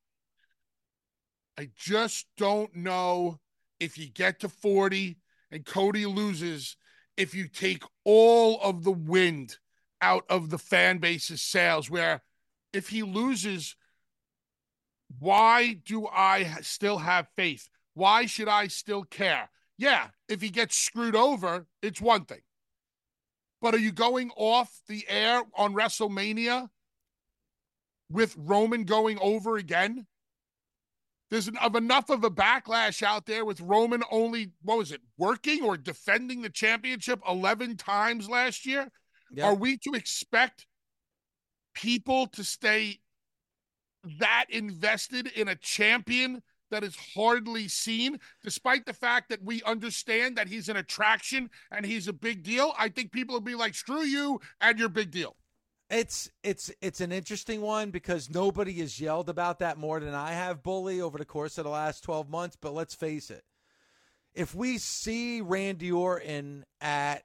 I 1.58 1.70
just 1.74 2.26
don't 2.36 2.76
know 2.76 3.40
if 3.80 3.96
you 3.96 4.10
get 4.10 4.40
to 4.40 4.50
40 4.50 5.16
and 5.50 5.64
Cody 5.64 6.06
loses, 6.06 6.76
if 7.16 7.34
you 7.34 7.48
take 7.48 7.82
all 8.04 8.60
of 8.60 8.84
the 8.84 8.92
wind 8.92 9.56
out 10.00 10.24
of 10.28 10.50
the 10.50 10.58
fan 10.58 10.98
base's 10.98 11.42
sails, 11.42 11.90
where 11.90 12.22
if 12.72 12.88
he 12.88 13.02
loses, 13.02 13.76
why 15.18 15.74
do 15.84 16.06
I 16.06 16.44
still 16.62 16.98
have 16.98 17.28
faith? 17.36 17.68
Why 17.94 18.26
should 18.26 18.48
I 18.48 18.68
still 18.68 19.04
care? 19.04 19.50
Yeah, 19.76 20.08
if 20.28 20.40
he 20.40 20.50
gets 20.50 20.76
screwed 20.76 21.16
over, 21.16 21.66
it's 21.82 22.00
one 22.00 22.24
thing. 22.24 22.42
But 23.60 23.74
are 23.74 23.78
you 23.78 23.92
going 23.92 24.30
off 24.36 24.72
the 24.88 25.04
air 25.08 25.42
on 25.56 25.74
WrestleMania 25.74 26.68
with 28.10 28.36
Roman 28.38 28.84
going 28.84 29.18
over 29.20 29.56
again? 29.56 30.06
There's 31.30 31.50
of 31.60 31.76
enough 31.76 32.08
of 32.08 32.24
a 32.24 32.30
backlash 32.30 33.02
out 33.02 33.26
there 33.26 33.44
with 33.44 33.60
Roman 33.60 34.02
only, 34.10 34.52
what 34.62 34.78
was 34.78 34.92
it, 34.92 35.02
working 35.18 35.62
or 35.62 35.76
defending 35.76 36.40
the 36.42 36.48
championship 36.48 37.20
11 37.28 37.76
times 37.76 38.28
last 38.30 38.64
year? 38.64 38.88
Are 39.42 39.54
we 39.54 39.76
to 39.78 39.92
expect 39.92 40.66
people 41.74 42.26
to 42.28 42.42
stay 42.42 42.98
that 44.18 44.46
invested 44.48 45.26
in 45.28 45.48
a 45.48 45.54
champion 45.54 46.42
that 46.70 46.84
is 46.84 46.96
hardly 47.14 47.68
seen, 47.68 48.18
despite 48.42 48.84
the 48.86 48.92
fact 48.92 49.28
that 49.28 49.42
we 49.42 49.62
understand 49.62 50.36
that 50.36 50.48
he's 50.48 50.68
an 50.68 50.76
attraction 50.76 51.50
and 51.70 51.84
he's 51.84 52.08
a 52.08 52.12
big 52.12 52.42
deal. 52.42 52.72
I 52.78 52.88
think 52.88 53.12
people 53.12 53.34
will 53.34 53.40
be 53.40 53.54
like, 53.54 53.74
screw 53.74 54.02
you 54.02 54.40
and 54.60 54.78
your 54.78 54.88
big 54.88 55.10
deal. 55.10 55.36
It's 55.90 56.30
it's 56.42 56.70
it's 56.82 57.00
an 57.00 57.12
interesting 57.12 57.62
one 57.62 57.90
because 57.90 58.28
nobody 58.28 58.74
has 58.74 59.00
yelled 59.00 59.30
about 59.30 59.60
that 59.60 59.78
more 59.78 60.00
than 60.00 60.14
I 60.14 60.32
have, 60.32 60.62
bully, 60.62 61.00
over 61.00 61.16
the 61.16 61.24
course 61.24 61.56
of 61.56 61.64
the 61.64 61.70
last 61.70 62.04
twelve 62.04 62.28
months. 62.28 62.56
But 62.60 62.74
let's 62.74 62.94
face 62.94 63.30
it, 63.30 63.44
if 64.34 64.54
we 64.54 64.76
see 64.76 65.40
Randy 65.40 65.90
Orton 65.90 66.66
at 66.80 67.24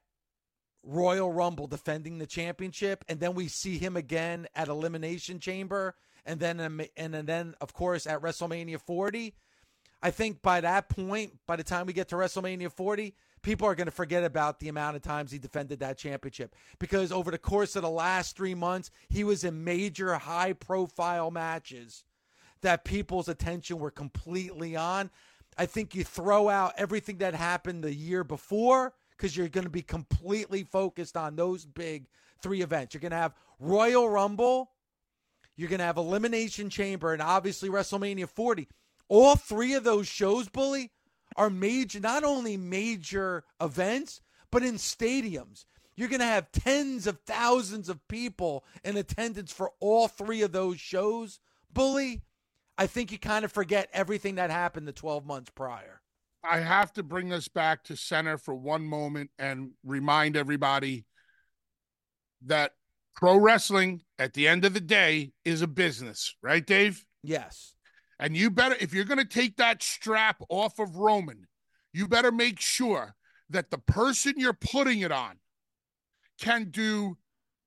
Royal 0.81 1.31
Rumble 1.31 1.67
defending 1.67 2.19
the 2.19 2.25
championship, 2.25 3.03
and 3.09 3.19
then 3.19 3.33
we 3.33 3.49
see 3.49 3.77
him 3.77 3.97
again 3.97 4.47
at 4.55 4.69
Elimination 4.69 5.39
Chamber, 5.39 5.95
and 6.25 6.39
then 6.39 6.61
um, 6.61 6.81
and 6.95 7.13
then 7.13 7.55
of 7.59 7.73
course 7.73 8.07
at 8.07 8.21
WrestleMania 8.21 8.79
40. 8.79 9.33
I 10.01 10.11
think 10.11 10.41
by 10.41 10.61
that 10.61 10.89
point, 10.89 11.39
by 11.47 11.55
the 11.55 11.63
time 11.63 11.85
we 11.85 11.93
get 11.93 12.09
to 12.09 12.15
WrestleMania 12.15 12.71
40, 12.71 13.13
people 13.43 13.67
are 13.67 13.75
going 13.75 13.85
to 13.85 13.91
forget 13.91 14.23
about 14.23 14.59
the 14.59 14.69
amount 14.69 14.95
of 14.95 15.01
times 15.01 15.31
he 15.31 15.37
defended 15.37 15.79
that 15.81 15.97
championship 15.97 16.55
because 16.79 17.11
over 17.11 17.29
the 17.29 17.37
course 17.37 17.75
of 17.75 17.83
the 17.83 17.89
last 17.89 18.35
three 18.35 18.55
months, 18.55 18.89
he 19.09 19.23
was 19.23 19.43
in 19.43 19.63
major 19.63 20.15
high 20.15 20.53
profile 20.53 21.29
matches 21.29 22.03
that 22.61 22.85
people's 22.85 23.27
attention 23.27 23.77
were 23.77 23.91
completely 23.91 24.75
on. 24.75 25.11
I 25.57 25.67
think 25.67 25.93
you 25.93 26.03
throw 26.03 26.49
out 26.49 26.73
everything 26.77 27.17
that 27.17 27.35
happened 27.35 27.83
the 27.83 27.93
year 27.93 28.23
before 28.23 28.93
because 29.11 29.37
you're 29.37 29.49
going 29.49 29.65
to 29.65 29.69
be 29.69 29.83
completely 29.83 30.63
focused 30.63 31.15
on 31.15 31.35
those 31.35 31.65
big 31.65 32.07
three 32.41 32.61
events. 32.61 32.93
You're 32.93 33.01
going 33.01 33.11
to 33.11 33.17
have 33.17 33.35
Royal 33.59 34.09
Rumble, 34.09 34.71
you're 35.55 35.69
going 35.69 35.79
to 35.79 35.85
have 35.85 35.97
Elimination 35.97 36.69
Chamber, 36.69 37.13
and 37.13 37.21
obviously 37.21 37.69
WrestleMania 37.69 38.27
40. 38.27 38.67
All 39.09 39.35
three 39.35 39.73
of 39.75 39.83
those 39.83 40.07
shows, 40.07 40.49
Bully, 40.49 40.91
are 41.35 41.49
major, 41.49 41.99
not 41.99 42.23
only 42.23 42.57
major 42.57 43.43
events, 43.61 44.21
but 44.51 44.63
in 44.63 44.75
stadiums. 44.75 45.65
You're 45.95 46.09
going 46.09 46.19
to 46.19 46.25
have 46.25 46.51
tens 46.51 47.05
of 47.05 47.19
thousands 47.25 47.87
of 47.89 48.07
people 48.07 48.65
in 48.83 48.97
attendance 48.97 49.51
for 49.51 49.71
all 49.79 50.07
three 50.07 50.41
of 50.41 50.51
those 50.51 50.79
shows, 50.79 51.39
Bully. 51.71 52.23
I 52.77 52.87
think 52.87 53.11
you 53.11 53.19
kind 53.19 53.45
of 53.45 53.51
forget 53.51 53.89
everything 53.93 54.35
that 54.35 54.49
happened 54.49 54.87
the 54.87 54.93
12 54.93 55.25
months 55.25 55.51
prior. 55.53 56.01
I 56.43 56.59
have 56.59 56.91
to 56.93 57.03
bring 57.03 57.31
us 57.31 57.47
back 57.47 57.83
to 57.85 57.95
center 57.95 58.37
for 58.37 58.53
one 58.53 58.83
moment 58.83 59.29
and 59.37 59.71
remind 59.85 60.35
everybody 60.35 61.05
that 62.45 62.71
pro 63.15 63.37
wrestling 63.37 64.01
at 64.19 64.33
the 64.33 64.47
end 64.47 64.65
of 64.65 64.73
the 64.73 64.81
day 64.81 65.31
is 65.45 65.61
a 65.61 65.67
business, 65.67 66.35
right, 66.41 66.65
Dave? 66.65 67.05
Yes. 67.21 67.75
And 68.19 68.37
you 68.37 68.49
better, 68.49 68.75
if 68.79 68.93
you're 68.93 69.05
going 69.05 69.19
to 69.19 69.25
take 69.25 69.57
that 69.57 69.83
strap 69.83 70.41
off 70.49 70.79
of 70.79 70.95
Roman, 70.95 71.47
you 71.91 72.07
better 72.07 72.31
make 72.31 72.59
sure 72.59 73.15
that 73.49 73.71
the 73.71 73.77
person 73.77 74.33
you're 74.37 74.53
putting 74.53 75.01
it 75.01 75.11
on 75.11 75.39
can 76.39 76.69
do 76.71 77.17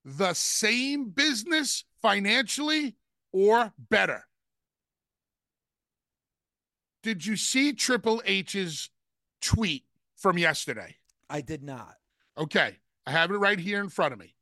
the 0.04 0.34
same 0.34 1.10
business 1.10 1.84
financially 2.00 2.96
or 3.32 3.72
better. 3.78 4.24
Did 7.02 7.24
you 7.24 7.36
see 7.36 7.72
Triple 7.72 8.22
H's 8.24 8.90
tweet 9.40 9.84
from 10.16 10.38
yesterday? 10.38 10.96
I 11.28 11.40
did 11.40 11.62
not. 11.62 11.94
Okay. 12.36 12.76
I 13.06 13.12
have 13.12 13.30
it 13.30 13.36
right 13.36 13.58
here 13.58 13.80
in 13.80 13.88
front 13.88 14.12
of 14.12 14.18
me. 14.18 14.34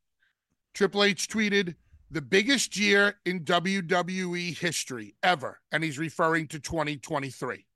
Triple 0.73 1.05
H 1.05 1.29
tweeted, 1.29 1.75
the 2.15 2.23
biggest 2.23 2.77
year 2.77 3.17
in 3.25 3.41
WWE 3.41 4.57
history 4.57 5.17
ever. 5.25 5.61
And 5.73 5.83
he's 5.83 5.99
referring 5.99 6.47
to 6.49 6.61
2023. 6.61 7.67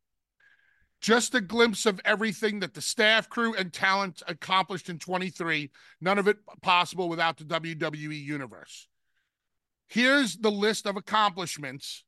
Just 1.00 1.34
a 1.34 1.40
glimpse 1.40 1.86
of 1.86 2.00
everything 2.04 2.60
that 2.60 2.72
the 2.72 2.80
staff, 2.80 3.28
crew, 3.28 3.54
and 3.54 3.72
talent 3.72 4.22
accomplished 4.28 4.88
in 4.88 5.00
23. 5.00 5.70
None 6.00 6.18
of 6.18 6.28
it 6.28 6.36
possible 6.62 7.08
without 7.08 7.36
the 7.36 7.44
WWE 7.44 8.24
universe. 8.24 8.86
Here's 9.88 10.36
the 10.36 10.52
list 10.52 10.86
of 10.86 10.96
accomplishments 10.96 12.04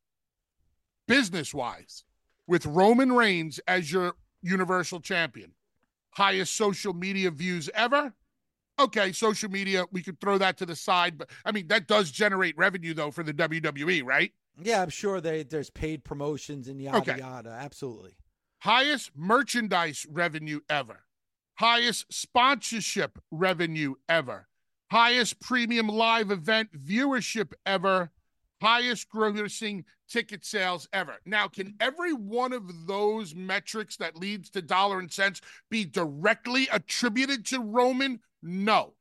business 1.09 1.53
wise 1.53 2.05
with 2.47 2.65
Roman 2.65 3.13
Reigns 3.13 3.59
as 3.67 3.91
your 3.91 4.15
Universal 4.43 5.01
Champion. 5.01 5.53
Highest 6.13 6.57
social 6.57 6.95
media 6.95 7.33
views 7.33 7.69
ever. 7.75 8.15
Okay, 8.85 9.13
social 9.13 9.51
media, 9.51 9.85
we 9.93 10.03
could 10.03 10.21
throw 10.21 10.39
that 10.39 10.57
to 10.59 10.67
the 10.67 10.77
side, 10.77 11.19
but 11.19 11.31
I 11.45 11.53
mean, 11.53 11.69
that 11.69 11.87
does 11.87 12.11
generate 12.11 12.57
revenue 12.57 12.95
though 12.95 13.11
for 13.11 13.23
the 13.23 13.35
WWE, 13.35 14.05
right? 14.05 14.33
Yeah, 14.63 14.83
I'm 14.83 14.91
sure 14.91 15.21
they, 15.21 15.43
there's 15.43 15.71
paid 15.71 16.05
promotions 16.05 16.69
and 16.69 16.81
yada 16.81 16.99
okay. 16.99 17.19
yada. 17.19 17.51
Absolutely. 17.51 18.17
Highest 18.61 19.13
merchandise 19.17 20.07
revenue 20.11 20.61
ever. 20.69 21.05
Highest 21.55 22.13
sponsorship 22.13 23.19
revenue 23.31 23.95
ever. 24.09 24.49
Highest 24.91 25.41
premium 25.41 25.89
live 25.89 26.31
event 26.31 26.71
viewership 26.73 27.53
ever 27.65 28.11
highest 28.61 29.09
grossing 29.11 29.85
ticket 30.09 30.45
sales 30.45 30.89
ever. 30.93 31.17
Now, 31.25 31.49
can 31.49 31.75
every 31.81 32.13
one 32.13 32.53
of 32.53 32.87
those 32.87 33.35
metrics 33.35 33.97
that 33.97 34.17
leads 34.17 34.51
to 34.51 34.63
dollar 34.63 34.99
and 34.99 35.11
cents 35.11 35.41
be 35.71 35.85
directly 35.85 36.69
attributed 36.71 37.47
to 37.47 37.61
Roman? 37.61 38.21
No. 38.43 38.95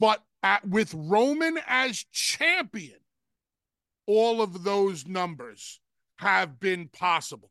But 0.00 0.22
at, 0.42 0.66
with 0.66 0.92
Roman 0.94 1.58
as 1.66 2.04
champion, 2.12 2.98
all 4.06 4.42
of 4.42 4.64
those 4.64 5.06
numbers 5.06 5.80
have 6.16 6.58
been 6.58 6.88
possible. 6.88 7.50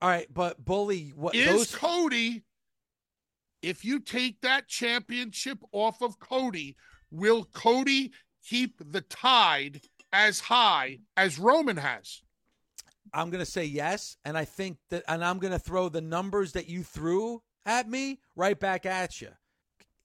All 0.00 0.08
right, 0.08 0.26
but 0.32 0.64
bully, 0.64 1.12
what 1.14 1.34
is 1.34 1.46
those... 1.46 1.74
Cody? 1.74 2.44
If 3.62 3.84
you 3.84 4.00
take 4.00 4.40
that 4.42 4.68
championship 4.68 5.58
off 5.72 6.02
of 6.02 6.18
Cody, 6.18 6.76
will 7.10 7.44
Cody 7.44 8.12
keep 8.46 8.74
the 8.78 9.00
tide 9.00 9.80
as 10.12 10.40
high 10.40 10.98
as 11.16 11.38
Roman 11.38 11.78
has? 11.78 12.22
I'm 13.12 13.30
going 13.30 13.44
to 13.44 13.50
say 13.50 13.64
yes. 13.64 14.16
And 14.24 14.36
I 14.36 14.44
think 14.44 14.76
that, 14.90 15.04
and 15.08 15.24
I'm 15.24 15.38
going 15.38 15.52
to 15.52 15.58
throw 15.58 15.88
the 15.88 16.00
numbers 16.00 16.52
that 16.52 16.68
you 16.68 16.82
threw 16.82 17.42
at 17.64 17.88
me 17.88 18.20
right 18.36 18.58
back 18.58 18.84
at 18.84 19.20
you. 19.20 19.28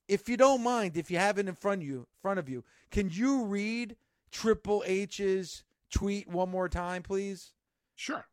If 0.10 0.28
you 0.28 0.36
don't 0.36 0.64
mind, 0.64 0.98
if 0.98 1.10
you 1.10 1.18
have 1.18 1.38
it 1.38 1.48
in 1.48 1.56
front 1.56 1.82
of 1.82 1.88
you, 1.88 2.08
front 2.22 2.40
of 2.40 2.50
you, 2.50 2.66
can 2.92 3.10
you 3.10 3.46
read 3.46 3.96
Triple 4.32 4.84
H's 4.86 5.64
tweet 5.94 6.28
one 6.28 6.50
more 6.50 6.68
time, 6.68 7.04
please? 7.04 7.54
Sure. 7.96 8.26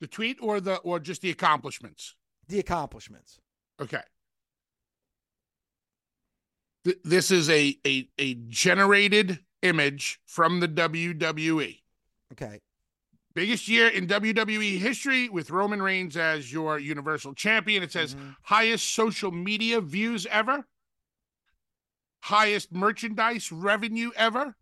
The 0.00 0.06
tweet 0.06 0.38
or 0.40 0.60
the 0.60 0.76
or 0.78 0.98
just 0.98 1.22
the 1.22 1.30
accomplishments? 1.30 2.16
The 2.48 2.58
accomplishments. 2.58 3.38
Okay 3.80 4.02
this 7.04 7.30
is 7.30 7.50
a, 7.50 7.76
a 7.86 8.08
a 8.18 8.34
generated 8.48 9.40
image 9.62 10.20
from 10.26 10.60
the 10.60 10.68
WWE. 10.68 11.80
Okay. 12.32 12.60
Biggest 13.34 13.68
year 13.68 13.88
in 13.88 14.06
WWE 14.06 14.78
history 14.78 15.28
with 15.28 15.50
Roman 15.50 15.80
Reigns 15.80 16.16
as 16.16 16.52
your 16.52 16.78
Universal 16.78 17.34
Champion. 17.34 17.82
It 17.82 17.92
says 17.92 18.14
mm-hmm. 18.14 18.30
highest 18.42 18.94
social 18.94 19.30
media 19.30 19.80
views 19.80 20.26
ever, 20.26 20.66
highest 22.20 22.72
merchandise 22.72 23.50
revenue 23.52 24.10
ever, 24.16 24.56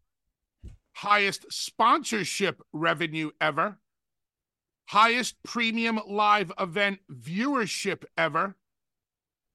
highest 0.92 1.46
sponsorship 1.50 2.62
revenue 2.72 3.30
ever, 3.40 3.78
highest 4.86 5.42
premium 5.42 6.00
live 6.06 6.52
event 6.58 7.00
viewership 7.10 8.04
ever, 8.16 8.56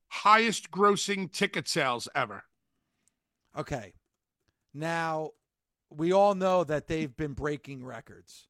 highest 0.08 0.72
grossing 0.72 1.32
ticket 1.32 1.68
sales 1.68 2.08
ever. 2.14 2.43
Okay. 3.58 3.93
Now, 4.74 5.32
we 5.89 6.12
all 6.14 6.36
know 6.36 6.64
that 6.64 6.88
they've 6.88 7.16
been 7.16 7.34
breaking 7.34 7.84
records. 7.84 8.47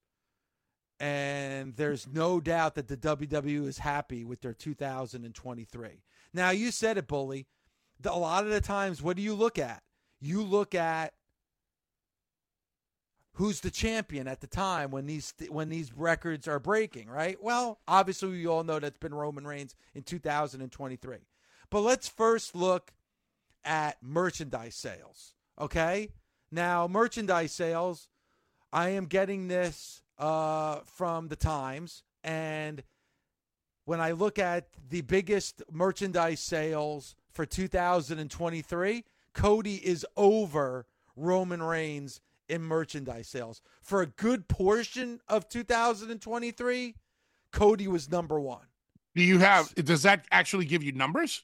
And 1.00 1.76
there's 1.76 2.08
no 2.08 2.40
doubt 2.40 2.76
that 2.76 2.88
the 2.88 2.98
WWE 2.98 3.68
is 3.68 3.80
happy 3.80 4.24
with 4.24 4.42
their 4.42 4.54
2023. 4.54 6.04
Now, 6.32 6.52
you 6.52 6.70
said 6.70 7.00
it, 7.00 7.08
Bully. 7.08 7.48
A 8.06 8.18
lot 8.18 8.46
of 8.46 8.52
the 8.52 8.62
times, 8.62 9.02
what 9.02 9.16
do 9.16 9.22
you 9.22 9.34
look 9.34 9.60
at? 9.60 9.82
You 10.20 10.44
look 10.44 10.76
at 10.76 11.14
who's 13.34 13.62
the 13.62 13.72
champion 13.72 14.28
at 14.28 14.42
the 14.42 14.48
time 14.48 14.92
when 14.92 15.06
these 15.06 15.34
when 15.50 15.70
these 15.70 15.94
records 15.94 16.48
are 16.48 16.60
breaking, 16.60 17.10
right? 17.10 17.42
Well, 17.42 17.80
obviously 17.88 18.30
we 18.30 18.48
all 18.48 18.64
know 18.64 18.80
that's 18.80 18.98
been 18.98 19.14
Roman 19.14 19.48
Reigns 19.48 19.76
in 19.96 20.04
2023. 20.04 21.18
But 21.70 21.82
let's 21.82 22.08
first 22.08 22.56
look 22.56 22.92
at 23.64 23.98
merchandise 24.02 24.76
sales. 24.76 25.34
Okay. 25.60 26.10
Now, 26.52 26.88
merchandise 26.88 27.54
sales, 27.54 28.10
I 28.74 28.90
am 28.90 29.06
getting 29.06 29.48
this 29.48 30.02
uh, 30.18 30.80
from 30.86 31.30
the 31.30 31.36
Times. 31.36 32.04
And 32.24 32.84
when 33.86 34.02
I 34.02 34.12
look 34.12 34.38
at 34.38 34.68
the 34.90 35.02
biggest 35.02 35.64
merchandise 35.72 36.42
sales 36.42 37.16
for 37.32 37.46
2023, 37.46 39.04
Cody 39.34 39.76
is 39.76 40.06
over 40.18 40.86
Roman 41.16 41.64
Reigns 41.64 42.22
in 42.50 42.62
merchandise 42.62 43.28
sales. 43.28 43.62
For 43.82 44.02
a 44.02 44.08
good 44.08 44.48
portion 44.48 45.22
of 45.28 45.48
2023, 45.50 46.96
Cody 47.52 47.88
was 47.88 48.10
number 48.10 48.40
one. 48.40 48.66
Do 49.16 49.24
you 49.24 49.40
have, 49.40 49.74
does 49.76 50.04
that 50.04 50.26
actually 50.32 50.66
give 50.66 50.84
you 50.84 50.92
numbers? 50.92 51.44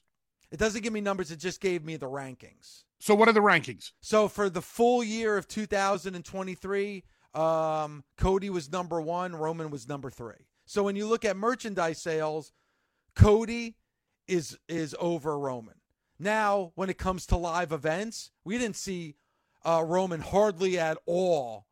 It 0.50 0.58
doesn't 0.58 0.82
give 0.82 0.92
me 0.92 1.00
numbers, 1.00 1.30
it 1.30 1.38
just 1.38 1.60
gave 1.60 1.84
me 1.84 1.96
the 1.96 2.06
rankings. 2.06 2.84
So, 3.00 3.14
what 3.14 3.28
are 3.28 3.32
the 3.32 3.40
rankings? 3.40 3.92
So, 4.00 4.28
for 4.28 4.50
the 4.50 4.62
full 4.62 5.04
year 5.04 5.36
of 5.36 5.46
2023, 5.46 7.04
um, 7.34 8.04
Cody 8.16 8.50
was 8.50 8.72
number 8.72 9.00
one, 9.00 9.36
Roman 9.36 9.70
was 9.70 9.86
number 9.86 10.10
three. 10.10 10.46
So, 10.64 10.82
when 10.82 10.96
you 10.96 11.06
look 11.06 11.24
at 11.24 11.36
merchandise 11.36 12.00
sales, 12.00 12.52
Cody 13.14 13.76
is 14.26 14.58
is 14.68 14.96
over 14.98 15.38
Roman. 15.38 15.74
Now, 16.18 16.72
when 16.74 16.90
it 16.90 16.98
comes 16.98 17.26
to 17.26 17.36
live 17.36 17.72
events, 17.72 18.30
we 18.44 18.58
didn't 18.58 18.76
see 18.76 19.14
uh, 19.64 19.82
Roman 19.86 20.20
hardly 20.20 20.78
at 20.78 20.98
all 21.06 21.66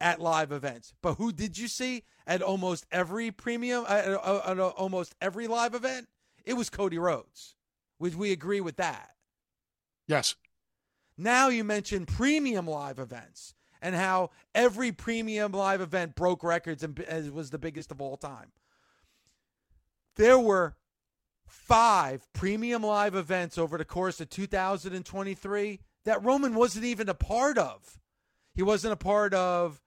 at 0.00 0.20
live 0.20 0.52
events. 0.52 0.94
But 1.02 1.14
who 1.14 1.32
did 1.32 1.56
you 1.56 1.68
see 1.68 2.04
at 2.26 2.42
almost 2.42 2.86
every 2.90 3.30
premium, 3.30 3.84
uh, 3.88 3.92
at, 3.92 4.08
uh, 4.08 4.42
at, 4.44 4.58
at 4.58 4.60
almost 4.60 5.14
every 5.20 5.46
live 5.46 5.74
event? 5.74 6.08
It 6.44 6.54
was 6.54 6.70
Cody 6.70 6.98
Rhodes. 6.98 7.54
Would 7.98 8.16
we 8.16 8.32
agree 8.32 8.60
with 8.60 8.76
that? 8.76 9.10
Yes. 10.06 10.34
Now 11.16 11.48
you 11.48 11.64
mentioned 11.64 12.08
premium 12.08 12.66
live 12.66 12.98
events 12.98 13.54
and 13.80 13.94
how 13.94 14.30
every 14.54 14.92
premium 14.92 15.52
live 15.52 15.80
event 15.80 16.14
broke 16.14 16.42
records 16.42 16.82
and 16.82 16.98
was 17.32 17.50
the 17.50 17.58
biggest 17.58 17.90
of 17.90 18.00
all 18.00 18.16
time. 18.16 18.52
There 20.16 20.38
were 20.38 20.76
five 21.56 22.26
premium 22.32 22.82
live 22.82 23.14
events 23.14 23.58
over 23.58 23.76
the 23.78 23.84
course 23.84 24.20
of 24.20 24.30
2023 24.30 25.80
that 26.04 26.24
Roman 26.24 26.54
wasn't 26.54 26.84
even 26.84 27.08
a 27.08 27.14
part 27.14 27.58
of. 27.58 27.98
He 28.54 28.62
wasn't 28.62 28.92
a 28.92 28.96
part 28.96 29.34
of 29.34 29.80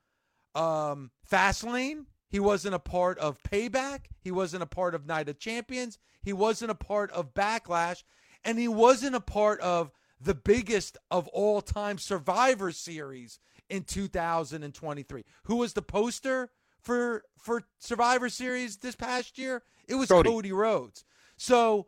um, 0.56 1.12
Fastlane. 1.30 2.06
He 2.30 2.40
wasn't 2.40 2.76
a 2.76 2.80
part 2.80 3.18
of 3.20 3.42
Payback. 3.44 4.06
He 4.22 4.32
wasn't 4.32 4.64
a 4.64 4.68
part 4.68 4.94
of 4.94 5.06
Night 5.06 5.30
of 5.30 5.40
Champions. 5.40 5.98
He 6.22 6.34
wasn't 6.34 6.72
a 6.72 6.76
part 6.76 7.12
of 7.12 7.34
Backlash. 7.34 8.04
And 8.44 8.60
he 8.60 8.68
wasn't 8.68 9.16
a 9.16 9.22
part 9.22 9.60
of 9.62 9.92
the 10.20 10.36
biggest 10.36 10.98
of 11.10 11.28
all 11.30 11.62
time 11.62 11.98
Survivor 11.98 12.72
Series 12.72 13.40
in 13.70 13.84
2023. 13.84 15.24
Who 15.44 15.56
was 15.56 15.74
the 15.74 15.82
poster 15.82 16.50
for 16.82 17.24
for 17.42 17.64
Survivor 17.80 18.30
Series 18.30 18.78
this 18.78 18.96
past 18.96 19.38
year? 19.38 19.64
It 19.88 19.96
was 19.96 20.10
Cody, 20.10 20.30
Cody 20.30 20.52
Rhodes. 20.52 21.06
So 21.40 21.88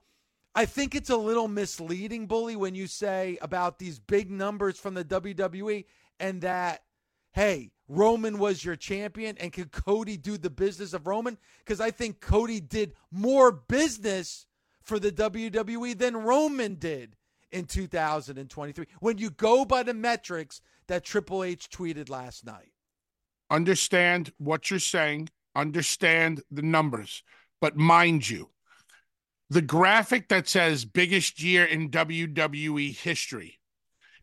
I 0.56 0.64
think 0.64 0.96
it's 0.96 1.10
a 1.10 1.18
little 1.18 1.50
misleading, 1.50 2.26
Bully, 2.26 2.56
when 2.56 2.74
you 2.74 2.88
say 2.88 3.38
about 3.42 3.80
these 3.80 4.00
big 4.00 4.32
numbers 4.32 4.80
from 4.80 4.94
the 4.94 5.04
WWE 5.04 5.84
and 6.22 6.42
that, 6.42 6.84
hey, 7.34 7.72
Roman 7.90 8.38
was 8.38 8.64
your 8.64 8.78
champion 8.78 9.38
and 9.38 9.52
could 9.52 9.74
Cody 9.74 10.16
do 10.16 10.38
the 10.38 10.50
business 10.50 10.94
of 10.94 11.06
Roman? 11.06 11.38
Because 11.60 11.82
I 11.82 11.92
think 11.92 12.22
Cody 12.22 12.62
did 12.62 12.94
more 13.12 13.52
business 13.52 14.46
for 14.82 15.00
the 15.00 15.12
WWE 15.12 15.98
than 15.98 16.16
Roman 16.16 16.76
did 16.76 17.18
in 17.52 17.66
2023 17.66 18.86
when 19.02 19.18
you 19.18 19.30
go 19.32 19.66
by 19.66 19.84
the 19.84 19.94
metrics 19.94 20.62
that 20.88 21.04
Triple 21.04 21.44
H 21.44 21.70
tweeted 21.70 22.10
last 22.10 22.46
night. 22.46 22.72
Understand 23.50 24.32
what 24.38 24.70
you're 24.70 24.80
saying, 24.80 25.28
understand 25.58 26.42
the 26.50 26.62
numbers, 26.62 27.22
but 27.60 27.76
mind 27.76 28.30
you, 28.30 28.50
the 29.52 29.62
graphic 29.62 30.30
that 30.30 30.48
says 30.48 30.86
biggest 30.86 31.44
year 31.44 31.66
in 31.66 31.90
WWE 31.90 32.96
history, 32.96 33.60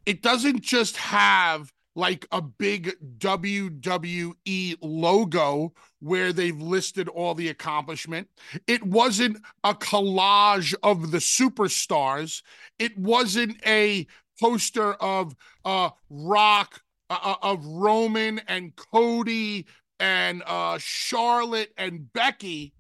it 0.06 0.22
doesn't 0.22 0.62
just 0.62 0.96
have 0.96 1.70
like 1.94 2.26
a 2.32 2.40
big 2.40 2.94
WWE 3.18 4.76
logo 4.80 5.74
where 6.00 6.32
they've 6.32 6.58
listed 6.58 7.08
all 7.08 7.34
the 7.34 7.50
accomplishment. 7.50 8.26
It 8.66 8.82
wasn't 8.82 9.36
a 9.64 9.74
collage 9.74 10.74
of 10.82 11.10
the 11.10 11.18
superstars. 11.18 12.42
It 12.78 12.96
wasn't 12.96 13.60
a 13.66 14.06
poster 14.40 14.94
of 14.94 15.36
uh 15.66 15.90
Rock 16.08 16.80
uh, 17.10 17.18
uh 17.22 17.34
of 17.42 17.66
Roman 17.66 18.40
and 18.48 18.74
Cody 18.76 19.66
and 20.00 20.42
uh 20.46 20.78
Charlotte 20.80 21.74
and 21.76 22.10
Becky. 22.14 22.72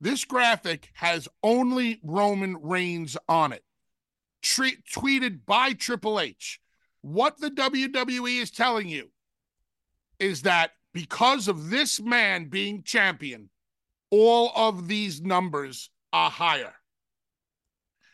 This 0.00 0.24
graphic 0.24 0.90
has 0.94 1.28
only 1.42 2.00
Roman 2.02 2.56
Reigns 2.60 3.16
on 3.28 3.52
it. 3.52 3.64
Tre- 4.42 4.82
tweeted 4.92 5.40
by 5.46 5.72
Triple 5.72 6.20
H. 6.20 6.60
What 7.00 7.38
the 7.38 7.50
WWE 7.50 8.42
is 8.42 8.50
telling 8.50 8.88
you 8.88 9.10
is 10.18 10.42
that 10.42 10.72
because 10.92 11.48
of 11.48 11.70
this 11.70 12.00
man 12.00 12.46
being 12.48 12.82
champion, 12.82 13.50
all 14.10 14.50
of 14.54 14.88
these 14.88 15.20
numbers 15.20 15.90
are 16.12 16.30
higher. 16.30 16.74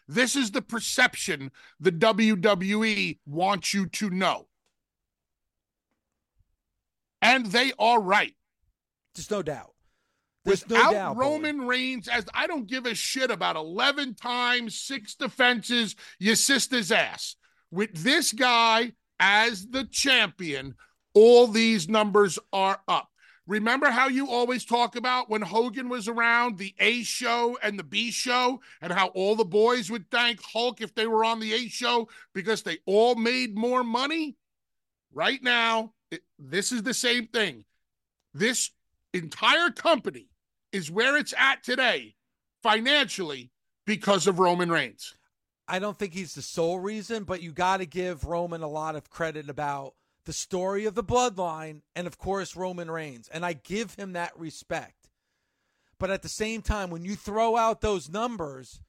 This 0.09 0.37
is 0.37 0.51
the 0.51 0.63
perception 0.63 1.53
the 1.81 1.93
WWE 1.93 3.19
wants 3.25 3.73
you 3.73 3.87
to 3.87 4.11
know. 4.11 4.49
And 7.21 7.47
they 7.47 7.73
are 7.79 8.01
right. 8.01 8.35
There's 9.15 9.31
no 9.31 9.43
doubt. 9.43 9.72
There's 10.45 10.67
Without 10.67 10.93
no 10.93 11.15
Roman 11.15 11.67
Reigns, 11.67 12.09
as 12.09 12.27
I 12.35 12.47
don't 12.47 12.67
give 12.67 12.85
a 12.85 12.95
shit 12.95 13.31
about 13.31 13.57
11 13.57 14.15
times, 14.15 14.77
six 14.77 15.15
defenses, 15.15 15.95
your 16.19 16.35
sister's 16.35 16.91
ass 16.91 17.37
with 17.73 17.95
this 17.95 18.33
guy 18.33 18.93
as 19.19 19.67
the 19.67 19.85
champion, 19.85 20.75
all 21.15 21.49
these 21.49 21.89
numbers 21.89 22.39
are 22.53 22.81
up. 22.87 23.09
Remember 23.47 23.91
how 23.91 24.09
you 24.09 24.29
always 24.29 24.65
talk 24.65 24.95
about 24.95 25.29
when 25.29 25.43
Hogan 25.43 25.89
was 25.89 26.07
around 26.07 26.59
the 26.59 26.75
A 26.79 27.03
show 27.03 27.59
and 27.63 27.77
the 27.77 27.83
B 27.83 28.13
show, 28.13 28.61
and 28.81 28.93
how 28.93 29.09
all 29.09 29.35
the 29.35 29.45
boys 29.45 29.91
would 29.91 30.11
thank 30.11 30.41
Hulk 30.43 30.81
if 30.81 30.95
they 30.95 31.09
were 31.09 31.25
on 31.25 31.41
the 31.41 31.53
A 31.53 31.69
show 31.69 32.09
because 32.35 32.63
they 32.63 32.79
all 32.87 33.17
made 33.17 33.57
more 33.57 33.83
money? 33.83 34.37
Right 35.13 35.43
now, 35.43 35.93
it, 36.11 36.23
this 36.39 36.71
is 36.71 36.85
the 36.85 36.95
same 36.95 37.27
thing. 37.27 37.65
This 38.33 38.71
entire 39.13 39.71
company 39.71 40.29
is 40.73 40.91
where 40.91 41.17
it's 41.17 41.35
at 41.39 41.63
today 41.63 42.15
financially 42.63 43.51
because 43.87 44.27
of 44.27 44.39
Roman 44.39 44.71
Reigns. 44.71 45.15
I 45.69 45.79
don't 45.79 45.99
think 45.99 46.13
he's 46.13 46.35
the 46.35 46.43
sole 46.43 46.81
reason, 46.81 47.25
but 47.25 47.43
you 47.43 47.53
got 47.53 47.79
to 47.79 47.87
give 47.87 48.25
Roman 48.25 48.63
a 48.63 48.69
lot 48.69 48.97
of 48.97 49.11
credit 49.11 49.49
about 49.49 49.95
the 50.25 50.33
story 50.33 50.85
of 50.87 50.95
the 50.95 51.05
bloodline 51.05 51.83
and, 51.95 52.07
of 52.07 52.19
course, 52.19 52.57
Roman 52.57 52.91
Reigns. 52.91 53.29
And 53.29 53.45
I 53.45 53.55
give 53.55 53.95
him 53.95 54.13
that 54.13 54.39
respect. 54.39 55.09
But 55.99 56.11
at 56.11 56.23
the 56.23 56.29
same 56.29 56.63
time, 56.63 56.91
when 56.91 57.05
you 57.05 57.15
throw 57.15 57.57
out 57.57 57.81
those 57.81 58.11
numbers, 58.11 58.81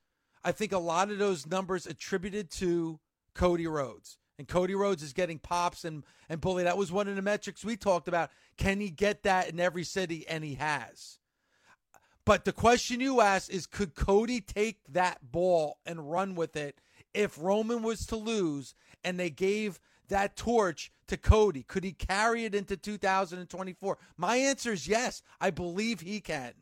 I 0.43 0.51
think 0.51 0.71
a 0.71 0.79
lot 0.79 1.11
of 1.11 1.19
those 1.19 1.47
numbers 1.47 1.85
attributed 1.85 2.49
to 2.51 2.99
Cody 3.33 3.67
Rhodes. 3.67 4.17
And 4.39 4.47
Cody 4.47 4.73
Rhodes 4.73 5.03
is 5.03 5.13
getting 5.13 5.37
pops 5.37 5.85
and, 5.85 6.03
and 6.27 6.41
bully. 6.41 6.63
That 6.63 6.77
was 6.77 6.91
one 6.91 7.07
of 7.07 7.15
the 7.15 7.21
metrics 7.21 7.63
we 7.63 7.77
talked 7.77 8.07
about. 8.07 8.31
Can 8.57 8.79
he 8.79 8.89
get 8.89 9.23
that 9.23 9.49
in 9.49 9.59
every 9.59 9.83
city? 9.83 10.27
And 10.27 10.43
he 10.43 10.55
has. 10.55 11.19
But 12.25 12.45
the 12.45 12.53
question 12.53 12.99
you 12.99 13.21
asked 13.21 13.49
is 13.49 13.65
could 13.65 13.95
Cody 13.95 14.39
take 14.39 14.79
that 14.89 15.31
ball 15.31 15.79
and 15.85 16.09
run 16.09 16.35
with 16.35 16.55
it 16.55 16.79
if 17.13 17.37
Roman 17.39 17.83
was 17.83 18.05
to 18.07 18.15
lose 18.15 18.75
and 19.03 19.19
they 19.19 19.29
gave 19.29 19.79
that 20.07 20.37
torch 20.37 20.91
to 21.07 21.17
Cody? 21.17 21.63
Could 21.63 21.83
he 21.83 21.91
carry 21.91 22.45
it 22.45 22.55
into 22.55 22.77
2024? 22.77 23.97
My 24.17 24.37
answer 24.37 24.71
is 24.71 24.87
yes. 24.87 25.21
I 25.41 25.49
believe 25.49 25.99
he 25.99 26.21
can. 26.21 26.53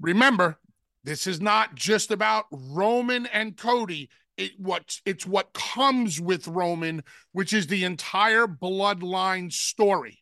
Remember, 0.00 0.58
this 1.02 1.26
is 1.26 1.40
not 1.40 1.74
just 1.74 2.10
about 2.10 2.46
Roman 2.50 3.26
and 3.26 3.56
Cody. 3.56 4.10
It 4.36 4.52
what 4.58 5.00
it's 5.06 5.26
what 5.26 5.54
comes 5.54 6.20
with 6.20 6.46
Roman, 6.46 7.02
which 7.32 7.54
is 7.54 7.66
the 7.66 7.84
entire 7.84 8.46
bloodline 8.46 9.50
story. 9.50 10.18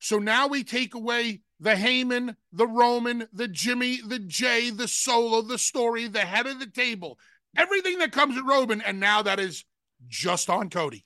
So 0.00 0.18
now 0.18 0.46
we 0.46 0.64
take 0.64 0.94
away 0.94 1.40
the 1.60 1.74
Heyman, 1.74 2.36
the 2.52 2.66
Roman, 2.66 3.28
the 3.32 3.48
Jimmy, 3.48 4.00
the 4.00 4.18
Jay, 4.18 4.70
the 4.70 4.88
Solo, 4.88 5.42
the 5.42 5.58
story, 5.58 6.06
the 6.06 6.20
head 6.20 6.46
of 6.46 6.60
the 6.60 6.66
table, 6.66 7.18
everything 7.56 7.98
that 7.98 8.12
comes 8.12 8.36
with 8.36 8.46
Roman, 8.46 8.80
and 8.80 9.00
now 9.00 9.22
that 9.22 9.40
is 9.40 9.64
just 10.08 10.48
on 10.48 10.70
Cody. 10.70 11.04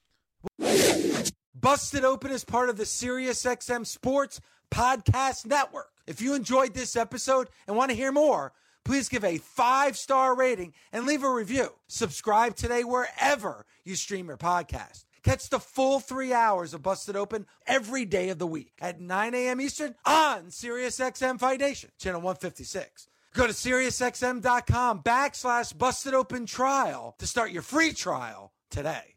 Busted 1.54 2.04
Open 2.04 2.30
is 2.30 2.44
part 2.44 2.68
of 2.68 2.76
the 2.76 2.84
SiriusXM 2.84 3.86
Sports 3.86 4.40
Podcast 4.70 5.46
Network. 5.46 5.90
If 6.06 6.20
you 6.20 6.34
enjoyed 6.34 6.74
this 6.74 6.96
episode 6.96 7.48
and 7.66 7.76
want 7.76 7.90
to 7.90 7.96
hear 7.96 8.10
more, 8.10 8.52
please 8.84 9.08
give 9.08 9.24
a 9.24 9.38
five 9.38 9.96
star 9.96 10.34
rating 10.34 10.74
and 10.92 11.06
leave 11.06 11.22
a 11.22 11.30
review. 11.30 11.72
Subscribe 11.86 12.56
today 12.56 12.82
wherever 12.82 13.64
you 13.84 13.94
stream 13.94 14.26
your 14.26 14.36
podcast. 14.36 15.04
Catch 15.24 15.50
the 15.50 15.60
full 15.60 16.00
three 16.00 16.32
hours 16.32 16.74
of 16.74 16.82
Busted 16.82 17.14
Open 17.16 17.46
every 17.66 18.04
day 18.04 18.30
of 18.30 18.38
the 18.38 18.46
week 18.46 18.72
at 18.80 19.00
9 19.00 19.34
a.m. 19.34 19.60
Eastern 19.60 19.94
on 20.04 20.46
SiriusXM 20.46 21.38
Fight 21.38 21.60
Nation, 21.60 21.90
channel 21.98 22.20
156. 22.20 23.08
Go 23.34 23.46
to 23.46 23.52
SiriusXM.com 23.52 25.02
backslash 25.02 25.78
Busted 25.78 26.12
Open 26.12 26.44
Trial 26.44 27.14
to 27.18 27.26
start 27.26 27.52
your 27.52 27.62
free 27.62 27.92
trial 27.92 28.52
today. 28.70 29.14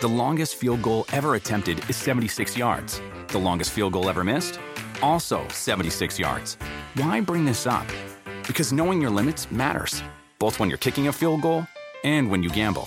The 0.00 0.08
longest 0.08 0.54
field 0.54 0.80
goal 0.80 1.06
ever 1.12 1.34
attempted 1.34 1.82
is 1.90 1.96
76 1.96 2.56
yards. 2.56 3.02
The 3.28 3.38
longest 3.38 3.72
field 3.72 3.94
goal 3.94 4.08
ever 4.08 4.22
missed? 4.22 4.60
Also 5.02 5.46
76 5.48 6.20
yards. 6.20 6.56
Why 6.94 7.20
bring 7.20 7.44
this 7.44 7.66
up? 7.66 7.86
Because 8.46 8.72
knowing 8.72 9.02
your 9.02 9.10
limits 9.10 9.50
matters, 9.50 10.04
both 10.38 10.60
when 10.60 10.68
you're 10.68 10.78
kicking 10.78 11.08
a 11.08 11.12
field 11.12 11.42
goal 11.42 11.66
and 12.04 12.30
when 12.30 12.44
you 12.44 12.50
gamble. 12.50 12.86